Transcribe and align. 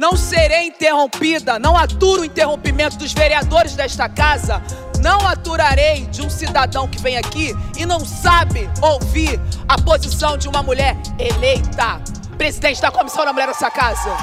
Não 0.00 0.16
serei 0.16 0.68
interrompida, 0.68 1.58
não 1.58 1.76
aturo 1.76 2.22
o 2.22 2.24
interrompimento 2.24 2.96
dos 2.96 3.12
vereadores 3.12 3.76
desta 3.76 4.08
casa. 4.08 4.62
Não 4.98 5.28
aturarei 5.28 6.06
de 6.06 6.22
um 6.22 6.30
cidadão 6.30 6.88
que 6.88 6.98
vem 6.98 7.18
aqui 7.18 7.52
e 7.78 7.84
não 7.84 8.00
sabe 8.00 8.60
ouvir 8.80 9.38
a 9.68 9.78
posição 9.78 10.38
de 10.38 10.48
uma 10.48 10.62
mulher 10.62 10.96
eleita, 11.18 12.00
presidente 12.38 12.80
da 12.80 12.90
Comissão 12.90 13.26
da 13.26 13.32
Mulher 13.34 13.48
dessa 13.48 13.70
casa. 13.70 14.16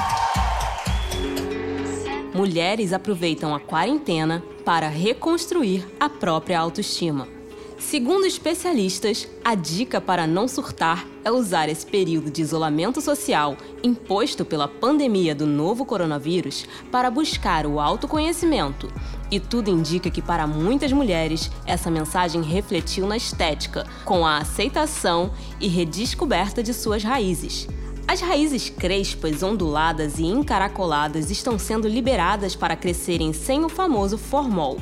Mulheres 2.34 2.92
aproveitam 2.92 3.54
a 3.54 3.60
quarentena 3.60 4.42
para 4.64 4.88
reconstruir 4.88 5.86
a 6.00 6.10
própria 6.10 6.58
autoestima. 6.58 7.37
Segundo 7.78 8.26
especialistas, 8.26 9.28
a 9.44 9.54
dica 9.54 10.00
para 10.00 10.26
não 10.26 10.48
surtar 10.48 11.06
é 11.24 11.30
usar 11.30 11.68
esse 11.68 11.86
período 11.86 12.28
de 12.28 12.42
isolamento 12.42 13.00
social 13.00 13.56
imposto 13.84 14.44
pela 14.44 14.66
pandemia 14.66 15.32
do 15.32 15.46
novo 15.46 15.86
coronavírus 15.86 16.66
para 16.90 17.08
buscar 17.08 17.66
o 17.66 17.78
autoconhecimento. 17.78 18.92
E 19.30 19.38
tudo 19.38 19.70
indica 19.70 20.10
que 20.10 20.20
para 20.20 20.44
muitas 20.44 20.90
mulheres 20.92 21.52
essa 21.66 21.88
mensagem 21.88 22.42
refletiu 22.42 23.06
na 23.06 23.16
estética, 23.16 23.86
com 24.04 24.26
a 24.26 24.38
aceitação 24.38 25.30
e 25.60 25.68
redescoberta 25.68 26.64
de 26.64 26.74
suas 26.74 27.04
raízes. 27.04 27.68
As 28.08 28.20
raízes 28.20 28.68
crespas, 28.68 29.42
onduladas 29.42 30.18
e 30.18 30.24
encaracoladas 30.24 31.30
estão 31.30 31.56
sendo 31.58 31.86
liberadas 31.86 32.56
para 32.56 32.74
crescerem 32.74 33.32
sem 33.32 33.64
o 33.64 33.68
famoso 33.68 34.18
formol. 34.18 34.78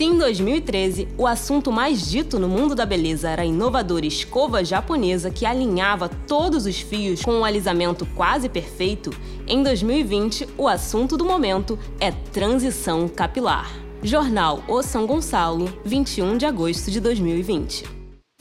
Se 0.00 0.04
em 0.04 0.16
2013 0.16 1.08
o 1.18 1.26
assunto 1.26 1.70
mais 1.70 2.10
dito 2.10 2.38
no 2.38 2.48
mundo 2.48 2.74
da 2.74 2.86
beleza 2.86 3.28
era 3.28 3.42
a 3.42 3.44
inovadora 3.44 4.06
escova 4.06 4.64
japonesa 4.64 5.30
que 5.30 5.44
alinhava 5.44 6.08
todos 6.08 6.64
os 6.64 6.80
fios 6.80 7.22
com 7.22 7.32
um 7.32 7.44
alisamento 7.44 8.06
quase 8.16 8.48
perfeito, 8.48 9.10
em 9.46 9.62
2020 9.62 10.48
o 10.56 10.66
assunto 10.66 11.18
do 11.18 11.24
momento 11.26 11.78
é 12.00 12.10
transição 12.10 13.06
capilar. 13.08 13.70
Jornal 14.02 14.64
O 14.66 14.82
São 14.82 15.06
Gonçalo, 15.06 15.70
21 15.84 16.38
de 16.38 16.46
agosto 16.46 16.90
de 16.90 16.98
2020. 16.98 17.84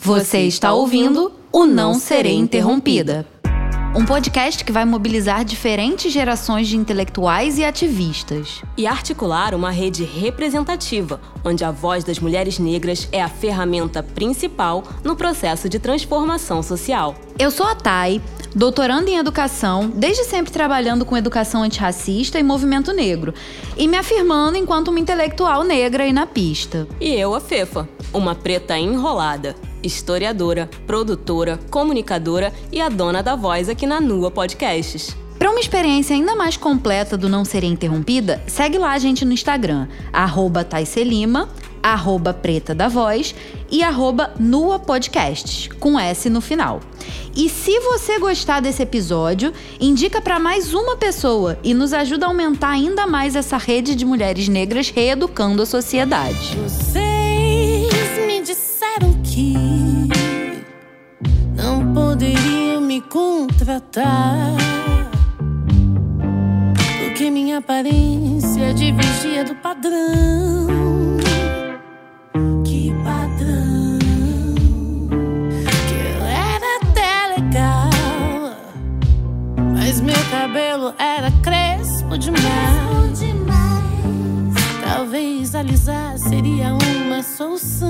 Você 0.01 0.39
está 0.43 0.71
ouvindo 0.71 1.33
o 1.51 1.65
Não 1.65 1.95
Serei 1.95 2.37
Interrompida. 2.37 3.27
Um 3.95 4.05
podcast 4.05 4.63
que 4.63 4.71
vai 4.71 4.85
mobilizar 4.85 5.43
diferentes 5.43 6.13
gerações 6.13 6.67
de 6.67 6.77
intelectuais 6.77 7.57
e 7.57 7.65
ativistas. 7.65 8.61
E 8.77 8.85
articular 8.85 9.55
uma 9.55 9.71
rede 9.71 10.03
representativa, 10.03 11.19
onde 11.43 11.65
a 11.65 11.71
voz 11.71 12.03
das 12.03 12.19
mulheres 12.19 12.59
negras 12.59 13.09
é 13.11 13.19
a 13.19 13.27
ferramenta 13.27 14.03
principal 14.03 14.83
no 15.03 15.15
processo 15.15 15.67
de 15.67 15.79
transformação 15.79 16.61
social. 16.61 17.15
Eu 17.39 17.49
sou 17.49 17.65
a 17.65 17.73
Thay, 17.73 18.21
doutorando 18.53 19.09
em 19.09 19.15
educação, 19.15 19.89
desde 19.95 20.25
sempre 20.25 20.51
trabalhando 20.51 21.05
com 21.05 21.15
educação 21.15 21.63
antirracista 21.63 22.37
e 22.37 22.43
movimento 22.43 22.91
negro, 22.91 23.33
e 23.77 23.87
me 23.87 23.95
afirmando 23.95 24.57
enquanto 24.57 24.89
uma 24.89 24.99
intelectual 24.99 25.63
negra 25.63 26.05
e 26.05 26.11
na 26.11 26.27
pista. 26.27 26.85
E 26.99 27.13
eu, 27.13 27.33
a 27.33 27.39
Fefa, 27.39 27.87
uma 28.13 28.35
preta 28.35 28.77
enrolada 28.77 29.55
historiadora, 29.81 30.69
produtora, 30.85 31.57
comunicadora 31.71 32.51
e 32.69 32.81
a 32.81 32.89
dona 32.89 33.23
da 33.23 33.37
voz 33.37 33.69
aqui 33.69 33.87
na 33.87 34.01
Nua 34.01 34.29
Podcasts. 34.29 35.15
Para 35.37 35.51
uma 35.51 35.61
experiência 35.61 36.13
ainda 36.13 36.35
mais 36.35 36.57
completa 36.57 37.15
do 37.15 37.29
Não 37.29 37.45
Ser 37.45 37.63
Interrompida, 37.63 38.43
segue 38.45 38.77
lá 38.77 38.91
a 38.91 38.99
gente 38.99 39.23
no 39.23 39.31
Instagram, 39.31 39.87
arroba 40.11 40.65
Taicelima, 40.65 41.47
arroba 41.81 42.33
Preta 42.33 42.73
da 42.75 42.87
Voz 42.87 43.33
e 43.69 43.83
arroba 43.83 44.33
Nua 44.39 44.79
Podcasts, 44.79 45.67
com 45.79 45.99
S 45.99 46.29
no 46.29 46.41
final. 46.41 46.79
E 47.35 47.47
se 47.47 47.79
você 47.79 48.19
gostar 48.19 48.59
desse 48.59 48.81
episódio, 48.83 49.53
indica 49.79 50.21
para 50.21 50.39
mais 50.39 50.73
uma 50.73 50.97
pessoa 50.97 51.57
e 51.63 51.73
nos 51.73 51.93
ajuda 51.93 52.25
a 52.25 52.29
aumentar 52.29 52.71
ainda 52.71 53.07
mais 53.07 53.35
essa 53.35 53.57
rede 53.57 53.95
de 53.95 54.05
mulheres 54.05 54.47
negras 54.47 54.89
reeducando 54.89 55.61
a 55.61 55.65
sociedade. 55.65 56.57
Vocês 56.57 58.25
me 58.25 58.41
disseram 58.41 59.13
que 59.23 59.53
não 61.55 61.93
poderiam 61.93 62.81
me 62.81 63.01
contratar. 63.01 64.55
Porque 66.99 67.29
minha 67.29 67.59
aparência 67.59 68.73
divergia 68.73 69.43
do 69.43 69.55
padrão. 69.55 71.08
Cabelo 80.69 80.93
era 80.99 81.31
crespo 81.41 82.15
demais. 82.17 83.19
Talvez 84.83 85.55
alisar 85.55 86.17
seria 86.17 86.75
uma 86.75 87.23
solução. 87.23 87.89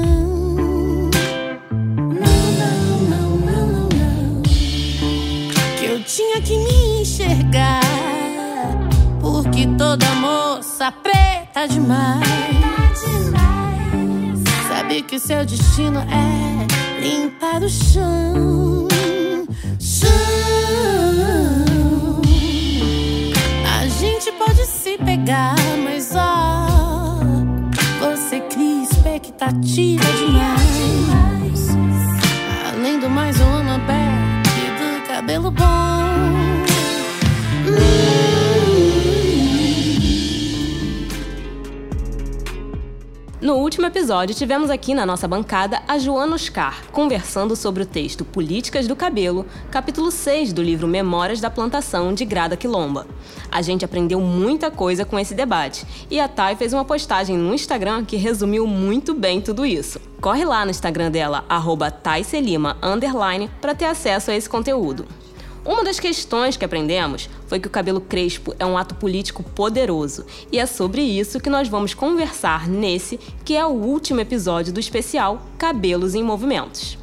Não, 1.70 2.36
não, 2.58 3.00
não, 3.10 3.38
não, 3.38 3.68
não, 3.68 3.90
não. 3.90 4.42
Que 5.78 5.86
eu 5.86 6.04
tinha 6.04 6.42
que 6.42 6.58
me 6.58 7.02
enxergar. 7.02 7.82
Porque 9.20 9.68
toda 9.78 10.06
moça 10.16 10.90
preta 10.92 11.68
demais. 11.68 12.24
Sabe 14.70 15.02
que 15.02 15.20
seu 15.20 15.46
destino 15.46 16.00
é 16.00 17.02
limpar 17.02 17.62
o 17.62 17.70
chão. 17.70 18.88
Chão. 19.80 21.59
Se 24.90 24.98
pegar, 24.98 25.56
mas 25.84 26.16
ó, 26.16 27.20
você 28.00 28.40
cria 28.40 28.84
expectativa 28.84 30.04
demais. 30.04 31.68
Além 32.74 33.00
do 33.00 33.10
mais, 33.10 33.40
eu 33.40 33.48
amo 33.48 33.70
a 33.70 33.80
pele 33.80 35.02
do 35.02 35.08
cabelo 35.08 35.52
bom. 35.52 36.09
No 43.42 43.56
último 43.56 43.86
episódio, 43.86 44.36
tivemos 44.36 44.70
aqui 44.70 44.94
na 44.94 45.06
nossa 45.06 45.26
bancada 45.26 45.82
a 45.88 45.98
Joana 45.98 46.36
Oscar, 46.36 46.84
conversando 46.92 47.56
sobre 47.56 47.84
o 47.84 47.86
texto 47.86 48.26
Políticas 48.26 48.86
do 48.86 48.98
Cabelo, 48.98 49.46
capítulo 49.72 50.12
6 50.12 50.52
do 50.52 50.62
livro 50.62 50.90
Memórias 50.90 51.40
da 51.40 51.50
Plantação 51.50 52.14
de 52.14 52.26
Grada 52.26 52.58
Quilomba. 52.58 53.08
A 53.50 53.62
gente 53.62 53.86
aprendeu 53.86 54.20
muita 54.20 54.70
coisa 54.70 55.06
com 55.06 55.18
esse 55.18 55.34
debate, 55.34 55.86
e 56.12 56.20
a 56.20 56.28
Thay 56.28 56.58
fez 56.58 56.74
uma 56.74 56.84
postagem 56.84 57.38
no 57.38 57.54
Instagram 57.54 58.04
que 58.04 58.18
resumiu 58.18 58.68
muito 58.68 59.14
bem 59.14 59.40
tudo 59.40 59.66
isso. 59.66 60.02
Corre 60.20 60.44
lá 60.44 60.66
no 60.66 60.72
Instagram 60.72 61.10
dela, 61.10 61.46
arroba 61.48 61.90
para 63.62 63.74
ter 63.74 63.86
acesso 63.86 64.32
a 64.32 64.36
esse 64.36 64.50
conteúdo. 64.50 65.06
Uma 65.70 65.84
das 65.84 66.00
questões 66.00 66.58
que 66.58 66.66
aprendemos 66.66 67.30
foi 67.46 67.60
que 67.60 67.68
o 67.68 67.70
cabelo 67.70 68.02
crespo 68.02 68.56
é 68.58 68.66
um 68.66 68.76
ato 68.76 68.96
político 68.96 69.44
poderoso, 69.44 70.26
e 70.52 70.58
é 70.58 70.66
sobre 70.66 71.04
isso 71.04 71.40
que 71.40 71.48
nós 71.48 71.68
vamos 71.68 71.94
conversar 71.94 72.68
nesse, 72.68 73.20
que 73.46 73.56
é 73.56 73.64
o 73.64 73.70
último 73.70 74.20
episódio 74.20 74.74
do 74.74 74.80
especial 74.80 75.40
Cabelos 75.60 76.16
em 76.16 76.24
Movimentos. 76.24 76.98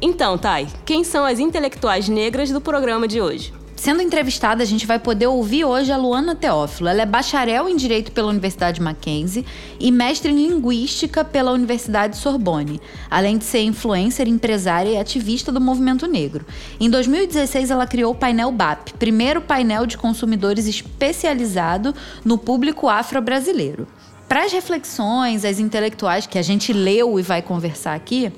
Então, 0.00 0.38
Thay, 0.38 0.68
quem 0.86 1.02
são 1.02 1.24
as 1.24 1.40
intelectuais 1.40 2.08
negras 2.08 2.52
do 2.52 2.60
programa 2.60 3.08
de 3.08 3.20
hoje? 3.20 3.52
Sendo 3.80 4.02
entrevistada, 4.02 4.62
a 4.62 4.66
gente 4.66 4.86
vai 4.86 4.98
poder 4.98 5.26
ouvir 5.26 5.64
hoje 5.64 5.90
a 5.90 5.96
Luana 5.96 6.34
Teófilo. 6.34 6.86
Ela 6.86 7.00
é 7.00 7.06
bacharel 7.06 7.66
em 7.66 7.76
Direito 7.76 8.12
pela 8.12 8.28
Universidade 8.28 8.78
Mackenzie 8.78 9.42
e 9.80 9.90
mestre 9.90 10.30
em 10.30 10.48
Linguística 10.48 11.24
pela 11.24 11.50
Universidade 11.50 12.18
Sorbonne, 12.18 12.78
além 13.10 13.38
de 13.38 13.44
ser 13.44 13.62
influencer, 13.62 14.28
empresária 14.28 14.90
e 14.90 14.98
ativista 14.98 15.50
do 15.50 15.62
movimento 15.62 16.06
negro. 16.06 16.44
Em 16.78 16.90
2016, 16.90 17.70
ela 17.70 17.86
criou 17.86 18.12
o 18.12 18.14
painel 18.14 18.52
BAP, 18.52 18.92
primeiro 18.98 19.40
painel 19.40 19.86
de 19.86 19.96
consumidores 19.96 20.66
especializado 20.66 21.94
no 22.22 22.36
público 22.36 22.86
afro-brasileiro. 22.86 23.88
Para 24.28 24.44
as 24.44 24.52
reflexões, 24.52 25.42
as 25.42 25.58
intelectuais 25.58 26.26
que 26.26 26.38
a 26.38 26.42
gente 26.42 26.70
leu 26.70 27.18
e 27.18 27.22
vai 27.22 27.40
conversar 27.40 27.94
aqui, 27.94 28.30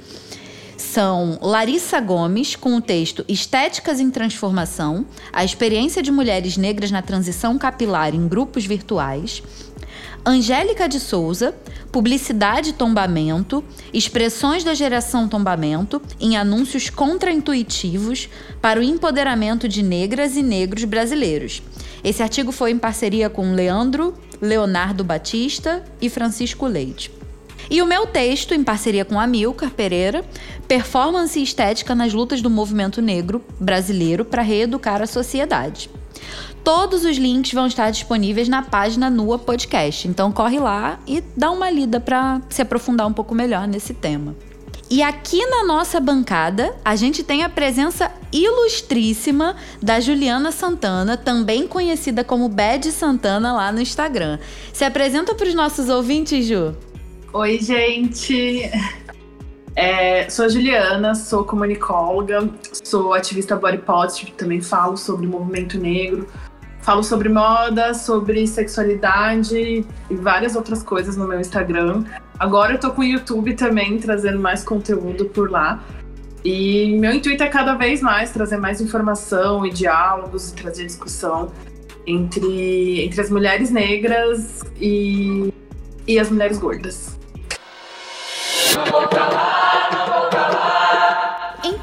são 0.83 1.39
Larissa 1.41 2.01
Gomes, 2.01 2.57
com 2.57 2.77
o 2.77 2.81
texto 2.81 3.25
Estéticas 3.29 4.01
em 4.01 4.11
Transformação: 4.11 5.07
A 5.33 5.45
experiência 5.45 6.03
de 6.03 6.11
mulheres 6.11 6.57
negras 6.57 6.91
na 6.91 7.01
transição 7.01 7.57
capilar 7.57 8.15
em 8.15 8.29
grupos 8.29 8.67
virtuais. 8.67 9.43
Angélica 10.25 10.89
de 10.89 11.01
Souza, 11.01 11.55
Publicidade 11.91 12.75
Tombamento, 12.75 13.65
Expressões 13.93 14.63
da 14.63 14.73
Geração 14.73 15.29
Tombamento, 15.29 16.01
em 16.21 16.37
anúncios 16.37 16.91
contraintuitivos 16.91 18.29
para 18.61 18.79
o 18.79 18.83
empoderamento 18.83 19.69
de 19.69 19.83
negras 19.83 20.37
e 20.37 20.43
negros 20.43 20.85
brasileiros. 20.85 21.63
Esse 22.05 22.23
artigo 22.23 22.53
foi 22.53 22.71
em 22.71 22.79
parceria 22.79 23.29
com 23.29 23.53
Leandro, 23.53 24.15
Leonardo 24.41 25.03
Batista 25.03 25.85
e 26.01 26.09
Francisco 26.09 26.67
Leite. 26.67 27.22
E 27.73 27.81
o 27.81 27.87
meu 27.87 28.07
texto, 28.07 28.53
em 28.53 28.63
parceria 28.63 29.03
com 29.03 29.19
Amilcar 29.19 29.71
Pereira, 29.71 30.23
Performance 30.69 31.41
e 31.41 31.43
Estética 31.43 31.95
nas 31.95 32.13
Lutas 32.13 32.43
do 32.43 32.51
Movimento 32.51 33.01
Negro 33.01 33.43
Brasileiro 33.59 34.27
para 34.27 34.43
Reeducar 34.43 35.01
a 35.01 35.07
Sociedade. 35.07 35.89
Todos 36.63 37.03
os 37.07 37.17
links 37.17 37.55
vão 37.55 37.67
estar 37.67 37.91
disponíveis 37.91 38.47
na 38.47 38.61
página 38.61 39.09
Nua 39.09 39.39
Podcast. 39.39 40.07
Então 40.07 40.31
corre 40.31 40.59
lá 40.59 41.01
e 41.07 41.23
dá 41.35 41.51
uma 41.51 41.71
lida 41.71 41.99
para 41.99 42.43
se 42.51 42.61
aprofundar 42.61 43.07
um 43.07 43.13
pouco 43.15 43.35
melhor 43.35 43.67
nesse 43.67 43.95
tema. 43.95 44.37
E 44.91 45.03
aqui 45.03 45.43
na 45.47 45.65
nossa 45.65 45.99
bancada, 45.99 46.77
a 46.85 46.95
gente 46.95 47.23
tem 47.23 47.43
a 47.43 47.49
presença 47.49 48.13
ilustríssima 48.31 49.57
da 49.81 49.99
Juliana 49.99 50.53
Santana, 50.53 51.17
também 51.17 51.67
conhecida 51.67 52.23
como 52.23 52.51
Bad 52.51 52.93
Santana 52.93 53.55
lá 53.55 53.73
no 53.73 53.81
Instagram. 53.81 54.39
Se 54.75 54.85
apresenta 54.85 55.35
para 55.35 55.49
os 55.49 55.55
nossos 55.55 55.89
ouvintes, 55.89 56.45
Ju. 56.45 56.77
Oi, 57.35 57.59
gente. 57.61 58.71
É, 59.75 60.29
sou 60.29 60.45
a 60.45 60.49
Juliana, 60.51 61.15
sou 61.15 61.45
comunicóloga, 61.45 62.47
sou 62.85 63.15
ativista 63.15 63.57
body 63.57 63.79
positive, 63.79 64.33
também 64.33 64.61
falo 64.61 64.99
sobre 64.99 65.27
o 65.27 65.31
movimento 65.31 65.79
negro, 65.79 66.29
falo 66.83 67.03
sobre 67.03 67.31
moda, 67.31 67.95
sobre 67.95 68.47
sexualidade 68.47 69.57
e 70.11 70.15
várias 70.15 70.55
outras 70.55 70.83
coisas 70.83 71.17
no 71.17 71.27
meu 71.27 71.41
Instagram. 71.41 72.05
Agora 72.39 72.75
eu 72.75 72.79
tô 72.79 72.91
com 72.91 73.01
o 73.01 73.05
YouTube 73.05 73.55
também, 73.55 73.97
trazendo 73.97 74.39
mais 74.39 74.63
conteúdo 74.63 75.25
por 75.25 75.51
lá. 75.51 75.83
E 76.45 76.99
meu 76.99 77.13
intuito 77.15 77.43
é 77.43 77.49
cada 77.49 77.77
vez 77.77 78.03
mais 78.03 78.31
trazer 78.31 78.59
mais 78.59 78.79
informação 78.83 79.65
e 79.65 79.71
diálogos 79.71 80.51
e 80.51 80.55
trazer 80.55 80.85
discussão 80.85 81.51
entre, 82.07 83.01
entre 83.03 83.23
as 83.23 83.31
mulheres 83.31 83.71
negras 83.71 84.61
e, 84.79 85.51
e 86.07 86.19
as 86.19 86.29
mulheres 86.29 86.59
gordas. 86.59 87.22
Come 88.73 88.95
on. 88.95 89.12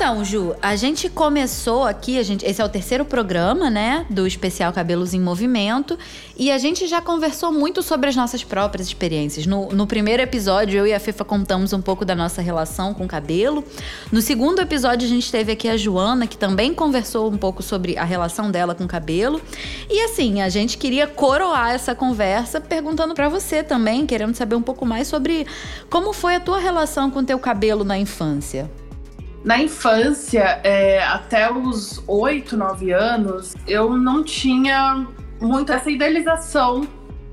Então, 0.01 0.23
Ju, 0.23 0.55
a 0.61 0.77
gente 0.77 1.09
começou 1.09 1.83
aqui, 1.83 2.17
a 2.17 2.23
gente, 2.23 2.45
esse 2.45 2.61
é 2.61 2.63
o 2.63 2.69
terceiro 2.69 3.03
programa, 3.03 3.69
né, 3.69 4.05
do 4.09 4.25
especial 4.25 4.71
Cabelos 4.71 5.13
em 5.13 5.19
Movimento, 5.19 5.99
e 6.37 6.49
a 6.49 6.57
gente 6.57 6.87
já 6.87 7.01
conversou 7.01 7.51
muito 7.51 7.83
sobre 7.83 8.07
as 8.07 8.15
nossas 8.15 8.41
próprias 8.41 8.87
experiências. 8.87 9.45
No, 9.45 9.67
no 9.73 9.85
primeiro 9.85 10.23
episódio, 10.23 10.77
eu 10.77 10.87
e 10.87 10.93
a 10.93 11.01
Fefa 11.01 11.25
contamos 11.25 11.73
um 11.73 11.81
pouco 11.81 12.05
da 12.05 12.15
nossa 12.15 12.41
relação 12.41 12.93
com 12.93 13.03
o 13.03 13.07
cabelo. 13.09 13.61
No 14.09 14.21
segundo 14.21 14.61
episódio, 14.61 15.05
a 15.05 15.09
gente 15.09 15.29
teve 15.29 15.51
aqui 15.51 15.67
a 15.67 15.75
Joana, 15.75 16.27
que 16.27 16.37
também 16.37 16.73
conversou 16.73 17.29
um 17.29 17.37
pouco 17.37 17.61
sobre 17.61 17.97
a 17.97 18.05
relação 18.05 18.49
dela 18.49 18.73
com 18.73 18.85
o 18.85 18.87
cabelo. 18.87 19.41
E 19.89 20.01
assim, 20.05 20.41
a 20.41 20.47
gente 20.47 20.77
queria 20.77 21.07
coroar 21.07 21.71
essa 21.71 21.93
conversa 21.93 22.61
perguntando 22.61 23.13
para 23.13 23.27
você 23.27 23.61
também, 23.63 24.05
querendo 24.05 24.33
saber 24.33 24.55
um 24.55 24.61
pouco 24.61 24.85
mais 24.85 25.09
sobre 25.09 25.45
como 25.89 26.13
foi 26.13 26.35
a 26.35 26.39
tua 26.39 26.57
relação 26.57 27.11
com 27.11 27.19
o 27.19 27.25
teu 27.25 27.37
cabelo 27.37 27.83
na 27.83 27.99
infância. 27.99 28.71
Na 29.43 29.57
infância, 29.57 30.59
é, 30.63 31.01
até 31.01 31.51
os 31.51 32.03
8, 32.05 32.57
9 32.57 32.91
anos, 32.91 33.55
eu 33.65 33.97
não 33.97 34.23
tinha 34.23 35.07
muito 35.39 35.71
essa 35.71 35.89
idealização 35.89 36.85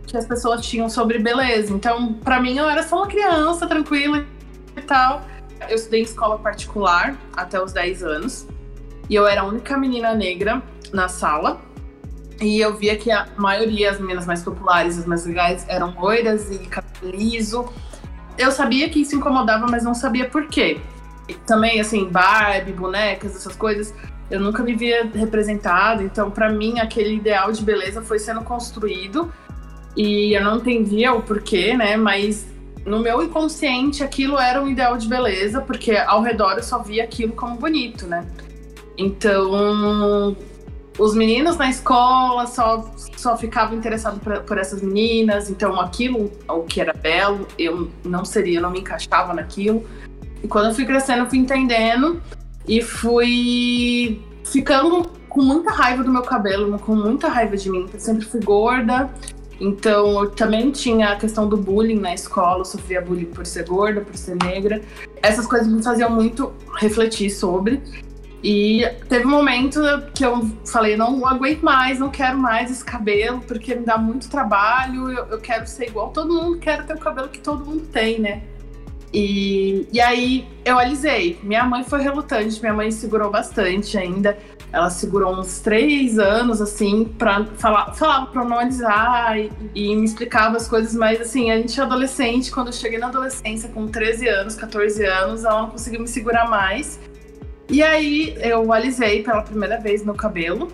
que 0.06 0.16
as 0.16 0.24
pessoas 0.24 0.64
tinham 0.64 0.88
sobre 0.88 1.18
beleza. 1.18 1.72
Então, 1.72 2.14
para 2.14 2.40
mim, 2.40 2.56
eu 2.56 2.68
era 2.68 2.84
só 2.84 2.98
uma 2.98 3.08
criança 3.08 3.66
tranquila 3.66 4.24
e 4.76 4.82
tal. 4.82 5.22
Eu 5.68 5.74
estudei 5.74 6.00
em 6.00 6.04
escola 6.04 6.38
particular 6.38 7.16
até 7.36 7.60
os 7.60 7.72
10 7.72 8.04
anos. 8.04 8.46
E 9.10 9.14
eu 9.14 9.26
era 9.26 9.40
a 9.40 9.44
única 9.44 9.76
menina 9.76 10.14
negra 10.14 10.62
na 10.92 11.08
sala. 11.08 11.60
E 12.40 12.60
eu 12.60 12.76
via 12.76 12.96
que 12.96 13.10
a 13.10 13.26
maioria, 13.36 13.90
as 13.90 13.98
meninas 13.98 14.26
mais 14.26 14.44
populares, 14.44 14.96
as 14.96 15.06
mais 15.06 15.26
legais, 15.26 15.66
eram 15.68 15.92
loiras 15.98 16.52
e 16.52 16.58
cabelo 16.58 17.16
liso. 17.16 17.66
Eu 18.38 18.52
sabia 18.52 18.88
que 18.88 19.00
isso 19.00 19.16
incomodava, 19.16 19.66
mas 19.68 19.82
não 19.82 19.94
sabia 19.94 20.28
por 20.28 20.46
quê 20.46 20.80
também, 21.34 21.80
assim, 21.80 22.08
Barbie, 22.08 22.72
bonecas, 22.72 23.34
essas 23.34 23.56
coisas, 23.56 23.94
eu 24.30 24.40
nunca 24.40 24.62
me 24.62 24.74
via 24.74 25.08
representado. 25.14 26.02
Então, 26.02 26.30
para 26.30 26.50
mim, 26.50 26.78
aquele 26.78 27.16
ideal 27.16 27.52
de 27.52 27.62
beleza 27.62 28.02
foi 28.02 28.18
sendo 28.18 28.42
construído 28.42 29.32
e 29.96 30.34
eu 30.36 30.44
não 30.44 30.56
entendia 30.56 31.12
o 31.12 31.22
porquê, 31.22 31.76
né? 31.76 31.96
Mas 31.96 32.46
no 32.84 33.00
meu 33.00 33.22
inconsciente, 33.22 34.04
aquilo 34.04 34.38
era 34.38 34.62
um 34.62 34.68
ideal 34.68 34.96
de 34.96 35.08
beleza, 35.08 35.60
porque 35.60 35.96
ao 35.96 36.22
redor 36.22 36.52
eu 36.56 36.62
só 36.62 36.78
via 36.78 37.04
aquilo 37.04 37.32
como 37.32 37.56
bonito, 37.56 38.06
né? 38.06 38.24
Então, 38.96 40.36
os 40.98 41.14
meninos 41.14 41.56
na 41.56 41.68
escola 41.68 42.46
só, 42.46 42.90
só 43.16 43.36
ficavam 43.36 43.76
interessados 43.76 44.20
por, 44.46 44.56
essas 44.56 44.80
meninas, 44.80 45.50
então 45.50 45.78
aquilo, 45.80 46.30
o 46.48 46.62
que 46.62 46.80
era 46.80 46.92
belo, 46.94 47.46
eu 47.58 47.90
não 48.04 48.24
seria, 48.24 48.58
eu 48.58 48.62
não 48.62 48.70
me 48.70 48.80
encaixava 48.80 49.34
naquilo. 49.34 49.84
E 50.46 50.48
quando 50.48 50.66
eu 50.66 50.74
fui 50.74 50.86
crescendo, 50.86 51.24
eu 51.24 51.26
fui 51.28 51.40
entendendo 51.40 52.22
e 52.68 52.80
fui 52.80 54.22
ficando 54.44 55.10
com 55.28 55.42
muita 55.42 55.72
raiva 55.72 56.04
do 56.04 56.12
meu 56.12 56.22
cabelo, 56.22 56.78
com 56.78 56.94
muita 56.94 57.26
raiva 57.26 57.56
de 57.56 57.68
mim. 57.68 57.88
Eu 57.92 57.98
sempre 57.98 58.24
fui 58.24 58.40
gorda, 58.40 59.10
então 59.60 60.22
eu 60.22 60.30
também 60.30 60.70
tinha 60.70 61.08
a 61.08 61.16
questão 61.16 61.48
do 61.48 61.56
bullying 61.56 61.98
na 61.98 62.14
escola, 62.14 62.60
eu 62.60 62.64
sofria 62.64 63.00
bullying 63.00 63.24
por 63.24 63.44
ser 63.44 63.66
gorda, 63.66 64.02
por 64.02 64.16
ser 64.16 64.36
negra. 64.36 64.80
Essas 65.20 65.48
coisas 65.48 65.66
me 65.66 65.82
faziam 65.82 66.10
muito 66.10 66.52
refletir 66.76 67.28
sobre. 67.28 67.82
E 68.40 68.88
teve 69.08 69.26
um 69.26 69.30
momento 69.30 69.80
que 70.14 70.24
eu 70.24 70.48
falei, 70.64 70.96
não 70.96 71.26
aguento 71.26 71.62
mais, 71.62 71.98
não 71.98 72.08
quero 72.08 72.38
mais 72.38 72.70
esse 72.70 72.84
cabelo, 72.84 73.40
porque 73.40 73.74
me 73.74 73.84
dá 73.84 73.98
muito 73.98 74.30
trabalho, 74.30 75.10
eu, 75.10 75.24
eu 75.24 75.40
quero 75.40 75.66
ser 75.66 75.88
igual 75.88 76.10
todo 76.10 76.32
mundo, 76.32 76.56
quero 76.60 76.84
ter 76.86 76.94
o 76.94 77.00
cabelo 77.00 77.28
que 77.28 77.40
todo 77.40 77.64
mundo 77.64 77.82
tem, 77.88 78.20
né? 78.20 78.42
E, 79.18 79.88
e 79.94 79.98
aí 79.98 80.46
eu 80.62 80.78
alisei. 80.78 81.38
Minha 81.42 81.64
mãe 81.64 81.82
foi 81.82 82.02
relutante, 82.02 82.60
minha 82.60 82.74
mãe 82.74 82.90
segurou 82.90 83.30
bastante 83.30 83.96
ainda. 83.96 84.36
Ela 84.70 84.90
segurou 84.90 85.40
uns 85.40 85.58
três 85.60 86.18
anos, 86.18 86.60
assim, 86.60 87.06
pra 87.16 87.46
falar, 87.56 87.94
falava 87.94 88.26
pra 88.26 88.44
não 88.44 88.58
alisar 88.58 89.38
e, 89.38 89.50
e, 89.74 89.96
me 89.96 90.04
explicava 90.04 90.58
as 90.58 90.68
coisas, 90.68 90.94
mas 90.94 91.18
assim, 91.18 91.50
a 91.50 91.56
gente 91.56 91.80
é 91.80 91.82
adolescente, 91.82 92.50
quando 92.50 92.66
eu 92.66 92.74
cheguei 92.74 92.98
na 92.98 93.06
adolescência, 93.06 93.70
com 93.70 93.86
13 93.86 94.28
anos, 94.28 94.54
14 94.54 95.02
anos, 95.06 95.44
ela 95.44 95.62
não 95.62 95.70
conseguiu 95.70 96.00
me 96.00 96.08
segurar 96.08 96.50
mais. 96.50 97.00
E 97.70 97.82
aí 97.82 98.36
eu 98.42 98.70
alisei 98.70 99.22
pela 99.22 99.40
primeira 99.40 99.80
vez 99.80 100.04
meu 100.04 100.14
cabelo. 100.14 100.68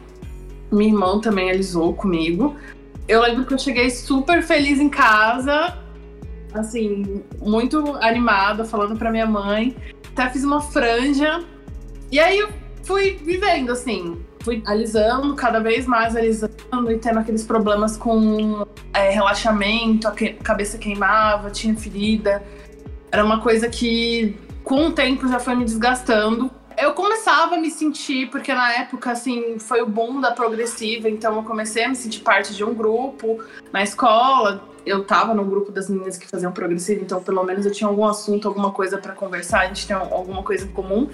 Minha 0.72 0.92
irmã 0.92 1.20
também 1.20 1.48
alisou 1.48 1.94
comigo. 1.94 2.56
Eu 3.06 3.20
lembro 3.20 3.44
que 3.44 3.54
eu 3.54 3.58
cheguei 3.58 3.88
super 3.88 4.42
feliz 4.42 4.80
em 4.80 4.88
casa, 4.88 5.78
assim, 6.54 7.22
muito 7.40 7.96
animada, 7.96 8.64
falando 8.64 8.96
pra 8.96 9.10
minha 9.10 9.26
mãe. 9.26 9.76
Até 10.12 10.30
fiz 10.30 10.44
uma 10.44 10.60
franja. 10.60 11.42
E 12.10 12.18
aí 12.18 12.38
eu 12.38 12.48
fui 12.82 13.18
vivendo, 13.22 13.70
assim, 13.70 14.18
fui 14.42 14.62
alisando, 14.66 15.34
cada 15.34 15.60
vez 15.60 15.86
mais 15.86 16.14
alisando 16.16 16.90
e 16.90 16.98
tendo 16.98 17.18
aqueles 17.18 17.44
problemas 17.44 17.96
com 17.96 18.66
é, 18.92 19.10
relaxamento, 19.10 20.06
a 20.08 20.12
que, 20.12 20.34
cabeça 20.34 20.76
queimava, 20.78 21.50
tinha 21.50 21.74
ferida. 21.76 22.42
Era 23.10 23.24
uma 23.24 23.40
coisa 23.40 23.68
que, 23.68 24.36
com 24.64 24.88
o 24.88 24.92
tempo, 24.92 25.28
já 25.28 25.38
foi 25.38 25.54
me 25.54 25.64
desgastando. 25.64 26.50
Eu 26.76 26.92
começava 26.92 27.54
a 27.54 27.58
me 27.58 27.70
sentir, 27.70 28.30
porque 28.30 28.52
na 28.52 28.72
época, 28.72 29.12
assim, 29.12 29.58
foi 29.58 29.82
o 29.82 29.86
boom 29.86 30.20
da 30.20 30.32
progressiva, 30.32 31.08
então 31.08 31.36
eu 31.36 31.42
comecei 31.42 31.84
a 31.84 31.88
me 31.88 31.96
sentir 31.96 32.20
parte 32.20 32.54
de 32.54 32.64
um 32.64 32.74
grupo 32.74 33.42
na 33.72 33.82
escola, 33.82 34.68
eu 34.84 35.04
tava 35.04 35.34
no 35.34 35.44
grupo 35.44 35.70
das 35.70 35.88
meninas 35.88 36.16
que 36.16 36.26
faziam 36.26 36.52
progressivo, 36.52 37.02
então 37.02 37.22
pelo 37.22 37.42
menos 37.44 37.64
eu 37.64 37.72
tinha 37.72 37.88
algum 37.88 38.06
assunto, 38.06 38.48
alguma 38.48 38.70
coisa 38.70 38.98
para 38.98 39.12
conversar, 39.12 39.60
a 39.60 39.66
gente 39.66 39.86
tem 39.86 39.94
alguma 39.94 40.42
coisa 40.42 40.64
em 40.64 40.68
comum. 40.68 41.08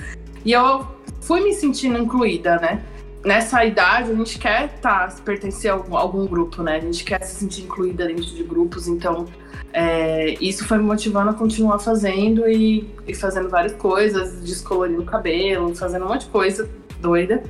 E 0.45 0.53
eu 0.53 0.87
fui 1.21 1.43
me 1.43 1.53
sentindo 1.53 1.99
incluída, 1.99 2.57
né? 2.57 2.83
Nessa 3.25 3.65
idade, 3.65 4.13
a 4.13 4.15
gente 4.15 4.39
quer 4.39 4.79
tá, 4.81 5.13
pertencer 5.25 5.71
a 5.71 5.75
algum, 5.75 5.97
algum 5.97 6.27
grupo, 6.27 6.63
né? 6.63 6.77
A 6.77 6.81
gente 6.81 7.03
quer 7.05 7.23
se 7.23 7.37
sentir 7.37 7.63
incluída 7.63 8.07
dentro 8.07 8.25
de 8.25 8.43
grupos, 8.45 8.87
então 8.87 9.27
é, 9.73 10.35
isso 10.41 10.65
foi 10.65 10.79
me 10.79 10.85
motivando 10.85 11.31
a 11.31 11.35
continuar 11.35 11.79
fazendo 11.79 12.49
e, 12.49 12.89
e 13.07 13.15
fazendo 13.15 13.49
várias 13.49 13.75
coisas, 13.75 14.41
descolorindo 14.41 15.03
o 15.03 15.05
cabelo, 15.05 15.75
fazendo 15.75 16.05
um 16.05 16.09
monte 16.09 16.23
de 16.23 16.31
coisa 16.31 16.71
doida. 17.01 17.43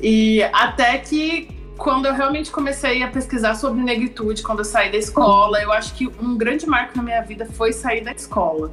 E 0.00 0.42
até 0.52 0.98
que 0.98 1.48
quando 1.76 2.06
eu 2.06 2.12
realmente 2.12 2.50
comecei 2.50 3.02
a 3.02 3.08
pesquisar 3.08 3.54
sobre 3.54 3.80
negritude, 3.82 4.42
quando 4.42 4.58
eu 4.58 4.64
saí 4.64 4.92
da 4.92 4.98
escola, 4.98 5.62
eu 5.62 5.72
acho 5.72 5.94
que 5.94 6.06
um 6.06 6.36
grande 6.36 6.66
marco 6.66 6.96
na 6.96 7.02
minha 7.02 7.22
vida 7.22 7.46
foi 7.46 7.72
sair 7.72 8.02
da 8.02 8.12
escola. 8.12 8.70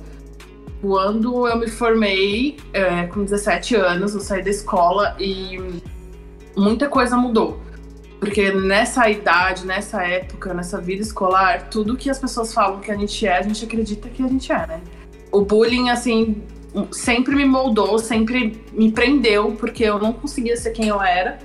Quando 0.81 1.47
eu 1.47 1.57
me 1.57 1.67
formei, 1.67 2.57
é, 2.71 3.07
com 3.07 3.23
17 3.23 3.75
anos, 3.75 4.13
eu 4.13 4.21
saí 4.21 4.43
da 4.43 4.49
escola 4.49 5.15
e 5.19 5.81
muita 6.55 6.87
coisa 6.87 7.17
mudou. 7.17 7.59
Porque 8.19 8.51
nessa 8.51 9.09
idade, 9.09 9.65
nessa 9.65 10.03
época, 10.03 10.53
nessa 10.53 10.79
vida 10.79 11.01
escolar, 11.01 11.69
tudo 11.69 11.95
que 11.95 12.09
as 12.09 12.19
pessoas 12.19 12.53
falam 12.53 12.79
que 12.79 12.91
a 12.91 12.95
gente 12.95 13.25
é, 13.25 13.37
a 13.37 13.41
gente 13.41 13.63
acredita 13.63 14.09
que 14.09 14.23
a 14.23 14.27
gente 14.27 14.51
é, 14.51 14.67
né? 14.67 14.81
O 15.31 15.41
bullying, 15.41 15.89
assim, 15.89 16.41
sempre 16.91 17.35
me 17.35 17.45
moldou, 17.45 17.99
sempre 17.99 18.59
me 18.71 18.91
prendeu, 18.91 19.51
porque 19.53 19.83
eu 19.83 19.99
não 19.99 20.13
conseguia 20.13 20.55
ser 20.57 20.71
quem 20.71 20.87
eu 20.87 21.01
era 21.01 21.37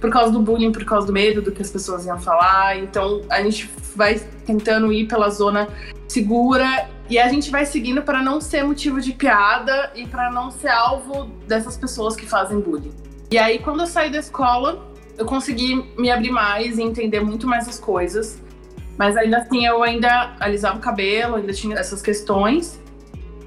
por 0.00 0.10
causa 0.10 0.32
do 0.32 0.40
bullying, 0.40 0.70
por 0.70 0.84
causa 0.84 1.06
do 1.06 1.12
medo 1.12 1.42
do 1.42 1.50
que 1.50 1.62
as 1.62 1.70
pessoas 1.70 2.06
iam 2.06 2.18
falar. 2.18 2.78
Então 2.78 3.22
a 3.28 3.42
gente 3.42 3.70
vai 3.94 4.20
tentando 4.46 4.92
ir 4.92 5.06
pela 5.06 5.28
zona 5.30 5.68
segura 6.06 6.88
e 7.08 7.18
a 7.18 7.28
gente 7.28 7.50
vai 7.50 7.64
seguindo 7.64 8.02
para 8.02 8.22
não 8.22 8.40
ser 8.40 8.64
motivo 8.64 9.00
de 9.00 9.12
piada 9.12 9.90
e 9.94 10.06
para 10.06 10.30
não 10.30 10.50
ser 10.50 10.68
alvo 10.68 11.24
dessas 11.46 11.76
pessoas 11.76 12.14
que 12.14 12.26
fazem 12.26 12.60
bullying. 12.60 12.92
E 13.30 13.38
aí 13.38 13.58
quando 13.58 13.80
eu 13.80 13.86
saí 13.86 14.10
da 14.10 14.18
escola, 14.18 14.86
eu 15.16 15.24
consegui 15.26 15.84
me 15.98 16.10
abrir 16.10 16.30
mais 16.30 16.78
e 16.78 16.82
entender 16.82 17.20
muito 17.20 17.46
mais 17.46 17.68
as 17.68 17.78
coisas. 17.78 18.40
Mas 18.96 19.16
ainda 19.16 19.38
assim, 19.38 19.64
eu 19.64 19.82
ainda 19.82 20.34
alisava 20.40 20.76
o 20.76 20.80
cabelo, 20.80 21.36
ainda 21.36 21.52
tinha 21.52 21.76
essas 21.76 22.02
questões 22.02 22.80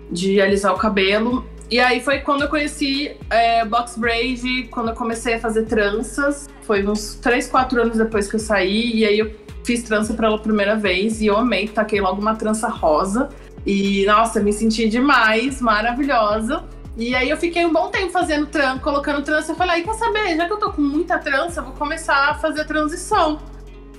de 0.09 0.41
alisar 0.41 0.73
o 0.73 0.77
cabelo. 0.77 1.45
E 1.69 1.79
aí 1.79 2.01
foi 2.01 2.19
quando 2.19 2.43
eu 2.43 2.49
conheci 2.49 3.15
é, 3.29 3.63
box 3.65 3.97
braid, 3.97 4.67
quando 4.69 4.89
eu 4.89 4.95
comecei 4.95 5.35
a 5.35 5.39
fazer 5.39 5.65
tranças. 5.65 6.49
Foi 6.63 6.85
uns 6.85 7.15
3, 7.15 7.47
4 7.47 7.81
anos 7.81 7.97
depois 7.97 8.27
que 8.29 8.35
eu 8.35 8.39
saí. 8.39 8.95
E 8.95 9.05
aí 9.05 9.19
eu 9.19 9.31
fiz 9.63 9.83
trança 9.83 10.13
pela 10.13 10.37
primeira 10.37 10.75
vez 10.75 11.21
e 11.21 11.27
eu 11.27 11.37
amei. 11.37 11.67
Taquei 11.67 12.01
logo 12.01 12.21
uma 12.21 12.35
trança 12.35 12.67
rosa. 12.67 13.29
E, 13.65 14.05
nossa, 14.05 14.39
me 14.39 14.51
senti 14.51 14.89
demais, 14.89 15.61
maravilhosa. 15.61 16.63
E 16.97 17.15
aí 17.15 17.29
eu 17.29 17.37
fiquei 17.37 17.65
um 17.65 17.71
bom 17.71 17.89
tempo 17.89 18.11
fazendo 18.11 18.47
trança, 18.47 18.79
colocando 18.79 19.23
trança. 19.23 19.51
Eu 19.51 19.55
falei, 19.55 19.83
quer 19.83 19.93
saber, 19.93 20.35
já 20.35 20.45
que 20.45 20.53
eu 20.53 20.57
tô 20.57 20.71
com 20.71 20.81
muita 20.81 21.17
trança, 21.17 21.61
vou 21.61 21.73
começar 21.73 22.29
a 22.29 22.33
fazer 22.35 22.61
a 22.61 22.65
transição. 22.65 23.39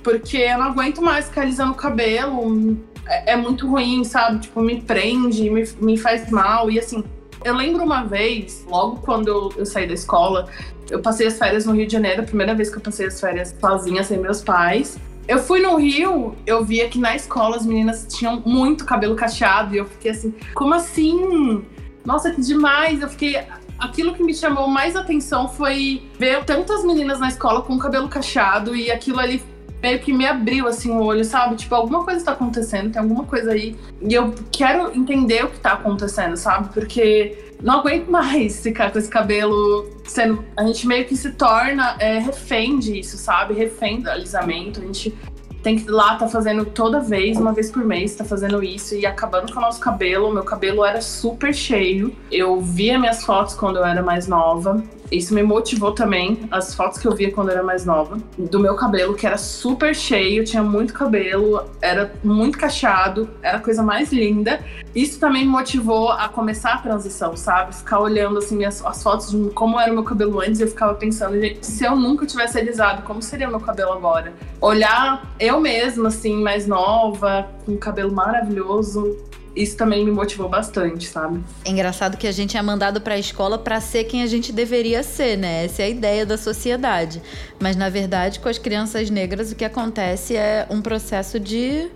Porque 0.03 0.37
eu 0.37 0.57
não 0.57 0.67
aguento 0.67 1.01
mais 1.01 1.25
ficar 1.25 1.41
alisando 1.41 1.71
o 1.71 1.75
cabelo. 1.75 2.77
É, 3.07 3.33
é 3.33 3.35
muito 3.35 3.67
ruim, 3.67 4.03
sabe? 4.03 4.39
Tipo, 4.39 4.61
me 4.61 4.81
prende, 4.81 5.49
me, 5.49 5.63
me 5.81 5.97
faz 5.97 6.29
mal. 6.29 6.69
E 6.69 6.77
assim, 6.77 7.03
eu 7.43 7.55
lembro 7.55 7.83
uma 7.83 8.03
vez, 8.03 8.65
logo 8.69 8.97
quando 8.97 9.27
eu, 9.27 9.53
eu, 9.57 9.65
saí 9.65 9.87
da 9.87 9.93
escola, 9.93 10.47
eu 10.89 11.01
passei 11.01 11.27
as 11.27 11.37
férias 11.37 11.65
no 11.65 11.73
Rio 11.73 11.87
de 11.87 11.93
Janeiro, 11.93 12.21
a 12.21 12.25
primeira 12.25 12.53
vez 12.53 12.69
que 12.69 12.77
eu 12.77 12.81
passei 12.81 13.07
as 13.07 13.19
férias 13.19 13.55
sozinha, 13.59 14.03
sem 14.03 14.17
meus 14.19 14.41
pais. 14.41 14.97
Eu 15.27 15.39
fui 15.39 15.61
no 15.61 15.77
Rio, 15.77 16.35
eu 16.45 16.65
via 16.65 16.89
que 16.89 16.99
na 16.99 17.15
escola 17.15 17.55
as 17.55 17.65
meninas 17.65 18.05
tinham 18.09 18.41
muito 18.45 18.83
cabelo 18.83 19.15
cacheado 19.15 19.73
e 19.73 19.77
eu 19.77 19.85
fiquei 19.85 20.11
assim, 20.11 20.33
como 20.53 20.73
assim? 20.73 21.63
Nossa, 22.05 22.31
que 22.31 22.41
demais! 22.41 23.01
Eu 23.01 23.09
fiquei. 23.09 23.41
Aquilo 23.79 24.13
que 24.13 24.23
me 24.23 24.33
chamou 24.33 24.67
mais 24.67 24.95
atenção 24.95 25.47
foi 25.47 26.03
ver 26.19 26.43
tantas 26.45 26.83
meninas 26.85 27.19
na 27.19 27.27
escola 27.29 27.61
com 27.61 27.77
cabelo 27.77 28.07
cacheado 28.07 28.75
e 28.75 28.91
aquilo 28.91 29.19
ali 29.19 29.41
meio 29.83 29.99
que 29.99 30.13
me 30.13 30.25
abriu 30.25 30.65
assim 30.65 30.91
o 30.91 31.03
olho, 31.03 31.25
sabe? 31.25 31.57
Tipo, 31.57 31.75
alguma 31.75 32.05
coisa 32.05 32.23
tá 32.23 32.31
acontecendo, 32.31 32.89
tem 32.89 33.01
alguma 33.01 33.25
coisa 33.25 33.51
aí. 33.51 33.75
E 34.01 34.13
eu 34.13 34.33
quero 34.49 34.95
entender 34.97 35.43
o 35.43 35.49
que 35.49 35.59
tá 35.59 35.73
acontecendo, 35.73 36.37
sabe? 36.37 36.73
Porque 36.73 37.37
não 37.61 37.79
aguento 37.79 38.09
mais 38.09 38.61
ficar 38.63 38.91
com 38.91 38.97
esse 38.97 39.09
cabelo 39.09 39.89
sendo. 40.05 40.43
A 40.55 40.63
gente 40.63 40.87
meio 40.87 41.03
que 41.05 41.17
se 41.17 41.31
torna 41.31 41.97
é, 41.99 42.17
refém 42.17 42.79
disso, 42.79 43.17
sabe? 43.17 43.53
Refém 43.53 43.99
do 43.99 44.09
alisamento. 44.09 44.79
A 44.79 44.85
gente 44.85 45.13
tem 45.61 45.77
que 45.77 45.83
ir 45.83 45.91
lá, 45.91 46.15
tá 46.15 46.29
fazendo 46.29 46.65
toda 46.65 47.01
vez, 47.01 47.37
uma 47.37 47.51
vez 47.51 47.69
por 47.69 47.83
mês, 47.83 48.15
tá 48.15 48.23
fazendo 48.23 48.63
isso 48.63 48.95
e 48.95 49.05
acabando 49.05 49.51
com 49.51 49.59
o 49.59 49.61
nosso 49.61 49.81
cabelo. 49.81 50.33
Meu 50.33 50.43
cabelo 50.43 50.85
era 50.85 51.01
super 51.01 51.53
cheio. 51.53 52.15
Eu 52.31 52.61
via 52.61 52.97
minhas 52.97 53.23
fotos 53.23 53.53
quando 53.53 53.77
eu 53.77 53.85
era 53.85 54.01
mais 54.01 54.27
nova. 54.27 54.81
Isso 55.11 55.33
me 55.33 55.43
motivou 55.43 55.91
também, 55.91 56.47
as 56.49 56.73
fotos 56.73 56.97
que 56.97 57.07
eu 57.07 57.13
via 57.13 57.31
quando 57.31 57.49
eu 57.49 57.55
era 57.55 57.63
mais 57.63 57.85
nova, 57.85 58.17
do 58.37 58.59
meu 58.59 58.75
cabelo, 58.75 59.13
que 59.13 59.27
era 59.27 59.37
super 59.37 59.95
cheio, 59.95 60.43
tinha 60.43 60.63
muito 60.63 60.93
cabelo, 60.93 61.63
era 61.81 62.13
muito 62.23 62.57
cacheado, 62.57 63.29
era 63.41 63.57
a 63.57 63.61
coisa 63.61 63.83
mais 63.83 64.11
linda. 64.11 64.59
Isso 64.95 65.19
também 65.19 65.43
me 65.43 65.51
motivou 65.51 66.11
a 66.11 66.27
começar 66.29 66.73
a 66.73 66.77
transição, 66.77 67.35
sabe? 67.35 67.75
Ficar 67.75 67.99
olhando 67.99 68.37
assim 68.37 68.63
as, 68.65 68.83
as 68.85 69.01
fotos 69.01 69.31
de 69.31 69.49
como 69.51 69.79
era 69.79 69.91
o 69.91 69.95
meu 69.95 70.03
cabelo 70.03 70.39
antes, 70.39 70.59
eu 70.59 70.67
ficava 70.67 70.93
pensando, 70.95 71.39
gente, 71.39 71.65
se 71.65 71.83
eu 71.83 71.95
nunca 71.95 72.25
tivesse 72.25 72.59
alisado, 72.59 73.03
como 73.03 73.21
seria 73.21 73.47
o 73.47 73.51
meu 73.51 73.59
cabelo 73.59 73.93
agora? 73.93 74.33
Olhar 74.61 75.33
eu 75.39 75.59
mesma, 75.59 76.07
assim, 76.07 76.41
mais 76.41 76.67
nova, 76.67 77.47
com 77.65 77.73
um 77.73 77.77
cabelo 77.77 78.11
maravilhoso, 78.11 79.17
isso 79.55 79.77
também 79.77 80.03
me 80.03 80.11
motivou 80.11 80.49
bastante, 80.49 81.07
sabe? 81.07 81.43
É 81.63 81.69
engraçado 81.69 82.17
que 82.17 82.27
a 82.27 82.31
gente 82.31 82.57
é 82.57 82.61
mandado 82.61 82.99
para 82.99 83.13
a 83.13 83.19
escola 83.19 83.57
para 83.57 83.79
ser 83.79 84.05
quem 84.05 84.23
a 84.23 84.27
gente 84.27 84.51
deveria 84.51 85.03
ser, 85.03 85.37
né? 85.37 85.65
Essa 85.65 85.83
é 85.83 85.85
a 85.85 85.89
ideia 85.89 86.25
da 86.25 86.37
sociedade. 86.37 87.21
Mas 87.59 87.75
na 87.75 87.89
verdade, 87.89 88.39
com 88.39 88.49
as 88.49 88.57
crianças 88.57 89.09
negras, 89.09 89.51
o 89.51 89.55
que 89.55 89.63
acontece 89.63 90.35
é 90.35 90.65
um 90.69 90.81
processo 90.81 91.39
de 91.39 91.89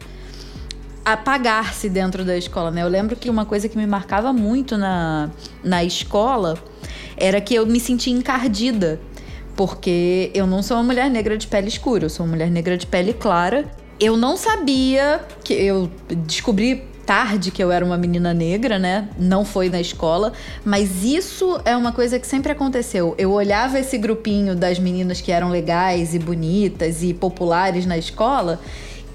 apagar-se 1.04 1.90
dentro 1.90 2.24
da 2.24 2.38
escola, 2.38 2.70
né? 2.70 2.84
Eu 2.84 2.88
lembro 2.90 3.16
que 3.16 3.30
uma 3.30 3.46
coisa 3.46 3.68
que 3.68 3.78
me 3.78 3.88
marcava 3.88 4.32
muito 4.32 4.78
na, 4.78 5.32
na 5.64 5.84
escola 5.84 6.62
era 7.16 7.42
que 7.42 7.56
eu 7.56 7.66
me 7.66 7.80
sentia 7.80 8.14
encardida. 8.14 9.00
Porque 9.56 10.30
eu 10.36 10.46
não 10.46 10.62
sou 10.62 10.78
uma 10.78 10.84
mulher 10.84 11.10
negra 11.10 11.36
de 11.36 11.48
pele 11.48 11.68
escura, 11.68 12.06
eu 12.06 12.10
sou 12.12 12.24
uma 12.24 12.34
mulher 12.34 12.52
negra 12.52 12.78
de 12.78 12.86
pele 12.86 13.14
clara. 13.14 13.66
Eu 14.00 14.16
não 14.16 14.38
sabia 14.38 15.26
que 15.44 15.54
eu 15.54 15.90
descobri 16.28 16.84
tarde 17.08 17.52
que 17.52 17.64
eu 17.64 17.72
era 17.72 17.84
uma 17.84 17.98
menina 17.98 18.34
negra, 18.34 18.78
né? 18.78 19.08
Não 19.18 19.46
foi 19.46 19.70
na 19.70 19.80
escola, 19.80 20.34
mas 20.64 21.06
isso 21.06 21.60
é 21.64 21.76
uma 21.76 21.94
coisa 21.94 22.20
que 22.20 22.28
sempre 22.28 22.52
aconteceu. 22.52 23.16
Eu 23.18 23.32
olhava 23.32 23.80
esse 23.80 23.98
grupinho 23.98 24.56
das 24.56 24.78
meninas 24.78 25.22
que 25.22 25.32
eram 25.32 25.50
legais 25.50 26.14
e 26.14 26.20
bonitas 26.20 27.02
e 27.02 27.14
populares 27.14 27.86
na 27.86 27.98
escola 27.98 28.60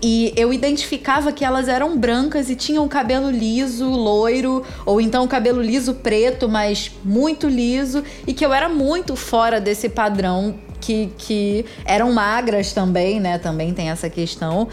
e 0.02 0.32
eu 0.36 0.52
identificava 0.52 1.30
que 1.30 1.44
elas 1.44 1.68
eram 1.68 1.96
brancas 1.96 2.50
e 2.50 2.56
tinham 2.56 2.88
cabelo 2.88 3.30
liso, 3.30 3.88
loiro, 3.88 4.64
ou 4.84 5.00
então 5.00 5.28
cabelo 5.28 5.62
liso 5.62 5.94
preto, 5.94 6.48
mas 6.48 6.90
muito 7.04 7.46
liso, 7.46 8.02
e 8.26 8.34
que 8.34 8.44
eu 8.44 8.52
era 8.52 8.68
muito 8.68 9.14
fora 9.14 9.60
desse 9.60 9.88
padrão 9.88 10.56
que, 10.80 11.12
que 11.16 11.64
eram 11.84 12.12
magras 12.12 12.72
também, 12.72 13.20
né? 13.20 13.38
Também 13.38 13.72
tem 13.72 13.90
essa 13.90 14.10
questão. 14.10 14.66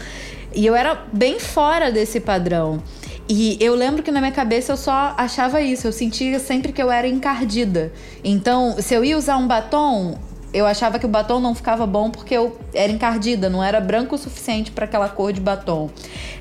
E 0.52 0.66
eu 0.66 0.74
era 0.74 1.06
bem 1.12 1.38
fora 1.38 1.92
desse 1.92 2.18
padrão. 2.18 2.82
E 3.32 3.56
eu 3.60 3.76
lembro 3.76 4.02
que 4.02 4.10
na 4.10 4.18
minha 4.18 4.32
cabeça 4.32 4.72
eu 4.72 4.76
só 4.76 5.14
achava 5.16 5.60
isso, 5.60 5.86
eu 5.86 5.92
sentia 5.92 6.40
sempre 6.40 6.72
que 6.72 6.82
eu 6.82 6.90
era 6.90 7.06
encardida. 7.06 7.92
Então, 8.24 8.74
se 8.82 8.92
eu 8.92 9.04
ia 9.04 9.16
usar 9.16 9.36
um 9.36 9.46
batom, 9.46 10.18
eu 10.52 10.66
achava 10.66 10.98
que 10.98 11.06
o 11.06 11.08
batom 11.08 11.40
não 11.40 11.54
ficava 11.54 11.86
bom 11.86 12.10
porque 12.10 12.34
eu 12.34 12.58
era 12.74 12.90
encardida, 12.90 13.48
não 13.48 13.62
era 13.62 13.80
branco 13.80 14.14
o 14.16 14.18
suficiente 14.18 14.70
para 14.70 14.84
aquela 14.84 15.08
cor 15.08 15.32
de 15.32 15.40
batom. 15.40 15.90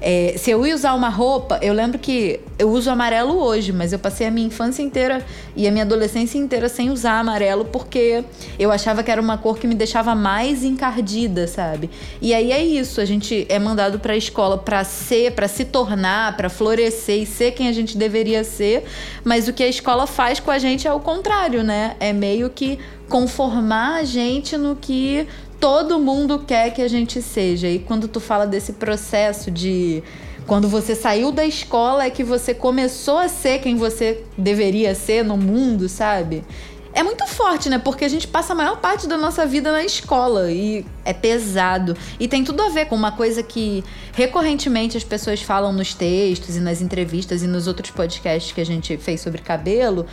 É, 0.01 0.35
se 0.37 0.49
eu 0.49 0.65
ia 0.65 0.73
usar 0.73 0.93
uma 0.93 1.09
roupa, 1.09 1.59
eu 1.61 1.73
lembro 1.73 1.99
que 1.99 2.39
eu 2.57 2.69
uso 2.69 2.89
amarelo 2.89 3.37
hoje, 3.37 3.71
mas 3.71 3.93
eu 3.93 3.99
passei 3.99 4.25
a 4.25 4.31
minha 4.31 4.47
infância 4.47 4.81
inteira 4.81 5.25
e 5.55 5.67
a 5.67 5.71
minha 5.71 5.83
adolescência 5.83 6.37
inteira 6.37 6.67
sem 6.67 6.89
usar 6.89 7.19
amarelo 7.19 7.65
porque 7.65 8.23
eu 8.57 8.71
achava 8.71 9.03
que 9.03 9.11
era 9.11 9.21
uma 9.21 9.37
cor 9.37 9.59
que 9.59 9.67
me 9.67 9.75
deixava 9.75 10.15
mais 10.15 10.63
encardida, 10.63 11.47
sabe? 11.47 11.89
E 12.21 12.33
aí 12.33 12.51
é 12.51 12.63
isso, 12.63 12.99
a 12.99 13.05
gente 13.05 13.45
é 13.49 13.59
mandado 13.59 13.99
para 13.99 14.13
a 14.13 14.17
escola 14.17 14.57
para 14.57 14.83
ser, 14.83 15.33
para 15.33 15.47
se 15.47 15.65
tornar, 15.65 16.35
para 16.35 16.49
florescer 16.49 17.21
e 17.21 17.25
ser 17.25 17.51
quem 17.51 17.67
a 17.67 17.71
gente 17.71 17.97
deveria 17.97 18.43
ser, 18.43 18.85
mas 19.23 19.47
o 19.47 19.53
que 19.53 19.63
a 19.63 19.67
escola 19.67 20.07
faz 20.07 20.39
com 20.39 20.49
a 20.49 20.57
gente 20.57 20.87
é 20.87 20.93
o 20.93 20.99
contrário, 20.99 21.63
né? 21.63 21.95
É 21.99 22.11
meio 22.11 22.49
que 22.49 22.79
conformar 23.09 23.95
a 23.95 24.03
gente 24.03 24.55
no 24.55 24.75
que 24.75 25.27
todo 25.59 25.99
mundo 25.99 26.39
quer 26.39 26.73
que 26.73 26.81
a 26.81 26.87
gente 26.87 27.21
seja. 27.21 27.67
E 27.67 27.79
quando 27.79 28.07
tu 28.07 28.19
fala 28.19 28.45
desse 28.47 28.73
processo 28.73 29.51
de 29.51 30.01
quando 30.47 30.67
você 30.67 30.95
saiu 30.95 31.31
da 31.31 31.45
escola 31.45 32.05
é 32.05 32.09
que 32.09 32.23
você 32.23 32.53
começou 32.53 33.17
a 33.17 33.27
ser 33.27 33.59
quem 33.59 33.75
você 33.75 34.23
deveria 34.37 34.95
ser 34.95 35.23
no 35.23 35.37
mundo, 35.37 35.89
sabe? 35.89 36.43
É 36.91 37.03
muito 37.03 37.25
forte, 37.27 37.69
né? 37.69 37.77
Porque 37.77 38.03
a 38.03 38.09
gente 38.09 38.27
passa 38.27 38.53
a 38.53 38.55
maior 38.55 38.77
parte 38.77 39.07
da 39.07 39.15
nossa 39.15 39.45
vida 39.45 39.71
na 39.71 39.83
escola 39.83 40.51
e 40.51 40.83
é 41.05 41.13
pesado. 41.13 41.95
E 42.19 42.27
tem 42.27 42.43
tudo 42.43 42.63
a 42.63 42.69
ver 42.69 42.87
com 42.87 42.95
uma 42.95 43.11
coisa 43.11 43.43
que 43.43 43.83
recorrentemente 44.11 44.97
as 44.97 45.03
pessoas 45.03 45.39
falam 45.39 45.71
nos 45.71 45.93
textos 45.93 46.55
e 46.55 46.59
nas 46.59 46.81
entrevistas 46.81 47.43
e 47.43 47.47
nos 47.47 47.67
outros 47.67 47.91
podcasts 47.91 48.51
que 48.51 48.59
a 48.59 48.65
gente 48.65 48.97
fez 48.97 49.21
sobre 49.21 49.39
cabelo, 49.39 50.07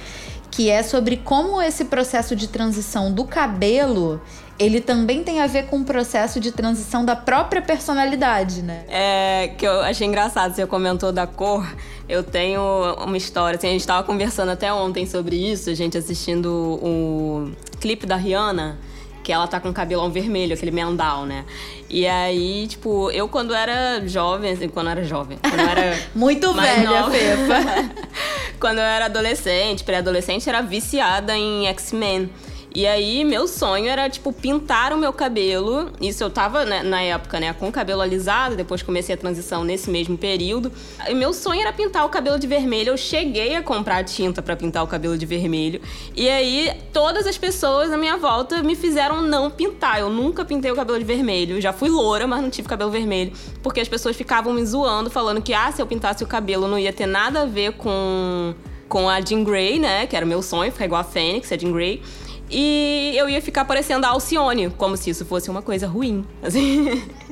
que 0.57 0.71
é 0.71 0.83
sobre 0.83 1.19
como 1.19 1.61
esse 1.61 1.85
processo 1.85 2.35
de 2.35 2.49
transição 2.49 3.13
do 3.13 3.27
cabelo 3.27 4.23
ele 4.59 4.81
também 4.81 5.23
tem 5.23 5.43
a 5.43 5.47
ver 5.47 5.67
com 5.67 5.81
o 5.81 5.85
processo 5.85 6.41
de 6.41 6.51
transição 6.51 7.05
da 7.05 7.15
própria 7.15 7.61
personalidade, 7.61 8.63
né? 8.63 8.85
É, 8.89 9.49
que 9.49 9.67
eu 9.67 9.81
achei 9.83 10.07
engraçado, 10.07 10.55
você 10.55 10.67
comentou 10.67 11.13
da 11.13 11.27
cor. 11.27 11.71
Eu 12.09 12.23
tenho 12.23 12.63
uma 13.05 13.19
história, 13.19 13.59
assim, 13.59 13.67
a 13.67 13.73
gente 13.73 13.87
tava 13.87 14.03
conversando 14.03 14.51
até 14.51 14.73
ontem 14.73 15.05
sobre 15.05 15.37
isso, 15.37 15.69
a 15.69 15.75
gente 15.75 15.99
assistindo 15.99 16.49
o 16.83 17.53
clipe 17.79 18.07
da 18.07 18.17
Rihanna, 18.17 18.79
que 19.27 19.33
ela 19.33 19.49
tá 19.49 19.59
com 19.59 19.71
o 19.71 19.73
cabelão 19.73 20.09
vermelho, 20.09 20.55
aquele 20.55 20.71
mendal, 20.71 21.27
né? 21.27 21.45
E 21.91 22.07
aí, 22.07 22.69
tipo, 22.69 23.11
eu 23.11 23.29
quando 23.29 23.53
era 23.53 24.07
jovem, 24.07 24.53
assim, 24.53 24.69
quando 24.69 24.89
era 24.89 25.03
jovem, 25.03 25.37
quando 25.43 25.59
eu 25.59 25.69
era 25.69 25.99
Muito 26.15 26.55
velha, 26.55 26.89
nova, 26.89 27.11
Fefa. 27.11 27.91
quando 28.61 28.79
eu 28.79 28.85
era 28.85 29.07
adolescente, 29.07 29.83
pré-adolescente, 29.83 30.49
era 30.49 30.61
viciada 30.61 31.37
em 31.37 31.67
X-Men. 31.67 32.31
E 32.75 32.87
aí, 32.87 33.25
meu 33.25 33.49
sonho 33.49 33.89
era, 33.89 34.09
tipo, 34.09 34.33
pintar 34.33 34.93
o 34.93 34.99
meu 34.99 35.13
cabelo. 35.13 35.91
Isso 36.01 36.23
eu 36.23 36.29
tava, 36.29 36.65
né, 36.65 36.83
na 36.83 37.01
época, 37.01 37.41
né, 37.41 37.53
com 37.55 37.69
o 37.69 37.73
cabelo 37.73 38.03
alisado, 38.03 38.55
depois 38.55 38.83
comecei 38.83 39.15
a 39.15 39.19
transição 39.19 39.65
nesse 39.65 39.91
mesmo 39.91 40.19
período. 40.19 40.71
E 41.09 41.15
meu 41.15 41.33
sonho 41.33 41.63
era 41.63 41.73
pintar 41.73 42.05
o 42.05 42.09
cabelo 42.09 42.39
de 42.39 42.47
vermelho. 42.47 42.91
Eu 42.91 42.97
cheguei 42.97 43.57
a 43.57 43.63
comprar 43.63 44.05
tinta 44.05 44.43
para 44.43 44.55
pintar 44.55 44.85
o 44.85 44.87
cabelo 44.87 45.17
de 45.17 45.25
vermelho. 45.25 45.81
E 46.15 46.29
aí, 46.29 46.71
todas 46.93 47.27
as 47.27 47.39
pessoas 47.39 47.91
à 47.91 47.97
minha 47.97 48.17
volta 48.19 48.63
me 48.63 48.77
fizeram 48.77 49.23
não 49.23 49.51
pintar. 49.51 50.01
Eu 50.01 50.11
nunca 50.11 50.45
pintei 50.45 50.71
o 50.71 50.77
cabelo 50.77 50.99
de 50.99 51.05
vermelho. 51.05 51.61
Já 51.61 51.73
fui 51.73 51.89
loura, 51.89 52.27
mas 52.27 52.43
não 52.43 52.51
tive 52.51 52.69
cabelo 52.69 52.91
vermelho. 52.91 53.33
Porque 53.63 53.81
as 53.81 53.89
pessoas 53.89 54.17
ficavam 54.17 54.53
me 54.53 54.65
zoando, 54.65 55.09
falando 55.09 55.41
que, 55.41 55.55
ah, 55.55 55.73
se 55.73 55.81
eu 55.81 55.87
pintasse 55.87 56.23
o 56.23 56.27
cabelo 56.27 56.69
não 56.69 56.79
ia 56.79 56.93
ter 56.93 57.07
nada 57.07 57.43
a 57.43 57.47
ver 57.47 57.73
com 57.73 58.55
com 58.89 59.09
a 59.09 59.21
Jean 59.21 59.43
Grey, 59.43 59.79
né? 59.79 60.07
Que 60.07 60.17
era 60.17 60.25
o 60.25 60.29
meu 60.29 60.41
sonho, 60.43 60.71
ficar 60.71 60.85
igual 60.85 61.01
a 61.01 61.05
Fênix, 61.05 61.51
a 61.51 61.57
Jean 61.57 61.73
Grey. 61.73 62.03
E 62.51 63.15
eu 63.17 63.29
ia 63.29 63.43
ficar 63.43 63.65
parecendo 63.65 64.07
a 64.07 64.11
Alcione, 64.11 64.71
como 64.71 64.97
se 64.97 65.11
isso 65.11 65.25
fosse 65.25 65.51
uma 65.51 65.63
coisa 65.63 65.87
ruim. 65.87 66.25
Assim. 66.43 67.03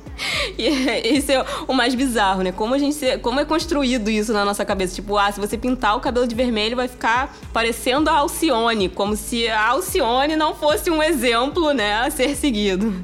E 0.56 1.18
isso 1.18 1.33
é 1.33 1.44
o 1.66 1.73
mais 1.73 1.92
bizarro, 1.92 2.42
né? 2.42 2.52
Como 2.52 2.73
a 2.73 2.78
gente, 2.78 3.18
como 3.18 3.40
é 3.40 3.44
construído 3.44 4.09
isso 4.09 4.33
na 4.33 4.44
nossa 4.44 4.64
cabeça, 4.64 4.94
tipo, 4.94 5.18
ah, 5.18 5.33
se 5.33 5.40
você 5.40 5.59
pintar 5.59 5.97
o 5.97 6.00
cabelo 6.00 6.25
de 6.25 6.37
vermelho 6.37 6.76
vai 6.76 6.87
ficar 6.87 7.35
parecendo 7.52 8.09
a 8.09 8.18
Alcione, 8.18 8.88
como 8.88 9.16
se 9.16 9.49
a 9.49 9.71
Alcione 9.71 10.37
não 10.37 10.54
fosse 10.54 10.88
um 10.88 11.02
exemplo, 11.02 11.73
né, 11.73 11.94
a 11.94 12.11
ser 12.11 12.37
seguido. 12.37 12.94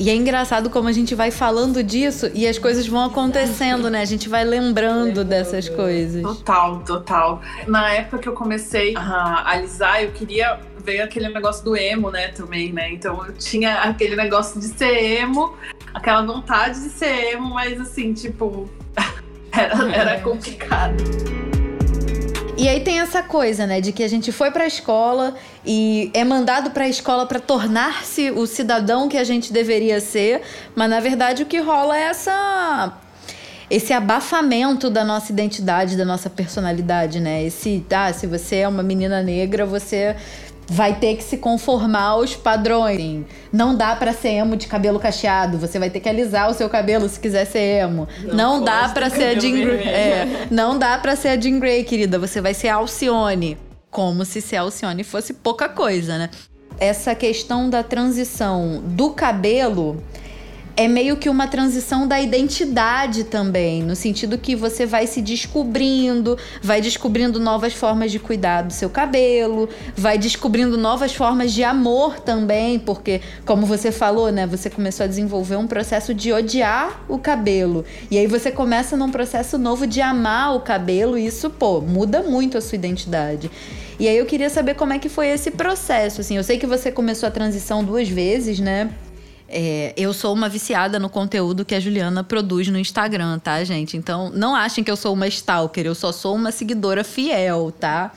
E 0.00 0.08
é 0.08 0.14
engraçado 0.14 0.70
como 0.70 0.88
a 0.88 0.92
gente 0.92 1.14
vai 1.14 1.30
falando 1.30 1.82
disso 1.82 2.30
e 2.32 2.48
as 2.48 2.58
coisas 2.58 2.86
vão 2.86 3.04
acontecendo, 3.04 3.90
né? 3.90 4.00
A 4.00 4.06
gente 4.06 4.30
vai 4.30 4.44
lembrando 4.44 5.22
dessas 5.22 5.68
coisas. 5.68 6.22
Total, 6.22 6.78
total. 6.78 7.42
Na 7.66 7.92
época 7.92 8.16
que 8.16 8.26
eu 8.26 8.32
comecei 8.32 8.94
a 8.96 9.50
alisar, 9.50 10.02
eu 10.02 10.10
queria 10.12 10.58
ver 10.80 11.00
aquele 11.00 11.28
negócio 11.28 11.64
do 11.64 11.76
emo, 11.76 12.10
né, 12.10 12.28
também, 12.28 12.72
né? 12.72 12.92
Então 12.92 13.24
eu 13.26 13.32
tinha 13.34 13.82
aquele 13.82 14.16
negócio 14.16 14.60
de 14.60 14.68
ser 14.68 15.20
emo, 15.20 15.54
aquela 15.92 16.22
vontade 16.22 16.80
de 16.80 16.90
ser 16.90 17.32
emo, 17.32 17.50
mas 17.50 17.80
assim, 17.80 18.12
tipo, 18.12 18.68
era, 19.52 19.92
era 19.92 20.20
complicado. 20.20 20.94
E 22.56 22.68
aí 22.68 22.80
tem 22.80 23.00
essa 23.00 23.22
coisa, 23.22 23.66
né, 23.66 23.80
de 23.80 23.90
que 23.90 24.02
a 24.02 24.08
gente 24.08 24.30
foi 24.30 24.50
para 24.50 24.64
a 24.64 24.66
escola 24.66 25.34
e 25.64 26.10
é 26.12 26.22
mandado 26.22 26.70
para 26.72 26.84
a 26.84 26.88
escola 26.88 27.24
para 27.24 27.40
tornar-se 27.40 28.30
o 28.30 28.46
cidadão 28.46 29.08
que 29.08 29.16
a 29.16 29.24
gente 29.24 29.50
deveria 29.50 29.98
ser, 29.98 30.42
mas 30.74 30.90
na 30.90 31.00
verdade 31.00 31.42
o 31.42 31.46
que 31.46 31.58
rola 31.58 31.96
é 31.96 32.02
essa 32.02 32.98
esse 33.70 33.92
abafamento 33.92 34.90
da 34.90 35.04
nossa 35.04 35.30
identidade, 35.30 35.96
da 35.96 36.04
nossa 36.04 36.28
personalidade, 36.28 37.20
né? 37.20 37.44
Esse, 37.44 37.86
ah, 37.94 38.12
se 38.12 38.26
você 38.26 38.56
é 38.56 38.68
uma 38.68 38.82
menina 38.82 39.22
negra, 39.22 39.64
você 39.64 40.16
vai 40.70 40.94
ter 41.00 41.16
que 41.16 41.24
se 41.24 41.36
conformar 41.36 42.10
aos 42.10 42.36
padrões. 42.36 43.24
Não 43.52 43.74
dá 43.74 43.96
para 43.96 44.12
ser 44.12 44.28
emo 44.28 44.56
de 44.56 44.68
cabelo 44.68 45.00
cacheado, 45.00 45.58
você 45.58 45.80
vai 45.80 45.90
ter 45.90 45.98
que 45.98 46.08
alisar 46.08 46.48
o 46.48 46.54
seu 46.54 46.68
cabelo 46.70 47.08
se 47.08 47.18
quiser 47.18 47.44
ser 47.44 47.82
emo. 47.82 48.06
Não, 48.22 48.34
não 48.58 48.64
dá 48.64 48.88
para 48.88 49.10
ser 49.10 49.36
a 49.36 49.40
Jean 49.40 49.60
Grey. 49.60 49.88
É, 49.88 50.46
não 50.48 50.78
dá 50.78 50.96
para 50.96 51.16
ser 51.16 51.28
a 51.30 51.40
Jean 51.40 51.58
Grey, 51.58 51.82
querida, 51.82 52.20
você 52.20 52.40
vai 52.40 52.54
ser 52.54 52.68
Alcione. 52.68 53.58
Como 53.90 54.24
se 54.24 54.40
ser 54.40 54.58
Alcione 54.58 55.02
fosse 55.02 55.34
pouca 55.34 55.68
coisa, 55.68 56.16
né? 56.16 56.30
Essa 56.78 57.16
questão 57.16 57.68
da 57.68 57.82
transição 57.82 58.80
do 58.86 59.10
cabelo 59.10 60.00
é 60.76 60.88
meio 60.88 61.16
que 61.16 61.28
uma 61.28 61.46
transição 61.46 62.06
da 62.06 62.20
identidade 62.20 63.24
também, 63.24 63.82
no 63.82 63.94
sentido 63.94 64.38
que 64.38 64.56
você 64.56 64.86
vai 64.86 65.06
se 65.06 65.20
descobrindo, 65.20 66.38
vai 66.62 66.80
descobrindo 66.80 67.38
novas 67.38 67.72
formas 67.72 68.10
de 68.10 68.18
cuidar 68.18 68.62
do 68.62 68.72
seu 68.72 68.88
cabelo, 68.88 69.68
vai 69.96 70.16
descobrindo 70.16 70.78
novas 70.78 71.14
formas 71.14 71.52
de 71.52 71.62
amor 71.62 72.20
também, 72.20 72.78
porque, 72.78 73.20
como 73.44 73.66
você 73.66 73.92
falou, 73.92 74.30
né, 74.30 74.46
você 74.46 74.70
começou 74.70 75.04
a 75.04 75.06
desenvolver 75.06 75.56
um 75.56 75.66
processo 75.66 76.14
de 76.14 76.32
odiar 76.32 77.02
o 77.08 77.18
cabelo. 77.18 77.84
E 78.10 78.18
aí 78.18 78.26
você 78.26 78.50
começa 78.50 78.96
num 78.96 79.10
processo 79.10 79.58
novo 79.58 79.86
de 79.86 80.00
amar 80.00 80.54
o 80.54 80.60
cabelo, 80.60 81.18
e 81.18 81.26
isso, 81.26 81.50
pô, 81.50 81.80
muda 81.80 82.22
muito 82.22 82.56
a 82.56 82.60
sua 82.60 82.76
identidade. 82.76 83.50
E 83.98 84.08
aí 84.08 84.16
eu 84.16 84.24
queria 84.24 84.48
saber 84.48 84.74
como 84.74 84.94
é 84.94 84.98
que 84.98 85.10
foi 85.10 85.28
esse 85.28 85.50
processo, 85.50 86.22
assim. 86.22 86.38
Eu 86.38 86.42
sei 86.42 86.58
que 86.58 86.66
você 86.66 86.90
começou 86.90 87.26
a 87.26 87.30
transição 87.30 87.84
duas 87.84 88.08
vezes, 88.08 88.58
né? 88.58 88.90
É, 89.52 89.92
eu 89.96 90.12
sou 90.12 90.32
uma 90.32 90.48
viciada 90.48 90.96
no 91.00 91.10
conteúdo 91.10 91.64
que 91.64 91.74
a 91.74 91.80
Juliana 91.80 92.22
produz 92.22 92.68
no 92.68 92.78
Instagram, 92.78 93.40
tá, 93.40 93.64
gente? 93.64 93.96
Então, 93.96 94.30
não 94.30 94.54
achem 94.54 94.84
que 94.84 94.90
eu 94.90 94.96
sou 94.96 95.12
uma 95.12 95.26
stalker, 95.26 95.84
eu 95.84 95.94
só 95.94 96.12
sou 96.12 96.36
uma 96.36 96.52
seguidora 96.52 97.02
fiel, 97.02 97.72
tá? 97.72 98.12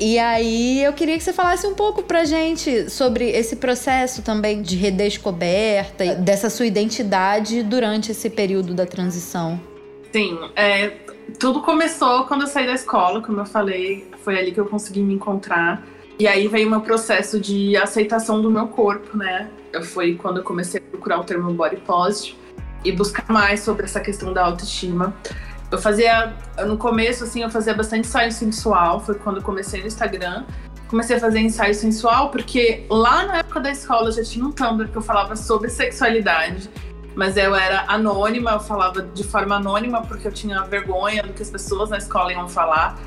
E 0.00 0.18
aí, 0.18 0.82
eu 0.82 0.92
queria 0.92 1.16
que 1.16 1.22
você 1.22 1.32
falasse 1.32 1.64
um 1.64 1.74
pouco 1.74 2.02
pra 2.02 2.24
gente 2.24 2.90
sobre 2.90 3.30
esse 3.30 3.56
processo 3.56 4.22
também 4.22 4.60
de 4.60 4.76
redescoberta, 4.76 6.16
dessa 6.16 6.50
sua 6.50 6.66
identidade 6.66 7.62
durante 7.62 8.10
esse 8.10 8.28
período 8.28 8.74
da 8.74 8.84
transição. 8.84 9.60
Sim, 10.12 10.38
é, 10.56 10.88
tudo 11.38 11.62
começou 11.62 12.24
quando 12.24 12.42
eu 12.42 12.46
saí 12.48 12.66
da 12.66 12.74
escola, 12.74 13.20
como 13.20 13.40
eu 13.40 13.46
falei, 13.46 14.08
foi 14.24 14.38
ali 14.38 14.50
que 14.50 14.58
eu 14.58 14.66
consegui 14.66 15.00
me 15.00 15.14
encontrar. 15.14 15.84
E 16.18 16.26
aí 16.26 16.48
veio 16.48 16.68
meu 16.68 16.80
processo 16.80 17.38
de 17.38 17.76
aceitação 17.76 18.42
do 18.42 18.50
meu 18.50 18.66
corpo, 18.66 19.16
né? 19.16 19.48
Foi 19.84 20.16
quando 20.16 20.38
eu 20.38 20.42
comecei 20.42 20.80
a 20.80 20.90
procurar 20.90 21.20
o 21.20 21.24
termo 21.24 21.52
body 21.52 21.76
positive 21.76 22.36
e 22.84 22.90
buscar 22.90 23.24
mais 23.28 23.60
sobre 23.60 23.84
essa 23.84 24.00
questão 24.00 24.32
da 24.32 24.44
autoestima. 24.44 25.14
Eu 25.70 25.78
fazia, 25.78 26.34
no 26.66 26.76
começo, 26.76 27.22
assim, 27.22 27.42
eu 27.42 27.50
fazia 27.50 27.74
bastante 27.74 28.08
ensaio 28.08 28.32
sensual, 28.32 29.00
foi 29.00 29.14
quando 29.14 29.36
eu 29.36 29.42
comecei 29.42 29.80
no 29.80 29.86
Instagram. 29.86 30.44
Comecei 30.88 31.16
a 31.16 31.20
fazer 31.20 31.38
ensaio 31.40 31.74
sensual 31.74 32.30
porque 32.30 32.86
lá 32.88 33.26
na 33.26 33.36
época 33.38 33.60
da 33.60 33.70
escola 33.70 34.10
já 34.10 34.24
tinha 34.24 34.44
um 34.44 34.50
Tumblr 34.50 34.88
que 34.88 34.96
eu 34.96 35.02
falava 35.02 35.36
sobre 35.36 35.68
sexualidade, 35.68 36.70
mas 37.14 37.36
eu 37.36 37.54
era 37.54 37.84
anônima, 37.86 38.52
eu 38.52 38.60
falava 38.60 39.02
de 39.02 39.22
forma 39.22 39.56
anônima 39.56 40.00
porque 40.02 40.26
eu 40.26 40.32
tinha 40.32 40.62
vergonha 40.62 41.22
do 41.22 41.34
que 41.34 41.42
as 41.42 41.50
pessoas 41.50 41.90
na 41.90 41.98
escola 41.98 42.32
iam 42.32 42.48
falar. 42.48 42.98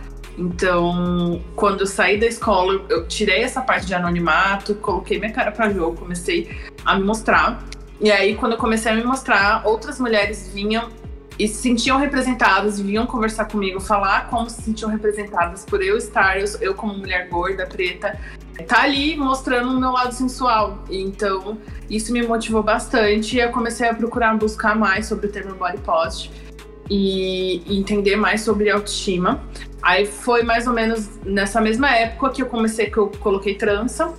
Então, 0.41 1.39
quando 1.55 1.81
eu 1.81 1.87
saí 1.87 2.19
da 2.19 2.25
escola, 2.25 2.83
eu 2.89 3.07
tirei 3.07 3.43
essa 3.43 3.61
parte 3.61 3.85
de 3.85 3.93
anonimato, 3.93 4.73
coloquei 4.73 5.19
minha 5.19 5.31
cara 5.31 5.51
para 5.51 5.69
jogo, 5.69 5.97
comecei 5.97 6.49
a 6.83 6.95
me 6.95 7.03
mostrar. 7.03 7.63
E 7.99 8.11
aí, 8.11 8.35
quando 8.35 8.53
eu 8.53 8.57
comecei 8.57 8.91
a 8.91 8.95
me 8.95 9.03
mostrar, 9.03 9.61
outras 9.67 9.99
mulheres 9.99 10.49
vinham 10.51 10.89
e 11.37 11.47
se 11.47 11.61
sentiam 11.61 11.97
representadas 11.97 12.79
vinham 12.79 13.05
conversar 13.05 13.45
comigo, 13.45 13.79
falar 13.79 14.29
como 14.29 14.49
se 14.49 14.63
sentiam 14.63 14.89
representadas 14.89 15.63
por 15.63 15.83
eu 15.83 15.95
estar, 15.95 16.39
eu, 16.39 16.45
eu 16.59 16.73
como 16.73 16.95
mulher 16.95 17.29
gorda, 17.29 17.67
preta, 17.67 18.19
tá 18.67 18.81
ali 18.81 19.15
mostrando 19.15 19.69
o 19.69 19.79
meu 19.79 19.91
lado 19.91 20.11
sensual. 20.11 20.83
Então, 20.89 21.59
isso 21.87 22.11
me 22.11 22.23
motivou 22.23 22.63
bastante 22.63 23.37
e 23.37 23.39
eu 23.39 23.51
comecei 23.51 23.87
a 23.87 23.93
procurar 23.93 24.35
buscar 24.35 24.75
mais 24.75 25.05
sobre 25.05 25.27
o 25.27 25.31
termo 25.31 25.53
body 25.53 25.77
positive 25.79 26.50
e, 26.89 27.63
entender 27.67 28.15
mais 28.15 28.41
sobre 28.41 28.69
autoestima. 28.69 29.41
Aí 29.81 30.05
foi 30.05 30.43
mais 30.43 30.67
ou 30.67 30.73
menos 30.73 31.09
nessa 31.25 31.59
mesma 31.59 31.89
época 31.95 32.29
que 32.29 32.41
eu 32.41 32.45
comecei, 32.45 32.89
que 32.89 32.97
eu 32.97 33.11
coloquei 33.19 33.55
trança. 33.55 34.13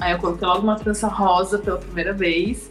Aí 0.00 0.12
eu 0.12 0.18
coloquei 0.18 0.46
logo 0.46 0.62
uma 0.62 0.76
trança 0.76 1.06
rosa 1.08 1.58
pela 1.58 1.78
primeira 1.78 2.12
vez. 2.12 2.70